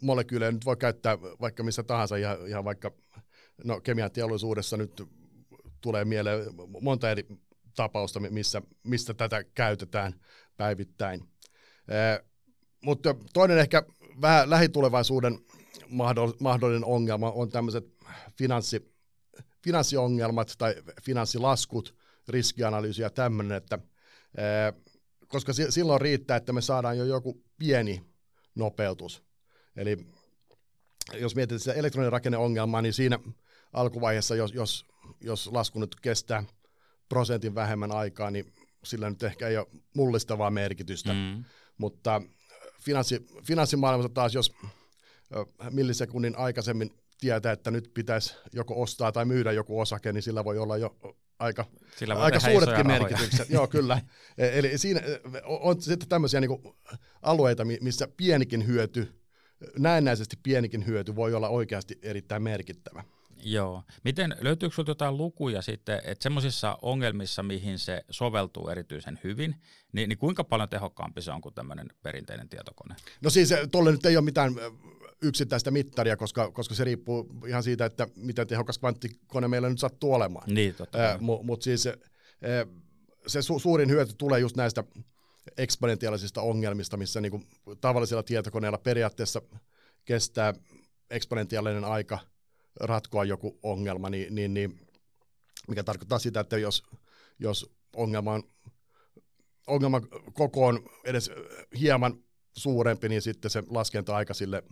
molekyylejä 0.00 0.52
nyt 0.52 0.64
voi 0.64 0.76
käyttää 0.76 1.20
vaikka 1.20 1.62
missä 1.62 1.82
tahansa, 1.82 2.16
ihan, 2.16 2.48
ihan 2.48 2.64
vaikka 2.64 2.92
no, 3.64 3.80
kemianteollisuudessa 3.80 4.76
nyt 4.76 5.02
tulee 5.80 6.04
mieleen 6.04 6.44
monta 6.80 7.10
eri 7.10 7.26
tapausta, 7.76 8.20
missä, 8.20 8.62
mistä 8.82 9.14
tätä 9.14 9.44
käytetään 9.44 10.20
päivittäin. 10.56 11.20
mutta 12.84 13.14
toinen 13.32 13.58
ehkä 13.58 13.82
vähän 14.20 14.50
lähitulevaisuuden 14.50 15.38
mahdollinen 16.40 16.84
ongelma 16.84 17.30
on 17.30 17.50
tämmöiset 17.50 17.84
finanssi, 18.38 18.94
finanssiongelmat 19.64 20.54
tai 20.58 20.74
finanssilaskut, 21.02 21.94
riskianalyysi 22.28 23.02
ja 23.02 23.10
tämmöinen, 23.10 23.56
että 23.56 23.78
koska 25.28 25.52
silloin 25.52 26.00
riittää, 26.00 26.36
että 26.36 26.52
me 26.52 26.60
saadaan 26.60 26.98
jo 26.98 27.04
joku 27.04 27.44
pieni 27.58 28.02
nopeutus. 28.54 29.26
Eli 29.76 29.96
jos 31.14 31.34
mietitään 31.34 31.60
sitä 31.60 31.72
elektroninen 31.72 32.12
rakenneongelmaa, 32.12 32.82
niin 32.82 32.92
siinä 32.92 33.18
alkuvaiheessa, 33.72 34.36
jos, 34.36 34.54
jos, 34.54 34.86
jos 35.20 35.46
lasku 35.46 35.78
nyt 35.80 35.96
kestää 36.02 36.44
prosentin 37.08 37.54
vähemmän 37.54 37.92
aikaa, 37.92 38.30
niin 38.30 38.52
sillä 38.84 39.10
nyt 39.10 39.22
ehkä 39.22 39.48
ei 39.48 39.56
ole 39.56 39.66
mullistavaa 39.94 40.50
merkitystä. 40.50 41.12
Mm. 41.12 41.44
Mutta 41.78 42.22
finanssi, 42.80 43.26
finanssimaailmassa 43.42 44.14
taas, 44.14 44.34
jos 44.34 44.52
millisekunnin 45.70 46.38
aikaisemmin 46.38 46.90
tietää, 47.20 47.52
että 47.52 47.70
nyt 47.70 47.90
pitäisi 47.94 48.34
joko 48.52 48.82
ostaa 48.82 49.12
tai 49.12 49.24
myydä 49.24 49.52
joku 49.52 49.80
osake, 49.80 50.12
niin 50.12 50.22
sillä 50.22 50.44
voi 50.44 50.58
olla 50.58 50.76
jo 50.76 50.96
aika, 51.38 51.64
sillä 51.96 52.14
aika 52.14 52.40
suuretkin 52.40 52.86
merkitykset. 52.86 53.50
Joo, 53.50 53.66
kyllä. 53.66 54.00
E, 54.38 54.58
eli 54.58 54.78
siinä 54.78 55.00
on 55.44 55.82
sitten 55.82 56.08
tämmöisiä 56.08 56.40
niin 56.40 56.74
alueita, 57.22 57.64
missä 57.80 58.08
pienikin 58.16 58.66
hyöty, 58.66 59.15
näennäisesti 59.78 60.36
pienikin 60.42 60.86
hyöty 60.86 61.16
voi 61.16 61.34
olla 61.34 61.48
oikeasti 61.48 61.98
erittäin 62.02 62.42
merkittävä. 62.42 63.04
Joo. 63.42 63.82
Miten, 64.04 64.36
löytyykö 64.40 64.74
sinulla 64.74 64.90
jotain 64.90 65.16
lukuja 65.16 65.62
sitten, 65.62 66.00
että 66.04 66.22
semmoisissa 66.22 66.78
ongelmissa, 66.82 67.42
mihin 67.42 67.78
se 67.78 68.04
soveltuu 68.10 68.68
erityisen 68.68 69.20
hyvin, 69.24 69.54
niin, 69.92 70.08
niin 70.08 70.18
kuinka 70.18 70.44
paljon 70.44 70.68
tehokkaampi 70.68 71.22
se 71.22 71.32
on 71.32 71.40
kuin 71.40 71.54
tämmöinen 71.54 71.86
perinteinen 72.02 72.48
tietokone? 72.48 72.96
No 73.22 73.30
siis 73.30 73.54
tuolle 73.72 73.92
nyt 73.92 74.06
ei 74.06 74.16
ole 74.16 74.24
mitään 74.24 74.54
yksittäistä 75.22 75.70
mittaria, 75.70 76.16
koska, 76.16 76.50
koska 76.50 76.74
se 76.74 76.84
riippuu 76.84 77.28
ihan 77.46 77.62
siitä, 77.62 77.84
että 77.84 78.08
miten 78.16 78.46
tehokas 78.46 78.78
kvanttikone 78.78 79.48
meillä 79.48 79.68
nyt 79.68 79.78
sattuu 79.78 80.14
olemaan. 80.14 80.54
Niin, 80.54 80.74
totta. 80.74 81.10
Äh, 81.10 81.20
Mutta 81.20 81.46
mut 81.46 81.62
siis 81.62 81.82
se 83.26 83.40
su- 83.40 83.60
suurin 83.60 83.90
hyöty 83.90 84.12
tulee 84.18 84.40
just 84.40 84.56
näistä 84.56 84.84
eksponentiaalisista 85.56 86.42
ongelmista, 86.42 86.96
missä 86.96 87.20
niinku 87.20 87.42
tavallisilla 87.80 88.22
tietokoneilla 88.22 88.78
periaatteessa 88.78 89.42
kestää 90.04 90.54
eksponentiaalinen 91.10 91.84
aika– 91.84 92.18
ratkoa 92.80 93.24
joku 93.24 93.58
ongelma, 93.62 94.10
niin, 94.10 94.34
niin, 94.34 94.54
niin, 94.54 94.80
mikä 95.68 95.84
tarkoittaa 95.84 96.18
sitä, 96.18 96.40
että 96.40 96.58
jos, 96.58 96.82
jos 97.38 97.74
ongelma 97.96 98.32
on, 98.32 98.42
ongelman 99.66 100.08
koko 100.32 100.66
on 100.66 100.88
edes 101.04 101.30
hieman 101.78 102.24
suurempi, 102.56 103.08
niin 103.08 103.22
sitten 103.22 103.50
se 103.50 103.62
laskenta-aika 103.68 104.34
sille 104.34 104.62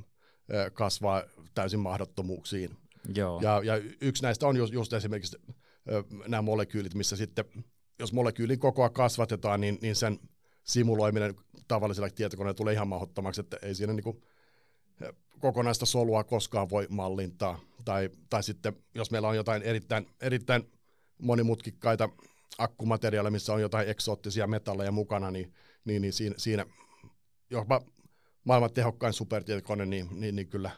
kasvaa 0.72 1.22
täysin 1.54 1.80
mahdottomuuksiin. 1.80 2.76
Joo. 3.14 3.40
Ja, 3.42 3.60
ja 3.64 3.76
yksi 4.00 4.22
näistä 4.22 4.46
on 4.46 4.56
just, 4.56 4.72
just 4.72 4.92
esimerkiksi 4.92 5.36
nämä 6.28 6.42
molekyylit, 6.42 6.94
missä 6.94 7.16
sitten, 7.16 7.44
jos 7.98 8.12
molekyylin 8.12 8.58
kokoa 8.58 8.90
kasvatetaan, 8.90 9.60
niin, 9.60 9.78
niin 9.82 9.96
sen 9.96 10.18
simuloiminen 10.64 11.34
tavallisella 11.68 12.10
tietokoneella 12.10 12.54
tulee 12.54 12.74
ihan 12.74 12.88
mahdottomaksi, 12.88 13.40
että 13.40 13.58
ei 13.62 13.74
siinä 13.74 13.92
niin 13.92 14.04
kuin 14.04 14.22
kokonaista 15.40 15.86
solua 15.86 16.24
koskaan 16.24 16.70
voi 16.70 16.86
mallintaa. 16.90 17.58
Tai, 17.84 18.10
tai 18.30 18.42
sitten 18.42 18.76
jos 18.94 19.10
meillä 19.10 19.28
on 19.28 19.36
jotain 19.36 19.62
erittäin, 19.62 20.06
erittäin 20.20 20.70
monimutkikkaita 21.18 22.08
akkumateriaaleja, 22.58 23.30
missä 23.30 23.52
on 23.52 23.60
jotain 23.60 23.88
eksoottisia 23.88 24.46
metalleja 24.46 24.92
mukana, 24.92 25.30
niin, 25.30 25.54
niin, 25.84 26.02
niin 26.02 26.12
siinä, 26.12 26.34
siinä 26.38 26.66
jopa 27.50 27.80
maailman 28.44 28.72
tehokkain 28.72 29.12
supertietokone, 29.12 29.86
niin, 29.86 30.08
niin, 30.10 30.36
niin 30.36 30.48
kyllä 30.48 30.70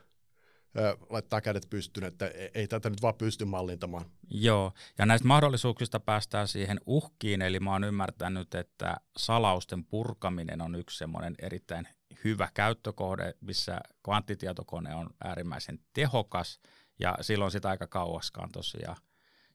ö, 0.79 0.97
laittaa 1.11 1.41
kädet 1.41 1.67
pystyyn, 1.71 2.07
että 2.07 2.27
ei, 2.27 2.51
ei 2.55 2.69
tätä 2.69 2.91
nyt 2.91 3.03
vaan 3.03 3.15
pysty 3.15 3.45
mallintamaan. 3.45 4.05
Joo, 4.31 4.73
ja 4.99 5.07
näistä 5.07 5.29
mahdollisuuksista 5.29 6.01
päästään 6.01 6.49
siihen 6.49 6.81
uhkiin, 6.87 7.43
eli 7.43 7.61
mä 7.61 7.73
oon 7.73 7.85
ymmärtänyt, 7.85 8.55
että 8.55 8.97
salausten 9.17 9.85
purkaminen 9.85 10.61
on 10.61 10.75
yksi 10.75 10.99
semmoinen 10.99 11.35
erittäin 11.43 11.89
hyvä 12.25 12.49
käyttökohde, 12.55 13.35
missä 13.41 13.81
kvanttitietokone 14.05 14.95
on 14.95 15.11
äärimmäisen 15.25 15.79
tehokas 15.93 16.61
ja 16.99 17.19
silloin 17.21 17.51
sitä 17.51 17.69
aika 17.69 17.87
kauaskaan 17.87 18.53
tosiaan 18.53 18.97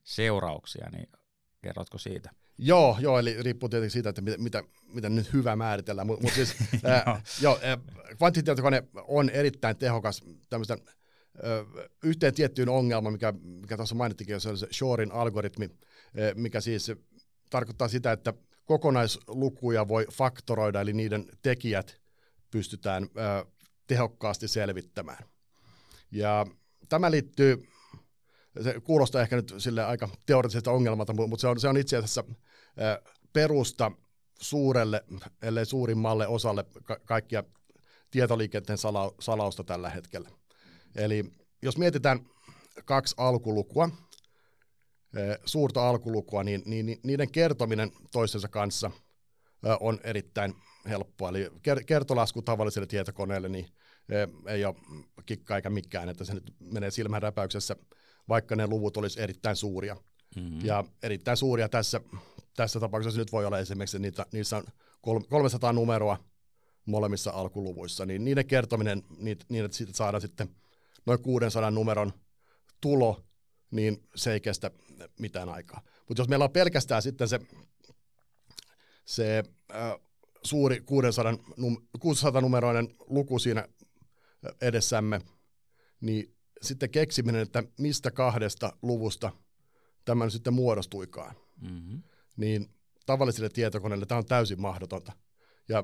seurauksia, 0.04 0.88
niin 0.92 1.08
kerrotko 1.62 1.98
siitä? 1.98 2.30
Joo, 2.58 2.96
joo, 3.00 3.18
eli 3.18 3.42
riippuu 3.42 3.68
tietenkin 3.68 3.90
siitä, 3.90 4.08
että 4.08 4.22
mitä, 4.22 4.38
mitä, 4.38 4.62
mitä 4.92 5.08
nyt 5.08 5.32
hyvä 5.32 5.56
määritellä, 5.56 6.04
mutta 6.04 6.22
mut 6.22 6.32
siis 6.32 6.56
ää, 6.84 7.22
joo, 7.40 7.58
kvanttitietokone 8.16 8.82
on 8.94 9.30
erittäin 9.30 9.76
tehokas 9.76 10.20
tämmöistä 10.48 10.76
yhteen 12.04 12.34
tiettyyn 12.34 12.68
ongelmaan, 12.68 13.12
mikä, 13.12 13.32
mikä 13.42 13.76
tuossa 13.76 13.94
mainittikin, 13.94 14.40
se 14.40 14.48
on 14.48 14.58
se 14.58 14.66
Shorin 14.72 15.12
algoritmi, 15.12 15.70
mikä 16.34 16.60
siis 16.60 16.92
tarkoittaa 17.50 17.88
sitä, 17.88 18.12
että 18.12 18.34
kokonaislukuja 18.64 19.88
voi 19.88 20.06
faktoroida, 20.12 20.80
eli 20.80 20.92
niiden 20.92 21.26
tekijät 21.42 22.00
pystytään 22.50 23.08
tehokkaasti 23.86 24.48
selvittämään. 24.48 25.24
Ja 26.10 26.46
tämä 26.88 27.10
liittyy, 27.10 27.68
se 28.62 28.80
kuulostaa 28.80 29.22
ehkä 29.22 29.36
nyt 29.36 29.54
sille 29.58 29.84
aika 29.84 30.08
teoreettiselta 30.26 30.70
ongelmalta, 30.70 31.12
mutta 31.12 31.40
se 31.40 31.48
on, 31.48 31.60
se 31.60 31.68
on 31.68 31.76
itse 31.76 31.96
asiassa 31.96 32.24
perusta 33.32 33.92
suurelle, 34.40 35.04
ellei 35.42 35.66
suurimmalle 35.66 36.26
osalle 36.26 36.64
ka- 36.84 37.00
kaikkia 37.04 37.44
tietoliikenteen 38.10 38.78
sala- 38.78 39.14
salausta 39.20 39.64
tällä 39.64 39.90
hetkellä. 39.90 40.30
Eli 40.96 41.24
jos 41.62 41.78
mietitään 41.78 42.20
kaksi 42.84 43.14
alkulukua, 43.18 43.88
suurta 45.44 45.88
alkulukua, 45.88 46.44
niin, 46.44 46.62
niin 46.66 47.00
niiden 47.02 47.32
kertominen 47.32 47.90
toistensa 48.12 48.48
kanssa 48.48 48.90
on 49.80 50.00
erittäin 50.04 50.54
helppoa. 50.88 51.28
Eli 51.28 51.50
kertolasku 51.86 52.42
tavalliselle 52.42 52.86
tietokoneelle 52.86 53.48
niin 53.48 53.66
e, 54.08 54.52
ei 54.52 54.64
ole 54.64 54.74
kikka 55.26 55.56
eikä 55.56 55.70
mikään, 55.70 56.08
että 56.08 56.24
se 56.24 56.34
nyt 56.34 56.54
menee 56.60 56.90
silmänräpäyksessä, 56.90 57.76
vaikka 58.28 58.56
ne 58.56 58.66
luvut 58.66 58.96
olisi 58.96 59.20
erittäin 59.20 59.56
suuria. 59.56 59.96
Mm-hmm. 60.36 60.64
Ja 60.64 60.84
erittäin 61.02 61.36
suuria 61.36 61.68
tässä, 61.68 62.00
tässä 62.56 62.80
tapauksessa 62.80 63.20
nyt 63.20 63.32
voi 63.32 63.46
olla 63.46 63.58
esimerkiksi, 63.58 63.98
niitä, 63.98 64.26
niissä 64.32 64.56
on 64.56 65.24
300 65.28 65.72
numeroa 65.72 66.18
molemmissa 66.86 67.30
alkuluvuissa, 67.30 68.06
niin 68.06 68.24
niiden 68.24 68.46
kertominen, 68.46 69.02
niin 69.18 69.64
että 69.64 69.76
siitä 69.76 69.92
saadaan 69.94 70.20
sitten 70.20 70.48
noin 71.06 71.22
600 71.22 71.70
numeron 71.70 72.12
tulo, 72.80 73.24
niin 73.70 74.08
se 74.14 74.32
ei 74.32 74.40
kestä 74.40 74.70
mitään 75.18 75.48
aikaa. 75.48 75.82
Mutta 76.08 76.20
jos 76.20 76.28
meillä 76.28 76.44
on 76.44 76.50
pelkästään 76.52 77.02
sitten 77.02 77.28
se, 77.28 77.40
se 79.04 79.44
äh, 79.74 79.92
suuri 80.42 80.80
600, 80.80 81.38
num, 81.56 81.76
600 82.00 82.42
numeroinen 82.42 82.88
luku 83.06 83.38
siinä 83.38 83.68
edessämme, 84.60 85.20
niin 86.00 86.36
sitten 86.62 86.90
keksiminen, 86.90 87.40
että 87.40 87.62
mistä 87.78 88.10
kahdesta 88.10 88.72
luvusta 88.82 89.32
tämä 90.04 90.30
sitten 90.30 90.54
muodostuikaan, 90.54 91.36
mm-hmm. 91.60 92.02
niin 92.36 92.70
tavallisille 93.06 93.48
tietokoneille 93.48 94.06
tämä 94.06 94.18
on 94.18 94.26
täysin 94.26 94.60
mahdotonta. 94.60 95.12
Ja, 95.68 95.78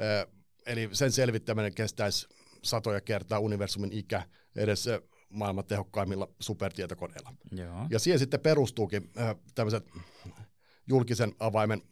äh, 0.00 0.26
eli 0.66 0.88
sen 0.92 1.12
selvittäminen 1.12 1.74
kestäisi 1.74 2.28
satoja 2.62 3.00
kertaa 3.00 3.38
universumin 3.38 3.92
ikä 3.92 4.22
edes 4.56 4.88
maailman 5.30 5.64
tehokkaimmilla 5.64 6.28
supertietokoneilla. 6.40 7.32
Joo. 7.52 7.86
Ja 7.90 7.98
siihen 7.98 8.18
sitten 8.18 8.40
perustuukin 8.40 9.10
äh, 9.18 9.36
tämmöiset 9.54 9.90
julkisen 10.86 11.32
avaimen 11.38 11.82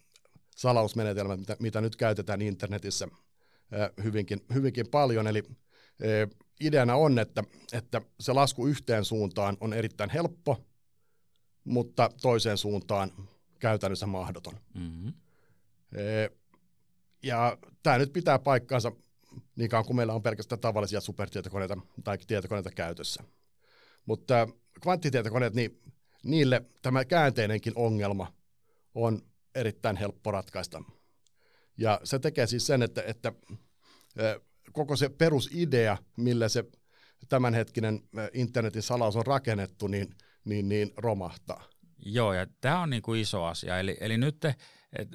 salausmenetelmät, 0.56 1.40
mitä, 1.40 1.56
mitä 1.60 1.80
nyt 1.80 1.96
käytetään 1.96 2.42
internetissä 2.42 3.08
äh, 3.12 4.04
hyvinkin, 4.04 4.40
hyvinkin 4.54 4.88
paljon. 4.90 5.26
Eli 5.26 5.42
äh, 5.48 6.38
ideana 6.60 6.94
on, 6.94 7.18
että, 7.18 7.44
että 7.72 8.00
se 8.20 8.32
lasku 8.32 8.66
yhteen 8.66 9.04
suuntaan 9.04 9.56
on 9.60 9.72
erittäin 9.72 10.10
helppo, 10.10 10.64
mutta 11.64 12.10
toiseen 12.22 12.58
suuntaan 12.58 13.10
käytännössä 13.58 14.06
mahdoton. 14.06 14.54
Mm-hmm. 14.74 15.12
Ja 17.22 17.58
tämä 17.82 17.98
nyt 17.98 18.12
pitää 18.12 18.38
paikkaansa 18.38 18.92
niin 19.56 19.70
kauan 19.70 19.84
kuin 19.84 19.96
meillä 19.96 20.12
on 20.12 20.22
pelkästään 20.22 20.60
tavallisia 20.60 21.00
supertietokoneita 21.00 21.76
tai 22.04 22.18
tietokoneita 22.18 22.70
käytössä. 22.70 23.24
Mutta 24.06 24.48
kvanttitietokoneet, 24.82 25.54
niin 25.54 25.80
niille 26.24 26.62
tämä 26.82 27.04
käänteinenkin 27.04 27.72
ongelma 27.76 28.32
on 28.94 29.22
erittäin 29.54 29.96
helppo 29.96 30.30
ratkaista. 30.30 30.82
Ja 31.76 32.00
se 32.04 32.18
tekee 32.18 32.46
siis 32.46 32.66
sen, 32.66 32.82
että, 32.82 33.02
että 33.06 33.32
koko 34.72 34.96
se 34.96 35.08
perusidea, 35.08 35.96
millä 36.16 36.48
se 36.48 36.64
tämänhetkinen 37.28 38.00
internetin 38.32 38.82
salaus 38.82 39.16
on 39.16 39.26
rakennettu, 39.26 39.86
niin, 39.86 40.14
niin, 40.44 40.68
niin 40.68 40.92
romahtaa. 40.96 41.64
Joo, 41.98 42.32
ja 42.32 42.46
tämä 42.60 42.82
on 42.82 42.90
niin 42.90 43.02
kuin 43.02 43.20
iso 43.20 43.44
asia. 43.44 43.78
Eli, 43.78 43.96
eli 44.00 44.18
nyt 44.18 44.40
te, 44.40 44.54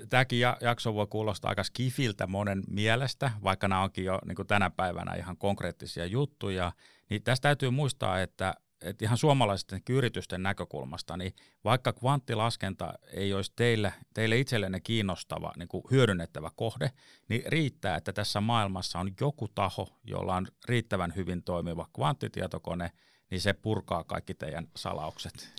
tämäkin 0.09 0.39
jakso 0.61 0.93
voi 0.93 1.07
kuulostaa 1.07 1.49
aika 1.49 1.63
skifiltä 1.63 2.27
monen 2.27 2.63
mielestä, 2.69 3.31
vaikka 3.43 3.67
nämä 3.67 3.83
onkin 3.83 4.05
jo 4.05 4.19
niin 4.25 4.47
tänä 4.47 4.69
päivänä 4.69 5.15
ihan 5.15 5.37
konkreettisia 5.37 6.05
juttuja. 6.05 6.71
Niin 7.09 7.23
tästä 7.23 7.41
täytyy 7.41 7.69
muistaa, 7.69 8.21
että, 8.21 8.53
että 8.81 9.05
ihan 9.05 9.17
suomalaisten 9.17 9.81
yritysten 9.89 10.43
näkökulmasta, 10.43 11.17
niin 11.17 11.35
vaikka 11.63 11.93
kvanttilaskenta 11.93 12.93
ei 13.13 13.33
olisi 13.33 13.53
teille, 13.55 13.93
teille 14.13 14.37
itsellenne 14.37 14.79
kiinnostava 14.79 15.53
niin 15.57 15.67
kuin 15.67 15.83
hyödynnettävä 15.91 16.51
kohde, 16.55 16.91
niin 17.29 17.43
riittää, 17.47 17.97
että 17.97 18.13
tässä 18.13 18.41
maailmassa 18.41 18.99
on 18.99 19.11
joku 19.21 19.47
taho, 19.47 19.99
jolla 20.03 20.35
on 20.35 20.47
riittävän 20.65 21.13
hyvin 21.15 21.43
toimiva 21.43 21.87
kvanttitietokone, 21.95 22.91
niin 23.29 23.41
se 23.41 23.53
purkaa 23.53 24.03
kaikki 24.03 24.33
teidän 24.33 24.67
salaukset. 24.75 25.53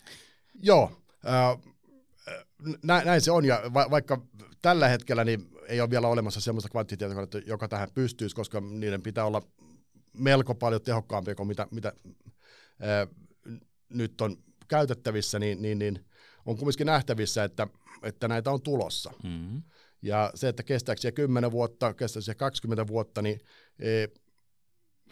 Joo, 0.63 0.93
äh, 1.27 1.74
näin 2.83 3.21
se 3.21 3.31
on, 3.31 3.45
ja 3.45 3.63
va- 3.75 3.91
vaikka 3.91 4.23
tällä 4.63 4.89
hetkellä 4.89 5.25
niin 5.25 5.49
ei 5.69 5.81
ole 5.81 5.91
vielä 5.91 6.09
olemassa 6.09 6.41
sellaista 6.41 6.69
kvanttitietokonetta, 6.69 7.39
joka 7.39 7.69
tähän 7.69 7.89
pystyisi, 7.95 8.37
koska 8.37 8.61
niiden 8.61 9.03
pitää 9.03 9.25
olla 9.25 9.43
melko 10.13 10.55
paljon 10.55 10.83
tehokkaampia 10.83 11.35
kuin 11.35 11.47
mitä, 11.47 11.67
mitä 11.71 11.93
ää, 12.81 13.07
nyt 13.89 14.21
on 14.21 14.37
käytettävissä, 14.69 15.39
niin, 15.39 15.63
niin, 15.63 15.79
niin 15.79 16.05
on 16.47 16.57
kumminkin 16.57 16.87
nähtävissä, 16.87 17.45
että, 17.45 17.67
että 18.03 18.29
näitä 18.29 18.51
on 18.51 18.63
tulossa. 18.63 19.13
Mm-hmm. 19.23 19.63
Ja 20.03 20.31
se, 20.35 20.49
että 20.49 20.63
kestääkö 20.63 21.01
se 21.01 21.13
10 21.13 21.51
vuotta, 21.51 21.95
kestääkö 21.95 22.25
se 22.25 22.35
20 22.35 22.87
vuotta, 22.87 23.23
niin 23.23 23.41
e, 23.79 24.07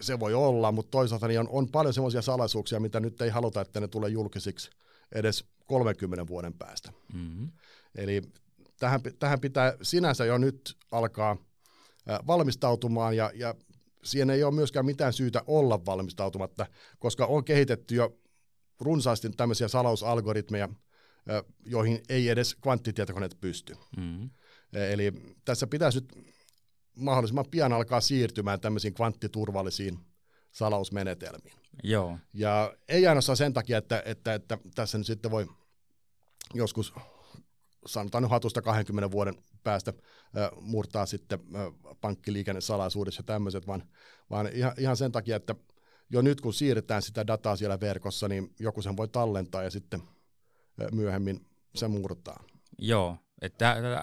se 0.01 0.21
voi 0.21 0.35
olla, 0.35 0.73
mutta 0.73 0.91
toisaalta 0.91 1.29
niin 1.29 1.41
on, 1.41 1.49
on 1.51 1.69
paljon 1.69 1.95
sellaisia 1.95 2.23
salaisuuksia, 2.23 2.81
mitä 2.81 3.01
nyt 3.01 3.21
ei 3.21 3.31
haluta, 3.31 3.61
että 3.61 3.81
ne 3.81 3.89
tulee 3.89 4.11
julkisiksi 4.11 4.71
edes 5.13 5.45
30 5.67 6.27
vuoden 6.27 6.55
päästä. 6.55 6.93
Mm-hmm. 7.13 7.51
Eli 7.95 8.23
tähän, 8.79 9.01
tähän 9.19 9.41
pitää 9.41 9.77
sinänsä 9.83 10.25
jo 10.25 10.39
nyt 10.39 10.77
alkaa 10.91 11.37
valmistautumaan 12.27 13.17
ja, 13.17 13.31
ja 13.35 13.55
siihen 14.05 14.31
ei 14.31 14.45
ole 14.45 14.55
myöskään 14.55 14.87
mitään 14.87 15.13
syytä 15.13 15.43
olla 15.47 15.87
valmistautumatta, 15.87 16.67
koska 16.99 17.27
on 17.27 17.45
kehitetty 17.45 17.95
jo 17.95 18.19
runsaasti 18.81 19.31
tämmöisiä 19.31 19.69
salausalgoritmeja, 19.69 20.69
joihin 21.67 22.01
ei 22.09 22.29
edes 22.29 22.55
kvanttitietokoneet 22.55 23.37
pysty. 23.41 23.77
Mm-hmm. 23.97 24.31
Eli 24.73 25.13
tässä 25.45 25.67
pitäisi 25.67 26.01
nyt 26.01 26.13
mahdollisimman 26.97 27.51
pian 27.51 27.73
alkaa 27.73 28.01
siirtymään 28.01 28.61
tämmöisiin 28.61 28.95
kvanttiturvallisiin 28.95 29.99
salausmenetelmiin. 30.53 31.57
Joo. 31.83 32.19
Ja 32.33 32.75
ei 32.89 33.07
ainoastaan 33.07 33.37
sen 33.37 33.53
takia, 33.53 33.79
että, 33.79 34.03
että, 34.05 34.35
että 34.35 34.59
tässä 34.75 34.99
nyt 34.99 35.07
sitten 35.07 35.31
voi 35.31 35.47
joskus 36.55 36.95
sanotaan 37.87 38.31
hatusta 38.31 38.63
20 38.63 39.11
vuoden 39.11 39.35
päästä 39.63 39.93
äh, 40.37 40.51
murtaa 40.61 41.07
sitten 41.07 41.39
äh, 41.57 41.95
pankkiliikennesalaisuudessa 42.01 43.21
ja 43.21 43.25
tämmöiset, 43.25 43.67
vaan, 43.67 43.83
vaan 44.31 44.49
ihan, 44.53 44.73
ihan 44.79 44.97
sen 44.97 45.13
takia, 45.13 45.37
että 45.37 45.55
jo 46.11 46.23
nyt 46.23 46.41
kun 46.41 46.55
siirretään 46.55 47.03
sitä 47.03 47.27
dataa 47.27 47.57
siellä 47.57 47.81
verkossa, 47.81 48.29
niin 48.29 48.55
joku 48.61 48.83
sen 48.83 48.97
voi 48.97 49.09
tallentaa 49.09 49.63
ja 49.63 49.71
sitten 49.71 50.01
äh, 50.03 50.87
myöhemmin 50.93 51.47
se 51.75 51.89
murtaa. 51.89 52.45
Joo, 52.79 53.17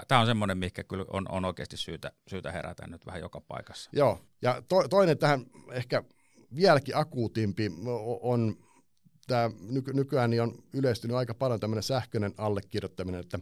Tämä 0.07 0.21
on 0.21 0.25
semmoinen, 0.25 0.57
mikä 0.57 0.83
kyllä 0.83 1.05
on, 1.13 1.31
on 1.31 1.45
oikeasti 1.45 1.77
syytä, 1.77 2.11
syytä 2.27 2.51
herätä 2.51 2.87
nyt 2.87 3.05
vähän 3.05 3.21
joka 3.21 3.41
paikassa. 3.41 3.89
Joo, 3.93 4.19
ja 4.41 4.61
to, 4.69 4.87
toinen 4.87 5.17
tähän 5.17 5.45
ehkä 5.71 6.03
vieläkin 6.55 6.97
akuutimpi 6.97 7.71
on 8.21 8.55
tämä 9.27 9.51
nyky, 9.61 9.93
nykyään 9.93 10.29
niin 10.29 10.41
on 10.41 10.63
yleistynyt 10.73 11.17
aika 11.17 11.33
paljon 11.33 11.59
tämmöinen 11.59 11.83
sähköinen 11.83 12.33
allekirjoittaminen, 12.37 13.19
että, 13.19 13.39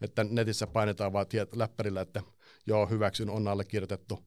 että 0.00 0.24
netissä 0.24 0.66
painetaan 0.66 1.12
vaan 1.12 1.26
tiet, 1.26 1.56
läppärillä, 1.56 2.00
että 2.00 2.22
joo, 2.66 2.86
hyväksyn, 2.86 3.30
on 3.30 3.48
allekirjoitettu. 3.48 4.18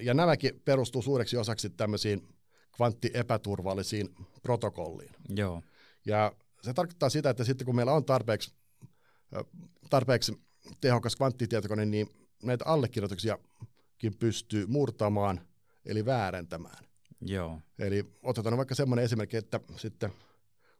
Ja 0.00 0.14
nämäkin 0.14 0.62
perustuu 0.64 1.02
suureksi 1.02 1.36
osaksi 1.36 1.70
tämmöisiin 1.70 2.28
kvanttiepäturvallisiin 2.76 4.08
protokolliin. 4.42 5.10
Joo. 5.28 5.62
Ja 6.06 6.32
se 6.62 6.72
tarkoittaa 6.74 7.08
sitä, 7.08 7.30
että 7.30 7.44
sitten 7.44 7.64
kun 7.64 7.76
meillä 7.76 7.92
on 7.92 8.04
tarpeeksi, 8.04 8.54
tarpeeksi 9.90 10.40
tehokas 10.80 11.16
kvanttitietokone, 11.16 11.86
niin 11.86 12.08
näitä 12.42 12.64
allekirjoituksiakin 12.64 14.16
pystyy 14.18 14.66
murtamaan, 14.66 15.40
eli 15.86 16.04
väärentämään. 16.04 16.89
Joo. 17.20 17.60
Eli 17.78 18.12
otetaan 18.22 18.56
vaikka 18.56 18.74
semmoinen 18.74 19.04
esimerkki, 19.04 19.36
että 19.36 19.60
sitten 19.76 20.12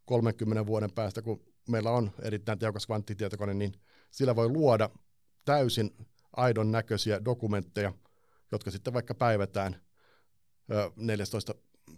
30 0.05 0.67
vuoden 0.67 0.93
päästä, 0.93 1.23
kun 1.23 1.45
meillä 1.69 1.91
on 1.91 2.11
erittäin 2.23 2.59
tehokas 2.59 2.87
kvanttitietokone, 2.87 3.55
niin 3.55 3.73
sillä 4.11 4.37
voi 4.37 4.49
luoda 4.49 4.91
täysin 5.45 5.91
aidon 6.37 6.73
näköisiä 6.73 7.25
dokumentteja, 7.25 7.93
jotka 8.53 8.71
sitten 8.71 8.93
vaikka 8.93 9.15
päivätään 9.15 9.81
14. 10.97 11.55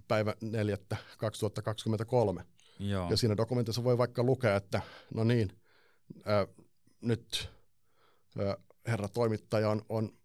päivä 0.08 0.34
4. 0.40 0.78
2023. 1.18 2.44
Joo. 2.78 3.10
Ja 3.10 3.16
siinä 3.16 3.36
dokumentissa 3.36 3.84
voi 3.84 3.98
vaikka 3.98 4.22
lukea, 4.22 4.56
että 4.56 4.82
no 5.14 5.24
niin, 5.24 5.60
ää, 6.24 6.46
nyt 7.00 7.50
ää, 8.38 8.56
herra 8.86 9.08
toimittaja 9.08 9.70
on, 9.70 9.82
on 9.88 10.18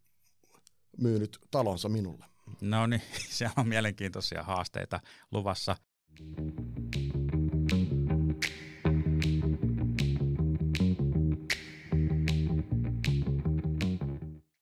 myynyt 0.98 1.40
talonsa 1.52 1.90
minulle. 1.90 2.26
No 2.62 2.88
niin, 2.88 3.02
siellä 3.38 3.54
on 3.58 3.68
mielenkiintoisia 3.68 4.44
haasteita 4.44 5.00
luvassa. 5.32 5.76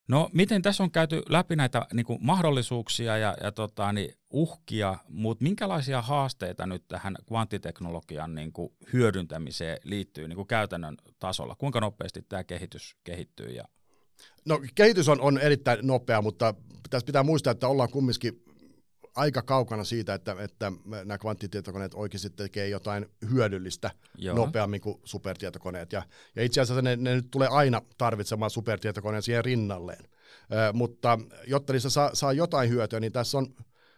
No 0.07 0.29
miten 0.33 0.61
tässä 0.61 0.83
on 0.83 0.91
käyty 0.91 1.21
läpi 1.29 1.55
näitä 1.55 1.87
niin 1.93 2.05
kuin 2.05 2.19
mahdollisuuksia 2.21 3.17
ja, 3.17 3.35
ja 3.43 3.51
tota, 3.51 3.93
niin 3.93 4.13
uhkia, 4.29 4.97
mutta 5.09 5.43
minkälaisia 5.43 6.01
haasteita 6.01 6.65
nyt 6.65 6.87
tähän 6.87 7.15
kvanttiteknologian 7.27 8.35
niin 8.35 8.51
kuin 8.51 8.73
hyödyntämiseen 8.93 9.77
liittyy 9.83 10.27
niin 10.27 10.35
kuin 10.35 10.47
käytännön 10.47 10.97
tasolla? 11.19 11.55
Kuinka 11.55 11.79
nopeasti 11.81 12.21
tämä 12.29 12.43
kehitys 12.43 12.95
kehittyy 13.03 13.47
ja 13.47 13.63
No 14.45 14.61
kehitys 14.75 15.09
on, 15.09 15.21
on 15.21 15.37
erittäin 15.37 15.79
nopea, 15.81 16.21
mutta 16.21 16.53
tässä 16.89 17.05
pitää 17.05 17.23
muistaa, 17.23 17.51
että 17.51 17.67
ollaan 17.67 17.89
kumminkin 17.89 18.43
aika 19.15 19.41
kaukana 19.41 19.83
siitä, 19.83 20.13
että, 20.13 20.35
että 20.39 20.71
nämä 20.85 21.17
kvanttitietokoneet 21.17 21.93
oikeasti 21.93 22.29
tekee 22.29 22.69
jotain 22.69 23.05
hyödyllistä 23.31 23.91
Joo. 24.17 24.35
nopeammin 24.35 24.81
kuin 24.81 24.99
supertietokoneet. 25.03 25.93
Ja, 25.93 26.03
ja 26.35 26.43
itse 26.43 26.61
asiassa 26.61 26.81
ne, 26.81 26.95
ne 26.95 27.15
nyt 27.15 27.31
tulee 27.31 27.47
aina 27.47 27.81
tarvitsemaan 27.97 28.51
supertietokoneen 28.51 29.23
siihen 29.23 29.45
rinnalleen. 29.45 30.05
Ö, 30.51 30.73
mutta 30.73 31.19
jotta 31.47 31.73
niistä 31.73 31.89
saa, 31.89 32.09
saa 32.13 32.33
jotain 32.33 32.69
hyötyä, 32.69 32.99
niin 32.99 33.11
tässä 33.11 33.37
on 33.37 33.55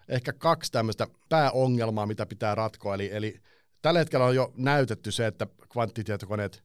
ehkä 0.09 0.33
kaksi 0.33 0.71
tämmöistä 0.71 1.07
pääongelmaa, 1.29 2.05
mitä 2.05 2.25
pitää 2.25 2.55
ratkoa. 2.55 2.95
Eli, 2.95 3.09
eli 3.13 3.39
tällä 3.81 3.99
hetkellä 3.99 4.25
on 4.25 4.35
jo 4.35 4.53
näytetty 4.57 5.11
se, 5.11 5.27
että 5.27 5.47
kvanttitietokoneet 5.71 6.63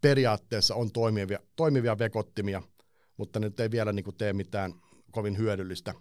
periaatteessa 0.00 0.74
on 0.74 0.92
toimivia, 0.92 1.38
toimivia 1.56 1.98
vekottimia, 1.98 2.62
mutta 3.22 3.40
nyt 3.40 3.60
ei 3.60 3.70
vielä 3.70 3.92
niin 3.92 4.04
kuin 4.04 4.16
tee 4.16 4.32
mitään 4.32 4.74
kovin 5.10 5.38
hyödyllistä. 5.38 5.94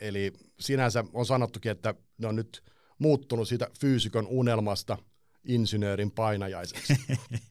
Eli 0.00 0.32
sinänsä 0.60 1.04
on 1.12 1.26
sanottukin, 1.26 1.72
että 1.72 1.94
ne 2.18 2.26
on 2.26 2.36
nyt 2.36 2.62
muuttunut 2.98 3.48
siitä 3.48 3.70
fyysikon 3.80 4.26
unelmasta 4.26 4.98
insinöörin 5.44 6.10
painajaiseksi. 6.10 6.94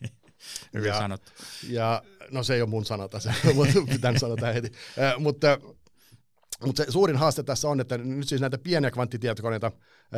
Hyvin 0.73 0.87
ja, 0.87 0.99
sanottu. 0.99 1.31
Ja, 1.69 2.03
no 2.31 2.43
se 2.43 2.55
ei 2.55 2.61
ole 2.61 2.69
mun 2.69 2.85
sanota, 2.85 3.19
se 3.19 3.31
pitää 3.93 4.19
sanota 4.19 4.53
heti. 4.53 4.71
Ää, 4.99 5.19
mutta 5.19 5.59
Mutta 6.65 6.85
se 6.85 6.91
suurin 6.91 7.17
haaste 7.17 7.43
tässä 7.43 7.69
on, 7.69 7.79
että 7.79 7.97
nyt 7.97 8.27
siis 8.27 8.41
näitä 8.41 8.57
pieniä 8.57 8.91
kvanttitietokoneita 8.91 9.71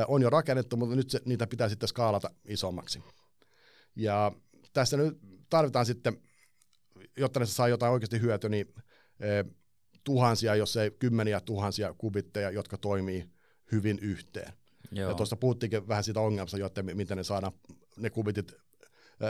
on 0.07 0.21
jo 0.21 0.29
rakennettu, 0.29 0.77
mutta 0.77 0.95
nyt 0.95 1.09
se, 1.09 1.21
niitä 1.25 1.47
pitää 1.47 1.69
sitten 1.69 1.89
skaalata 1.89 2.29
isommaksi. 2.47 3.03
Ja 3.95 4.31
tässä 4.73 4.97
nyt 4.97 5.17
tarvitaan 5.49 5.85
sitten, 5.85 6.21
jotta 7.17 7.39
ne 7.39 7.45
saa 7.45 7.67
jotain 7.67 7.93
oikeasti 7.93 8.21
hyötyä, 8.21 8.49
niin 8.49 8.73
tuhansia, 10.03 10.55
jos 10.55 10.77
ei 10.77 10.91
kymmeniä 10.91 11.41
tuhansia 11.41 11.93
kubitteja, 11.97 12.49
jotka 12.49 12.77
toimii 12.77 13.29
hyvin 13.71 13.99
yhteen. 13.99 14.53
Joo. 14.91 15.09
Ja 15.09 15.15
tuosta 15.15 15.35
puhuttiinkin 15.35 15.87
vähän 15.87 16.03
siitä 16.03 16.19
ongelmasta, 16.19 16.57
jotta 16.57 16.83
miten 16.83 17.17
ne 17.17 17.23
saadaan 17.23 17.53
ne 17.97 18.09
kubitit 18.09 18.53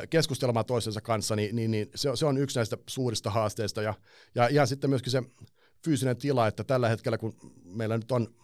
keskustelemaan 0.10 0.66
toisensa 0.66 1.02
kanssa, 1.02 1.36
niin, 1.36 1.56
niin, 1.56 1.72
niin 1.72 1.90
se, 1.96 2.10
se 2.16 2.26
on 2.26 2.38
yksi 2.38 2.60
näistä 2.60 2.78
suurista 2.88 3.30
haasteista. 3.30 3.82
Ja, 3.82 3.94
ja 4.36 4.48
ihan 4.48 4.68
sitten 4.68 4.90
myöskin 4.90 5.12
se 5.12 5.24
fyysinen 5.84 6.18
tila, 6.18 6.48
että 6.48 6.64
tällä 6.64 6.90
hetkellä 6.90 7.18
kun 7.18 7.36
meillä 7.64 7.98
nyt 7.98 8.12
on 8.12 8.36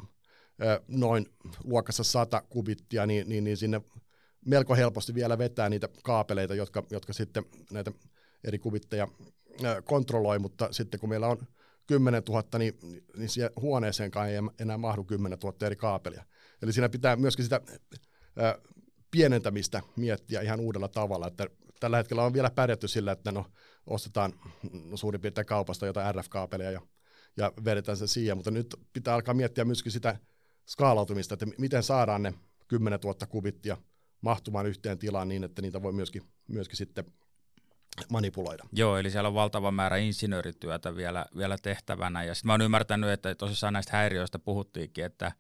noin 0.88 1.26
luokassa 1.64 2.04
100 2.04 2.42
kubittia, 2.50 3.06
niin, 3.06 3.30
niin, 3.30 3.44
niin 3.44 3.58
sinne 3.58 3.82
melko 4.46 4.76
helposti 4.76 5.14
vielä 5.14 5.38
vetää 5.38 5.70
niitä 5.70 5.90
kaapeleita, 6.04 6.56
jotka, 6.56 6.84
jotka 6.90 7.14
sitten 7.14 7.46
näitä 7.72 7.92
eri 8.44 8.60
kubitteja 8.60 9.08
kontrolloi, 9.84 10.40
mutta 10.40 10.68
sitten 10.72 11.00
kun 11.00 11.10
meillä 11.10 11.28
on 11.28 11.38
10 11.88 12.24
000, 12.30 12.44
niin, 12.60 12.74
niin 13.18 13.30
siihen 13.30 13.52
huoneeseenkaan 13.62 14.30
ei 14.30 14.38
enää 14.60 14.78
mahdu 14.78 15.04
10 15.04 15.40
000 15.44 15.66
eri 15.66 15.76
kaapelia. 15.76 16.24
Eli 16.62 16.74
siinä 16.74 16.90
pitää 16.90 17.16
myöskin 17.16 17.44
sitä 17.44 17.62
pienentämistä 19.12 19.82
miettiä 19.96 20.42
ihan 20.42 20.60
uudella 20.60 20.88
tavalla, 20.88 21.28
että 21.28 21.48
tällä 21.80 21.98
hetkellä 21.98 22.24
on 22.24 22.34
vielä 22.34 22.50
pärjätty 22.50 22.88
sillä, 22.88 23.12
että 23.12 23.32
no, 23.32 23.46
ostetaan 23.88 24.34
suurin 24.96 25.22
piirtein 25.22 25.48
kaupasta 25.48 25.86
jotain 25.86 26.16
RF-kaapelia 26.16 26.72
ja, 26.72 26.82
ja 27.38 27.52
vedetään 27.66 27.98
se 27.98 28.08
siihen, 28.08 28.38
mutta 28.38 28.52
nyt 28.52 28.76
pitää 28.94 29.16
alkaa 29.16 29.34
miettiä 29.34 29.66
myöskin 29.66 29.92
sitä 29.92 30.20
skaalautumista, 30.68 31.34
että 31.34 31.46
miten 31.58 31.84
saadaan 31.84 32.24
ne 32.24 32.34
10 32.68 33.00
000 33.04 33.28
kubittia 33.30 33.78
mahtumaan 34.22 34.66
yhteen 34.66 35.00
tilaan 35.00 35.28
niin, 35.28 35.44
että 35.44 35.62
niitä 35.62 35.82
voi 35.82 35.94
myöskin, 35.94 36.22
myöskin 36.48 36.78
sitten 36.78 37.06
manipuloida. 38.10 38.64
Joo, 38.72 38.98
eli 38.98 39.12
siellä 39.12 39.28
on 39.28 39.34
valtava 39.34 39.72
määrä 39.72 39.98
insinöörityötä 39.98 40.96
vielä, 40.96 41.26
vielä 41.38 41.58
tehtävänä. 41.62 42.24
Ja 42.24 42.36
sitten 42.36 42.48
mä 42.48 42.54
oon 42.54 42.62
ymmärtänyt, 42.62 43.10
että 43.10 43.36
tosissaan 43.36 43.74
näistä 43.74 43.98
häiriöistä 43.98 44.40
puhuttiinkin, 44.40 45.06
että 45.06 45.32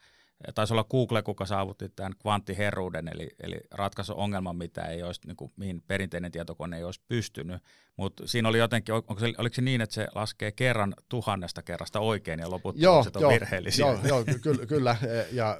taisi 0.55 0.73
olla 0.73 0.83
Google, 0.83 1.21
kuka 1.21 1.45
saavutti 1.45 1.89
tämän 1.89 2.13
kvanttiherruuden, 2.21 3.07
eli, 3.07 3.29
eli 3.39 3.59
ratkaisu 3.71 4.13
ongelman, 4.17 4.55
mitä 4.55 4.85
ei 4.85 5.03
olisi, 5.03 5.21
niin 5.25 5.37
kuin, 5.37 5.51
mihin 5.55 5.81
perinteinen 5.87 6.31
tietokone 6.31 6.77
ei 6.77 6.83
olisi 6.83 7.01
pystynyt. 7.07 7.63
Mutta 7.97 8.27
siinä 8.27 8.49
oli 8.49 8.57
jotenkin, 8.57 8.95
onko 8.95 9.19
se, 9.19 9.33
oliko 9.37 9.53
se 9.53 9.61
niin, 9.61 9.81
että 9.81 9.95
se 9.95 10.07
laskee 10.15 10.51
kerran 10.51 10.93
tuhannesta 11.09 11.63
kerrasta 11.63 11.99
oikein 11.99 12.39
ja 12.39 12.51
loput 12.51 12.75
joo, 12.77 12.99
on 13.15 13.21
joo, 13.21 13.31
virheellisiä? 13.31 13.85
Joo, 13.85 13.99
joo 14.07 14.23
ky- 14.41 14.65
kyllä, 14.67 14.95
ja 15.31 15.57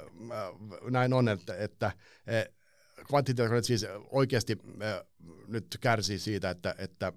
näin 0.90 1.12
on, 1.12 1.28
että, 1.28 1.56
että 1.56 1.92
e, 2.26 2.44
kvanttitietokoneet 3.08 3.64
siis 3.64 3.86
oikeasti 4.10 4.58
nyt 5.46 5.66
kärsii 5.80 6.18
siitä, 6.18 6.50
että, 6.50 6.74
että 6.78 7.12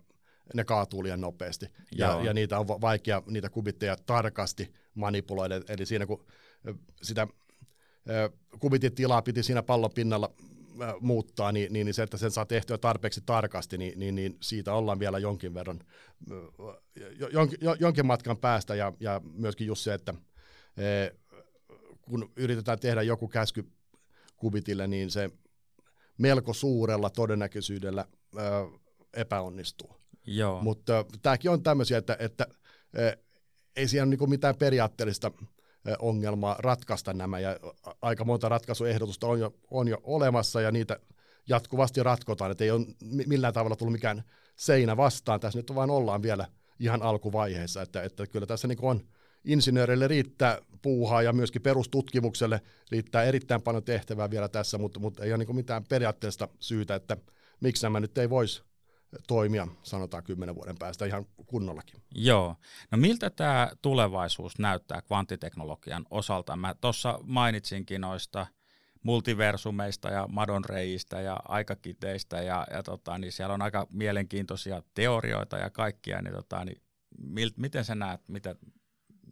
ne 0.53 0.63
kaatuu 0.63 1.03
liian 1.03 1.21
nopeasti. 1.21 1.65
Ja, 1.91 2.21
ja 2.23 2.33
niitä 2.33 2.59
on 2.59 2.67
vaikea, 2.67 3.23
niitä 3.27 3.49
kubitteja 3.49 3.95
tarkasti 4.05 4.73
manipuloida. 4.95 5.55
Eli 5.67 5.85
siinä 5.85 6.05
kun 6.05 6.25
sitä 7.01 7.27
kubitin 8.59 8.95
tilaa 8.95 9.21
piti 9.21 9.43
siinä 9.43 9.63
pallon 9.63 9.91
pinnalla 9.95 10.33
muuttaa, 10.99 11.51
niin, 11.51 11.73
niin, 11.73 11.93
se, 11.93 12.03
että 12.03 12.17
sen 12.17 12.31
saa 12.31 12.45
tehtyä 12.45 12.77
tarpeeksi 12.77 13.21
tarkasti, 13.25 13.77
niin, 13.77 13.99
niin, 13.99 14.15
niin 14.15 14.37
siitä 14.39 14.73
ollaan 14.73 14.99
vielä 14.99 15.19
jonkin 15.19 15.53
verran, 15.53 15.79
jonkin, 17.31 17.59
jonkin 17.79 18.05
matkan 18.05 18.37
päästä, 18.37 18.75
ja, 18.75 18.93
ja 18.99 19.21
myöskin 19.33 19.67
just 19.67 19.83
se, 19.83 19.93
että 19.93 20.13
kun 22.01 22.31
yritetään 22.35 22.79
tehdä 22.79 23.01
joku 23.01 23.27
käsky 23.27 23.65
kubitille, 24.37 24.87
niin 24.87 25.11
se 25.11 25.29
melko 26.21 26.53
suurella 26.53 27.09
todennäköisyydellä 27.09 28.05
epäonnistuu. 29.13 29.95
Joo. 30.27 30.61
Mutta 30.61 31.05
tämäkin 31.21 31.51
on 31.51 31.63
tämmöisiä, 31.63 31.97
että, 31.97 32.17
että 32.19 32.47
ei 33.75 33.87
siellä 33.87 34.07
ole 34.07 34.15
niin 34.15 34.29
mitään 34.29 34.55
periaatteellista 34.55 35.31
ongelmaa 35.99 36.55
ratkaista 36.59 37.13
nämä, 37.13 37.39
ja 37.39 37.59
aika 38.01 38.25
monta 38.25 38.49
ratkaisuehdotusta 38.49 39.27
on 39.27 39.39
jo, 39.39 39.53
on 39.71 39.87
jo 39.87 39.97
olemassa, 40.03 40.61
ja 40.61 40.71
niitä 40.71 40.99
jatkuvasti 41.49 42.03
ratkotaan, 42.03 42.51
että 42.51 42.63
ei 42.63 42.71
ole 42.71 42.85
millään 43.03 43.53
tavalla 43.53 43.75
tullut 43.75 43.93
mikään 43.93 44.23
seinä 44.55 44.97
vastaan, 44.97 45.39
tässä 45.39 45.59
nyt 45.59 45.75
vaan 45.75 45.89
ollaan 45.89 46.21
vielä 46.21 46.47
ihan 46.79 47.01
alkuvaiheessa, 47.01 47.81
että, 47.81 48.03
että 48.03 48.27
kyllä 48.27 48.45
tässä 48.45 48.67
niin 48.67 48.77
on 48.81 49.01
insinööreille 49.45 50.07
riittää 50.07 50.57
puuhaa 50.81 51.21
ja 51.21 51.33
myöskin 51.33 51.61
perustutkimukselle 51.61 52.61
riittää 52.91 53.23
erittäin 53.23 53.61
paljon 53.61 53.83
tehtävää 53.83 54.29
vielä 54.29 54.49
tässä, 54.49 54.77
mutta, 54.77 54.99
mutta 54.99 55.23
ei 55.23 55.33
ole 55.33 55.45
niin 55.45 55.55
mitään 55.55 55.83
periaatteesta 55.89 56.47
syytä, 56.59 56.95
että 56.95 57.17
miksi 57.59 57.85
nämä 57.85 57.99
nyt 57.99 58.17
ei 58.17 58.29
voisi 58.29 58.63
toimia, 59.27 59.67
sanotaan 59.83 60.23
kymmenen 60.23 60.55
vuoden 60.55 60.75
päästä 60.79 61.05
ihan 61.05 61.25
kunnollakin. 61.45 62.01
Joo. 62.15 62.55
No 62.91 62.97
miltä 62.97 63.29
tämä 63.29 63.71
tulevaisuus 63.81 64.59
näyttää 64.59 65.01
kvanttiteknologian 65.01 66.05
osalta? 66.09 66.55
Mä 66.55 66.75
tuossa 66.81 67.19
mainitsinkin 67.23 68.01
noista 68.01 68.47
multiversumeista 69.03 70.09
ja 70.09 70.27
madonreijistä 70.27 71.21
ja 71.21 71.37
aikakiteistä 71.47 72.41
ja, 72.41 72.67
ja 72.71 72.83
tota, 72.83 73.17
niin 73.17 73.31
siellä 73.31 73.53
on 73.53 73.61
aika 73.61 73.87
mielenkiintoisia 73.89 74.83
teorioita 74.93 75.57
ja 75.57 75.69
kaikkia, 75.69 76.21
niin, 76.21 76.33
tota, 76.33 76.65
niin 76.65 76.81
mil, 77.17 77.49
miten 77.57 77.85
sä 77.85 77.95
näet, 77.95 78.21
mitä, 78.27 78.55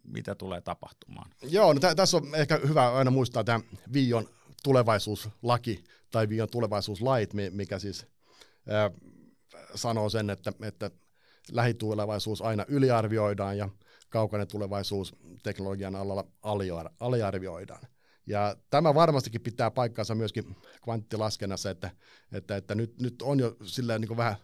mitä 0.04 0.34
tulee 0.34 0.60
tapahtumaan? 0.60 1.30
Joo, 1.42 1.72
no 1.72 1.80
tä, 1.80 1.94
tässä 1.94 2.16
on 2.16 2.34
ehkä 2.34 2.60
hyvä 2.68 2.92
aina 2.92 3.10
muistaa 3.10 3.44
tämä 3.44 3.60
Vion 3.92 4.28
tulevaisuuslaki 4.62 5.84
tai 6.10 6.28
Vion 6.28 6.48
tulevaisuuslait, 6.50 7.30
mikä 7.50 7.78
siis 7.78 8.06
äh, 8.72 8.92
sanoo 9.74 10.08
sen, 10.08 10.30
että, 10.30 10.52
että 10.62 10.90
lähitulevaisuus 11.52 12.42
aina 12.42 12.64
yliarvioidaan 12.68 13.58
ja 13.58 13.68
kaukainen 14.08 14.48
tulevaisuus 14.48 15.16
teknologian 15.42 15.96
alalla 15.96 16.24
aliarvioidaan. 17.00 17.82
Ja 18.26 18.56
tämä 18.70 18.94
varmastikin 18.94 19.40
pitää 19.40 19.70
paikkansa 19.70 20.14
myöskin 20.14 20.56
kvanttilaskennassa, 20.84 21.70
että, 21.70 21.90
että, 22.32 22.56
että 22.56 22.74
nyt, 22.74 23.00
nyt 23.00 23.22
on 23.22 23.40
jo 23.40 23.56
sillä 23.64 23.98
niin 23.98 24.16
vähän 24.16 24.36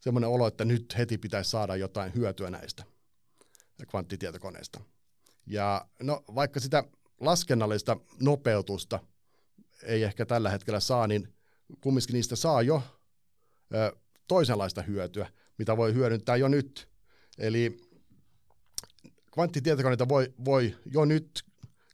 semmoinen 0.00 0.30
olo, 0.30 0.46
että 0.46 0.64
nyt 0.64 0.98
heti 0.98 1.18
pitäisi 1.18 1.50
saada 1.50 1.76
jotain 1.76 2.14
hyötyä 2.14 2.50
näistä 2.50 2.84
kvanttitietokoneista. 3.86 4.80
Ja 5.46 5.88
no, 6.02 6.24
vaikka 6.34 6.60
sitä 6.60 6.84
laskennallista 7.20 7.96
nopeutusta 8.20 8.98
ei 9.82 10.02
ehkä 10.02 10.26
tällä 10.26 10.50
hetkellä 10.50 10.80
saa, 10.80 11.06
niin 11.06 11.34
kumminkin 11.80 12.14
niistä 12.14 12.36
saa 12.36 12.62
jo 12.62 12.82
ö, 13.74 13.96
toisenlaista 14.28 14.82
hyötyä, 14.82 15.30
mitä 15.58 15.76
voi 15.76 15.94
hyödyntää 15.94 16.36
jo 16.36 16.48
nyt. 16.48 16.88
Eli 17.38 17.76
kvanttitietokoneita 19.34 20.08
voi, 20.08 20.34
voi 20.44 20.76
jo 20.92 21.04
nyt 21.04 21.44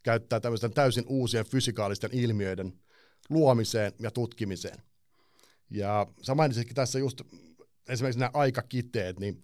käyttää 0.02 0.40
tämmöisten 0.40 0.72
täysin 0.72 1.04
uusien 1.06 1.46
fysikaalisten 1.46 2.10
ilmiöiden 2.12 2.72
luomiseen 3.30 3.92
ja 3.98 4.10
tutkimiseen. 4.10 4.82
Ja 5.70 6.06
sä 6.22 6.34
mainitsitkin 6.34 6.74
tässä 6.74 6.98
just 6.98 7.20
esimerkiksi 7.88 8.20
nämä 8.20 8.30
aikakiteet, 8.34 9.20
niin 9.20 9.42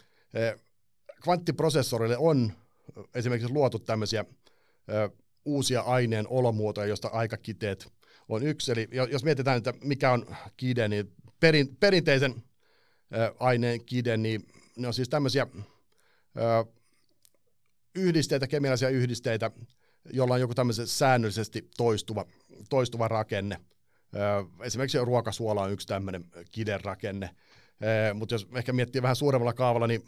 kvanttiprosessorille 1.23 2.17
on 2.19 2.53
esimerkiksi 3.15 3.53
luotu 3.53 3.79
tämmöisiä 3.79 4.25
uusia 5.45 5.81
aineen 5.81 6.29
olomuotoja, 6.29 6.87
joista 6.87 7.09
aikakiteet 7.09 7.93
on 8.29 8.43
yksi. 8.43 8.73
Eli 8.73 8.89
jos 9.11 9.25
mietitään, 9.25 9.57
että 9.57 9.75
mikä 9.85 10.13
on 10.13 10.27
kide, 10.57 10.89
niin 10.89 11.13
perin, 11.41 11.77
perinteisen 11.77 12.43
aineen 13.41 13.85
kide, 13.85 14.17
niin 14.17 14.47
ne 14.77 14.87
on 14.87 14.95
siis 14.95 15.09
tämmöisiä 15.09 15.47
yhdisteitä, 17.95 18.47
kemiallisia 18.47 18.89
yhdisteitä, 18.89 19.51
jolla 20.13 20.35
on 20.35 20.41
joku 20.41 20.55
tämmöisen 20.55 20.87
säännöllisesti 20.87 21.69
toistuva, 21.77 22.25
toistuva 22.69 23.09
rakenne. 23.09 23.61
Esimerkiksi 24.65 24.99
ruokasuola 24.99 25.63
on 25.63 25.73
yksi 25.73 25.87
tämmöinen 25.87 26.25
kiderakenne. 26.51 27.31
Mutta 28.15 28.35
jos 28.35 28.47
ehkä 28.57 28.73
miettii 28.73 29.03
vähän 29.03 29.17
suuremmalla 29.17 29.53
kaavalla, 29.53 29.87
niin 29.87 30.05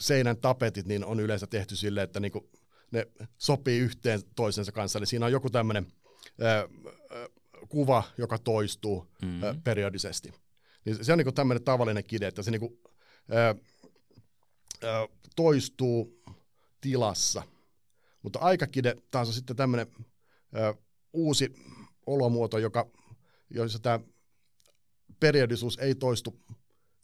seinän 0.00 0.36
tapetit 0.36 0.86
niin 0.86 1.04
on 1.04 1.20
yleensä 1.20 1.46
tehty 1.46 1.76
silleen, 1.76 2.04
että 2.04 2.20
niinku 2.20 2.50
ne 2.90 3.06
sopii 3.38 3.78
yhteen 3.78 4.20
toisensa 4.36 4.72
kanssa. 4.72 4.98
Eli 4.98 5.06
siinä 5.06 5.26
on 5.26 5.32
joku 5.32 5.50
tämmöinen 5.50 5.86
kuva, 7.68 8.02
joka 8.18 8.38
toistuu 8.38 9.06
mm-hmm. 9.22 9.62
periodisesti. 9.62 10.32
Niin 10.84 11.04
se 11.04 11.12
on 11.12 11.18
niinku 11.18 11.32
tämmöinen 11.32 11.64
tavallinen 11.64 12.04
kide, 12.04 12.26
että 12.26 12.42
se 12.42 12.50
niinku, 12.50 12.80
ää, 13.30 13.54
ää, 14.82 15.08
toistuu 15.36 16.22
tilassa. 16.80 17.42
Mutta 18.22 18.38
aikakide 18.38 18.96
taas 19.10 19.28
on 19.28 19.34
sitten 19.34 19.56
tämmöinen 19.56 19.86
uusi 21.12 21.54
olomuoto, 22.06 22.58
joka, 22.58 22.90
jossa 23.50 23.78
tämä 23.78 24.00
periodisuus 25.20 25.78
ei 25.78 25.94
toistu 25.94 26.40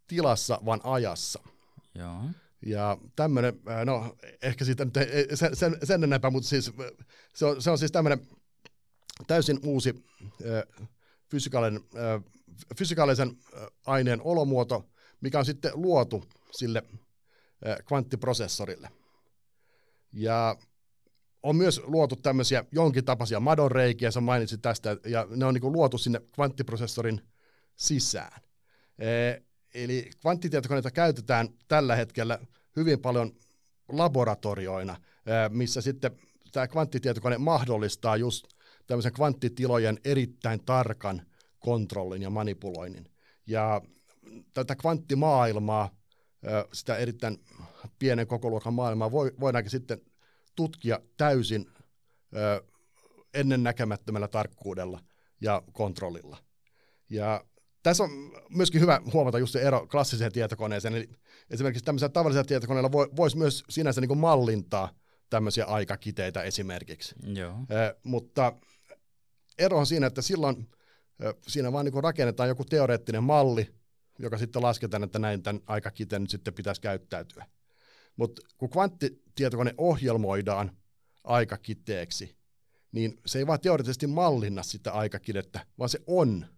tilassa, 0.07 0.61
vaan 0.65 0.81
ajassa. 0.85 1.41
Joo. 1.95 2.23
Ja 2.67 2.99
tämmöinen, 3.17 3.61
no 3.85 4.17
ehkä 4.43 4.65
siitä 4.65 4.85
nyt 4.85 4.97
ei, 4.97 5.37
sen, 5.37 5.57
sen, 5.57 5.77
sen 5.85 6.05
enempää, 6.05 6.31
mutta 6.31 6.49
siis 6.49 6.73
se 7.35 7.47
on, 7.47 7.63
se 7.63 7.71
on 7.71 7.79
siis 7.79 7.93
tämmöinen 7.93 8.27
täysin 9.27 9.61
uusi 9.65 10.05
äh, 10.25 10.87
fysikaalinen, 11.31 11.83
äh, 11.97 12.23
fysikaalisen 12.79 13.37
aineen 13.87 14.21
olomuoto, 14.23 14.91
mikä 15.21 15.39
on 15.39 15.45
sitten 15.45 15.71
luotu 15.75 16.25
sille 16.51 16.83
äh, 17.67 17.77
kvanttiprosessorille. 17.85 18.91
Ja 20.13 20.57
on 21.43 21.57
myös 21.57 21.81
luotu 21.85 22.17
tämmöisiä 22.17 22.65
jonkin 22.73 23.05
tapaisia 23.05 23.41
madonreikiä, 23.41 24.11
sä 24.11 24.21
mainitsit 24.21 24.63
tästä, 24.63 24.97
ja 25.07 25.27
ne 25.31 25.45
on 25.45 25.55
niin 25.55 25.73
luotu 25.73 25.99
sinne 25.99 26.21
kvanttiprosessorin 26.35 27.21
sisään. 27.77 28.41
Eli 29.75 30.11
kvanttitietokoneita 30.21 30.91
käytetään 30.91 31.49
tällä 31.69 31.97
hetkellä 31.97 32.39
hyvin 32.77 33.01
paljon 33.01 33.33
laboratorioina, 33.89 34.97
missä 35.49 35.81
sitten 35.81 36.19
tämä 36.53 36.69
kvanttitietokone 36.69 37.39
mahdollistaa 37.39 38.17
just 38.17 38.47
tämmöisen 38.87 39.13
kvanttitilojen 39.13 39.99
erittäin 40.05 40.65
tarkan 40.65 41.23
kontrollin 41.59 42.23
ja 42.23 42.31
manipuloinnin. 42.31 43.11
Ja 43.47 43.81
tätä 44.55 44.77
kvanttimaailmaa, 44.77 45.91
sitä 46.73 46.97
erittäin 46.97 47.45
pienen 47.99 48.27
kokoluokan 48.27 48.75
maailmaa, 48.75 49.11
voidaankin 49.13 49.71
sitten 49.71 50.01
tutkia 50.57 51.01
täysin 51.17 51.67
ö, 52.37 52.65
ennennäkemättömällä 53.35 54.29
tarkkuudella 54.29 55.01
ja 55.41 55.63
kontrollilla. 55.73 56.37
Ja 57.11 57.45
tässä 57.87 58.05
on 58.05 58.11
myöskin 58.51 58.81
hyvä 58.81 59.01
huomata 59.13 59.39
just 59.39 59.53
se 59.53 59.61
ero 59.61 59.87
klassiseen 59.87 60.33
tietokoneeseen, 60.33 60.95
eli 60.95 61.09
esimerkiksi 61.51 61.85
tämmöisellä 61.85 62.13
tavallisella 62.13 62.45
tietokoneella 62.45 62.93
voi, 62.93 63.09
voisi 63.17 63.37
myös 63.37 63.65
sinänsä 63.69 64.01
niin 64.01 64.19
mallintaa 64.19 64.91
tämmöisiä 65.31 65.65
aikakiteitä 65.65 66.43
esimerkiksi. 66.43 67.15
Joo. 67.35 67.55
Ö, 67.71 67.97
mutta 68.03 68.53
ero 69.59 69.79
on 69.79 69.87
siinä, 69.87 70.07
että 70.07 70.23
silloin 70.23 70.69
siinä 71.49 71.73
vaan 71.73 71.85
niin 71.85 72.03
rakennetaan 72.03 72.49
joku 72.49 72.65
teoreettinen 72.65 73.23
malli, 73.23 73.75
joka 74.19 74.39
sitten 74.39 74.63
lasketaan, 74.63 75.05
että 75.05 75.19
näin 75.19 75.43
tämän 75.43 75.63
aikakiteen 75.67 76.23
nyt 76.23 76.31
sitten 76.31 76.55
pitäisi 76.55 76.81
käyttäytyä. 76.81 77.47
Mutta 78.17 78.43
kun 78.59 78.71
kvanttitietokone 78.71 79.75
ohjelmoidaan 79.79 80.77
aikakiteeksi, 81.25 82.37
niin 82.93 83.21
se 83.27 83.39
ei 83.39 83.47
vaan 83.47 83.61
teoreettisesti 83.61 84.07
mallinna 84.07 84.63
sitä 84.63 84.93
aikakidettä, 84.93 85.67
vaan 85.79 85.89
se 85.89 85.99
on 86.07 86.56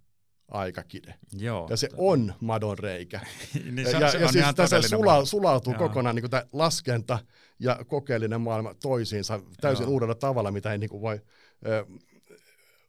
aikakide. 0.49 1.14
Joo. 1.38 1.66
Ja 1.70 1.76
se 1.76 1.88
on 1.96 2.34
madon 2.40 2.78
reikä. 2.78 3.20
niin 3.72 3.90
se, 3.90 3.96
ja, 3.96 4.11
se 4.11 4.18
ja 4.18 4.26
on 4.26 4.32
siis 4.32 4.44
tässä 4.55 4.88
sula, 4.88 5.24
sulautuu 5.24 5.72
Joo. 5.72 5.88
kokonaan 5.88 6.16
niin 6.16 6.30
tämä 6.30 6.42
laskenta 6.53 7.18
ja 7.59 7.78
kokeellinen 7.86 8.40
maailma 8.40 8.74
toisiinsa 8.74 9.40
täysin 9.61 9.84
Joo. 9.84 9.92
uudella 9.92 10.14
tavalla, 10.14 10.51
mitä 10.51 10.72
ei 10.72 10.78
niin 10.78 10.90
kuin 10.90 11.03
voi, 11.03 11.20
ö, 11.66 11.86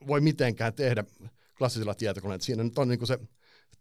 voi 0.08 0.22
mitenkään 0.22 0.74
tehdä 0.74 1.04
klassisilla 1.58 1.96
tietokoneilla. 1.96 2.44
Siinä 2.44 2.64
nyt 2.64 2.78
on 2.78 2.88
niin 2.88 3.00
kuin 3.00 3.08
se 3.08 3.20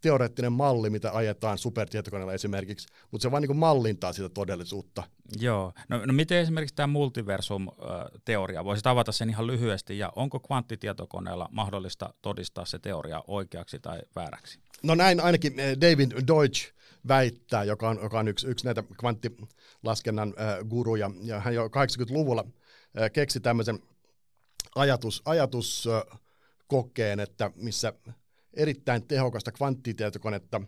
teoreettinen 0.01 0.53
malli, 0.53 0.91
mitä 0.91 1.13
ajetaan 1.13 1.59
supertietokoneella 1.59 2.33
esimerkiksi, 2.33 2.89
mutta 3.11 3.23
se 3.23 3.31
vaan 3.31 3.43
niin 3.43 3.49
kuin 3.49 3.59
mallintaa 3.59 4.13
sitä 4.13 4.29
todellisuutta. 4.29 5.03
Joo. 5.41 5.73
No, 5.89 6.07
no 6.07 6.13
miten 6.13 6.39
esimerkiksi 6.39 6.75
tämä 6.75 6.87
multiversum-teoria, 6.87 8.65
voisit 8.65 8.87
avata 8.87 9.13
sen 9.13 9.31
ihan 9.31 9.47
lyhyesti, 9.47 9.99
ja 9.99 10.13
onko 10.17 10.41
kvanttitietokoneella 10.41 11.49
mahdollista 11.53 12.15
todistaa 12.23 12.65
se 12.65 12.79
teoria 12.79 13.23
oikeaksi 13.27 13.79
tai 13.79 14.01
vääräksi? 14.17 14.59
No 14.83 14.95
näin 14.95 15.21
ainakin 15.21 15.61
eh, 15.61 15.77
David 15.81 16.13
Deutsch 16.27 16.73
väittää, 17.09 17.65
joka 17.65 17.89
on, 17.89 17.99
joka 18.03 18.19
on 18.19 18.29
yksi, 18.29 18.49
yksi 18.49 18.65
näitä 18.65 18.85
kvanttilaskennan 19.01 20.35
äh, 20.41 20.59
guruja, 20.69 21.11
ja 21.23 21.41
hän 21.41 21.55
jo 21.55 21.67
80-luvulla 21.67 22.45
äh, 23.01 23.11
keksi 23.13 23.41
tämmöisen 23.41 23.79
ajatus, 24.75 25.23
ajatuskokeen, 25.25 27.21
että 27.21 27.51
missä 27.57 27.93
erittäin 28.55 29.07
tehokasta 29.07 29.53
kvanttitietokonetta 29.53 30.61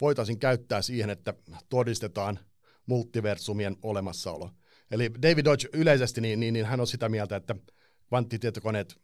voitaisiin 0.00 0.38
käyttää 0.38 0.82
siihen, 0.82 1.10
että 1.10 1.34
todistetaan 1.68 2.38
multiversumien 2.86 3.76
olemassaolo. 3.82 4.50
Eli 4.90 5.10
David 5.22 5.44
Dodge 5.44 5.68
yleisesti, 5.72 6.20
niin, 6.20 6.40
niin, 6.40 6.52
niin 6.52 6.66
hän 6.66 6.80
on 6.80 6.86
sitä 6.86 7.08
mieltä, 7.08 7.36
että 7.36 7.54
kvanttitietokoneet 8.08 8.96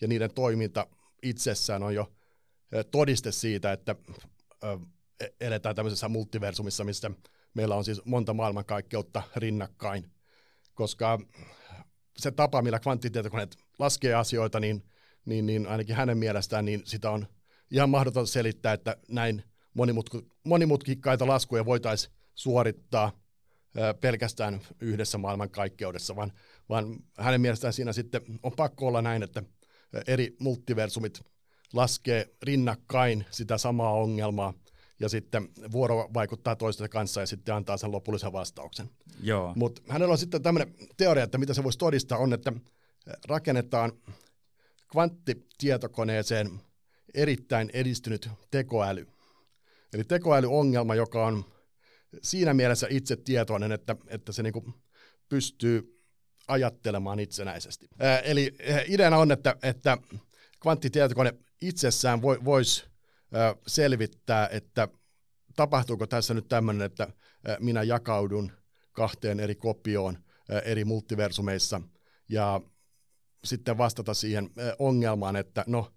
ja 0.00 0.08
niiden 0.08 0.34
toiminta 0.34 0.86
itsessään 1.22 1.82
on 1.82 1.94
jo 1.94 2.12
todiste 2.90 3.32
siitä, 3.32 3.72
että 3.72 3.96
eletään 5.40 5.76
tämmöisessä 5.76 6.08
multiversumissa, 6.08 6.84
missä 6.84 7.10
meillä 7.54 7.74
on 7.74 7.84
siis 7.84 8.04
monta 8.04 8.34
maailmankaikkeutta 8.34 9.22
rinnakkain, 9.36 10.10
koska 10.74 11.18
se 12.18 12.30
tapa, 12.30 12.62
millä 12.62 12.80
kvanttitietokoneet 12.80 13.56
laskee 13.78 14.14
asioita, 14.14 14.60
niin, 14.60 14.82
niin, 15.24 15.46
niin 15.46 15.66
ainakin 15.66 15.96
hänen 15.96 16.18
mielestään 16.18 16.64
niin 16.64 16.82
sitä 16.84 17.10
on 17.10 17.26
ihan 17.70 17.90
mahdoton 17.90 18.26
selittää, 18.26 18.72
että 18.72 18.96
näin 19.08 19.42
monimutku, 19.74 20.22
monimutkikkaita 20.44 21.26
laskuja 21.26 21.64
voitaisiin 21.64 22.14
suorittaa 22.34 23.12
pelkästään 24.00 24.60
yhdessä 24.80 25.18
maailmankaikkeudessa, 25.18 26.16
vaan, 26.16 26.32
vaan 26.68 26.96
hänen 27.18 27.40
mielestään 27.40 27.72
siinä 27.72 27.92
sitten 27.92 28.22
on 28.42 28.52
pakko 28.52 28.86
olla 28.86 29.02
näin, 29.02 29.22
että 29.22 29.42
eri 30.06 30.36
multiversumit 30.38 31.20
laskee 31.72 32.34
rinnakkain 32.42 33.24
sitä 33.30 33.58
samaa 33.58 33.92
ongelmaa, 33.92 34.54
ja 35.00 35.08
sitten 35.08 35.48
vuoro 35.72 36.10
vaikuttaa 36.14 36.56
toistensa 36.56 36.88
kanssa 36.88 37.20
ja 37.20 37.26
sitten 37.26 37.54
antaa 37.54 37.76
sen 37.76 37.92
lopullisen 37.92 38.32
vastauksen. 38.32 38.90
Mutta 39.56 39.82
hänellä 39.88 40.12
on 40.12 40.18
sitten 40.18 40.42
tämmöinen 40.42 40.74
teoria, 40.96 41.24
että 41.24 41.38
mitä 41.38 41.54
se 41.54 41.64
voisi 41.64 41.78
todistaa, 41.78 42.18
on, 42.18 42.32
että 42.32 42.52
rakennetaan 43.28 43.92
kvanttitietokoneeseen 44.92 46.60
erittäin 47.14 47.70
edistynyt 47.72 48.28
tekoäly. 48.50 49.06
Eli 49.94 50.04
tekoälyongelma, 50.04 50.94
joka 50.94 51.26
on 51.26 51.44
siinä 52.22 52.54
mielessä 52.54 52.86
itse 52.90 53.16
tietoinen, 53.16 53.72
että, 53.72 53.96
että 54.06 54.32
se 54.32 54.42
niinku 54.42 54.74
pystyy 55.28 56.04
ajattelemaan 56.48 57.20
itsenäisesti. 57.20 57.88
Ää, 57.98 58.18
eli 58.18 58.56
ideana 58.86 59.18
on, 59.18 59.32
että, 59.32 59.56
että 59.62 59.98
kvanttitietokone 60.62 61.32
itsessään 61.60 62.22
voi, 62.22 62.44
voisi 62.44 62.84
selvittää, 63.66 64.48
että 64.48 64.88
tapahtuuko 65.56 66.06
tässä 66.06 66.34
nyt 66.34 66.48
tämmöinen, 66.48 66.86
että 66.86 67.08
minä 67.58 67.82
jakaudun 67.82 68.52
kahteen 68.92 69.40
eri 69.40 69.54
kopioon 69.54 70.18
eri 70.64 70.84
multiversumeissa 70.84 71.80
ja 72.28 72.60
sitten 73.44 73.78
vastata 73.78 74.14
siihen 74.14 74.50
ongelmaan, 74.78 75.36
että 75.36 75.64
no, 75.66 75.92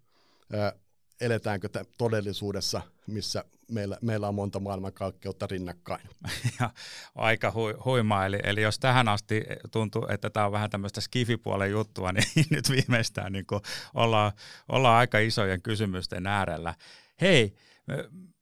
eletäänkö 1.25 1.69
todellisuudessa, 1.97 2.81
missä 3.07 3.45
meillä, 3.71 3.97
meillä 4.01 4.27
on 4.27 4.35
monta 4.35 4.59
maailmankaikkeutta 4.59 5.47
rinnakkain. 5.47 6.09
Ja 6.59 6.69
aika 7.15 7.51
hui, 7.51 7.73
huimaa, 7.85 8.25
eli, 8.25 8.39
eli 8.43 8.61
jos 8.61 8.79
tähän 8.79 9.07
asti 9.07 9.43
tuntuu, 9.71 10.07
että 10.09 10.29
tämä 10.29 10.45
on 10.45 10.51
vähän 10.51 10.69
tämmöistä 10.69 11.01
skifipuolen 11.01 11.71
juttua, 11.71 12.11
niin 12.13 12.45
nyt 12.49 12.69
viimeistään 12.69 13.33
niin 13.33 13.45
ollaan, 13.93 14.31
ollaan 14.69 14.97
aika 14.97 15.19
isojen 15.19 15.61
kysymysten 15.61 16.27
äärellä. 16.27 16.75
Hei, 17.21 17.55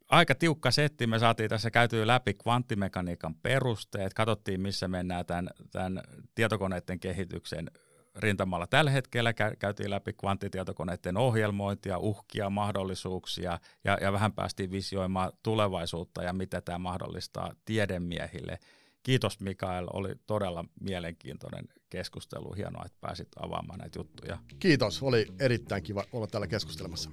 aika 0.09 0.36
tiukka 0.36 0.71
setti. 0.71 1.07
Me 1.07 1.19
saatiin 1.19 1.49
tässä 1.49 1.71
käytyä 1.71 2.07
läpi 2.07 2.34
kvanttimekaniikan 2.34 3.36
perusteet, 3.36 4.13
katsottiin 4.13 4.61
missä 4.61 4.88
mennään 4.88 5.25
tämän, 5.25 5.49
tämän 5.71 6.01
tietokoneiden 6.36 6.99
kehityksen 6.99 7.71
rintamalla. 8.16 8.68
Tällä 8.68 8.91
hetkellä 8.91 9.34
käytiin 9.59 9.89
läpi 9.89 10.14
kvanttitietokoneiden 10.14 11.18
ohjelmointia, 11.18 11.97
uhkia, 11.97 12.49
mahdollisuuksia 12.49 13.59
ja, 13.84 13.97
ja 14.01 14.12
vähän 14.14 14.34
päästiin 14.34 14.72
visioimaan 14.72 15.32
tulevaisuutta 15.43 16.24
ja 16.24 16.34
mitä 16.34 16.62
tämä 16.62 16.78
mahdollistaa 16.78 17.53
tiedemiehille. 17.66 18.59
Kiitos 19.03 19.39
Mikael, 19.39 19.88
oli 19.93 20.16
todella 20.28 20.66
mielenkiintoinen 20.82 21.66
keskustelu. 21.89 22.53
Hienoa, 22.53 22.84
että 22.86 22.97
pääsit 23.01 23.28
avaamaan 23.39 23.80
näitä 23.80 23.99
juttuja. 23.99 24.38
Kiitos, 24.59 25.03
oli 25.03 25.26
erittäin 25.39 25.84
kiva 25.84 26.03
olla 26.12 26.28
täällä 26.28 26.47
keskustelemassa. 26.47 27.12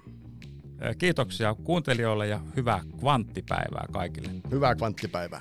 Kiitoksia 0.98 1.54
kuuntelijoille 1.54 2.26
ja 2.26 2.40
hyvää 2.56 2.80
kvanttipäivää 2.98 3.86
kaikille. 3.92 4.30
Hyvää 4.50 4.74
kvanttipäivää. 4.74 5.40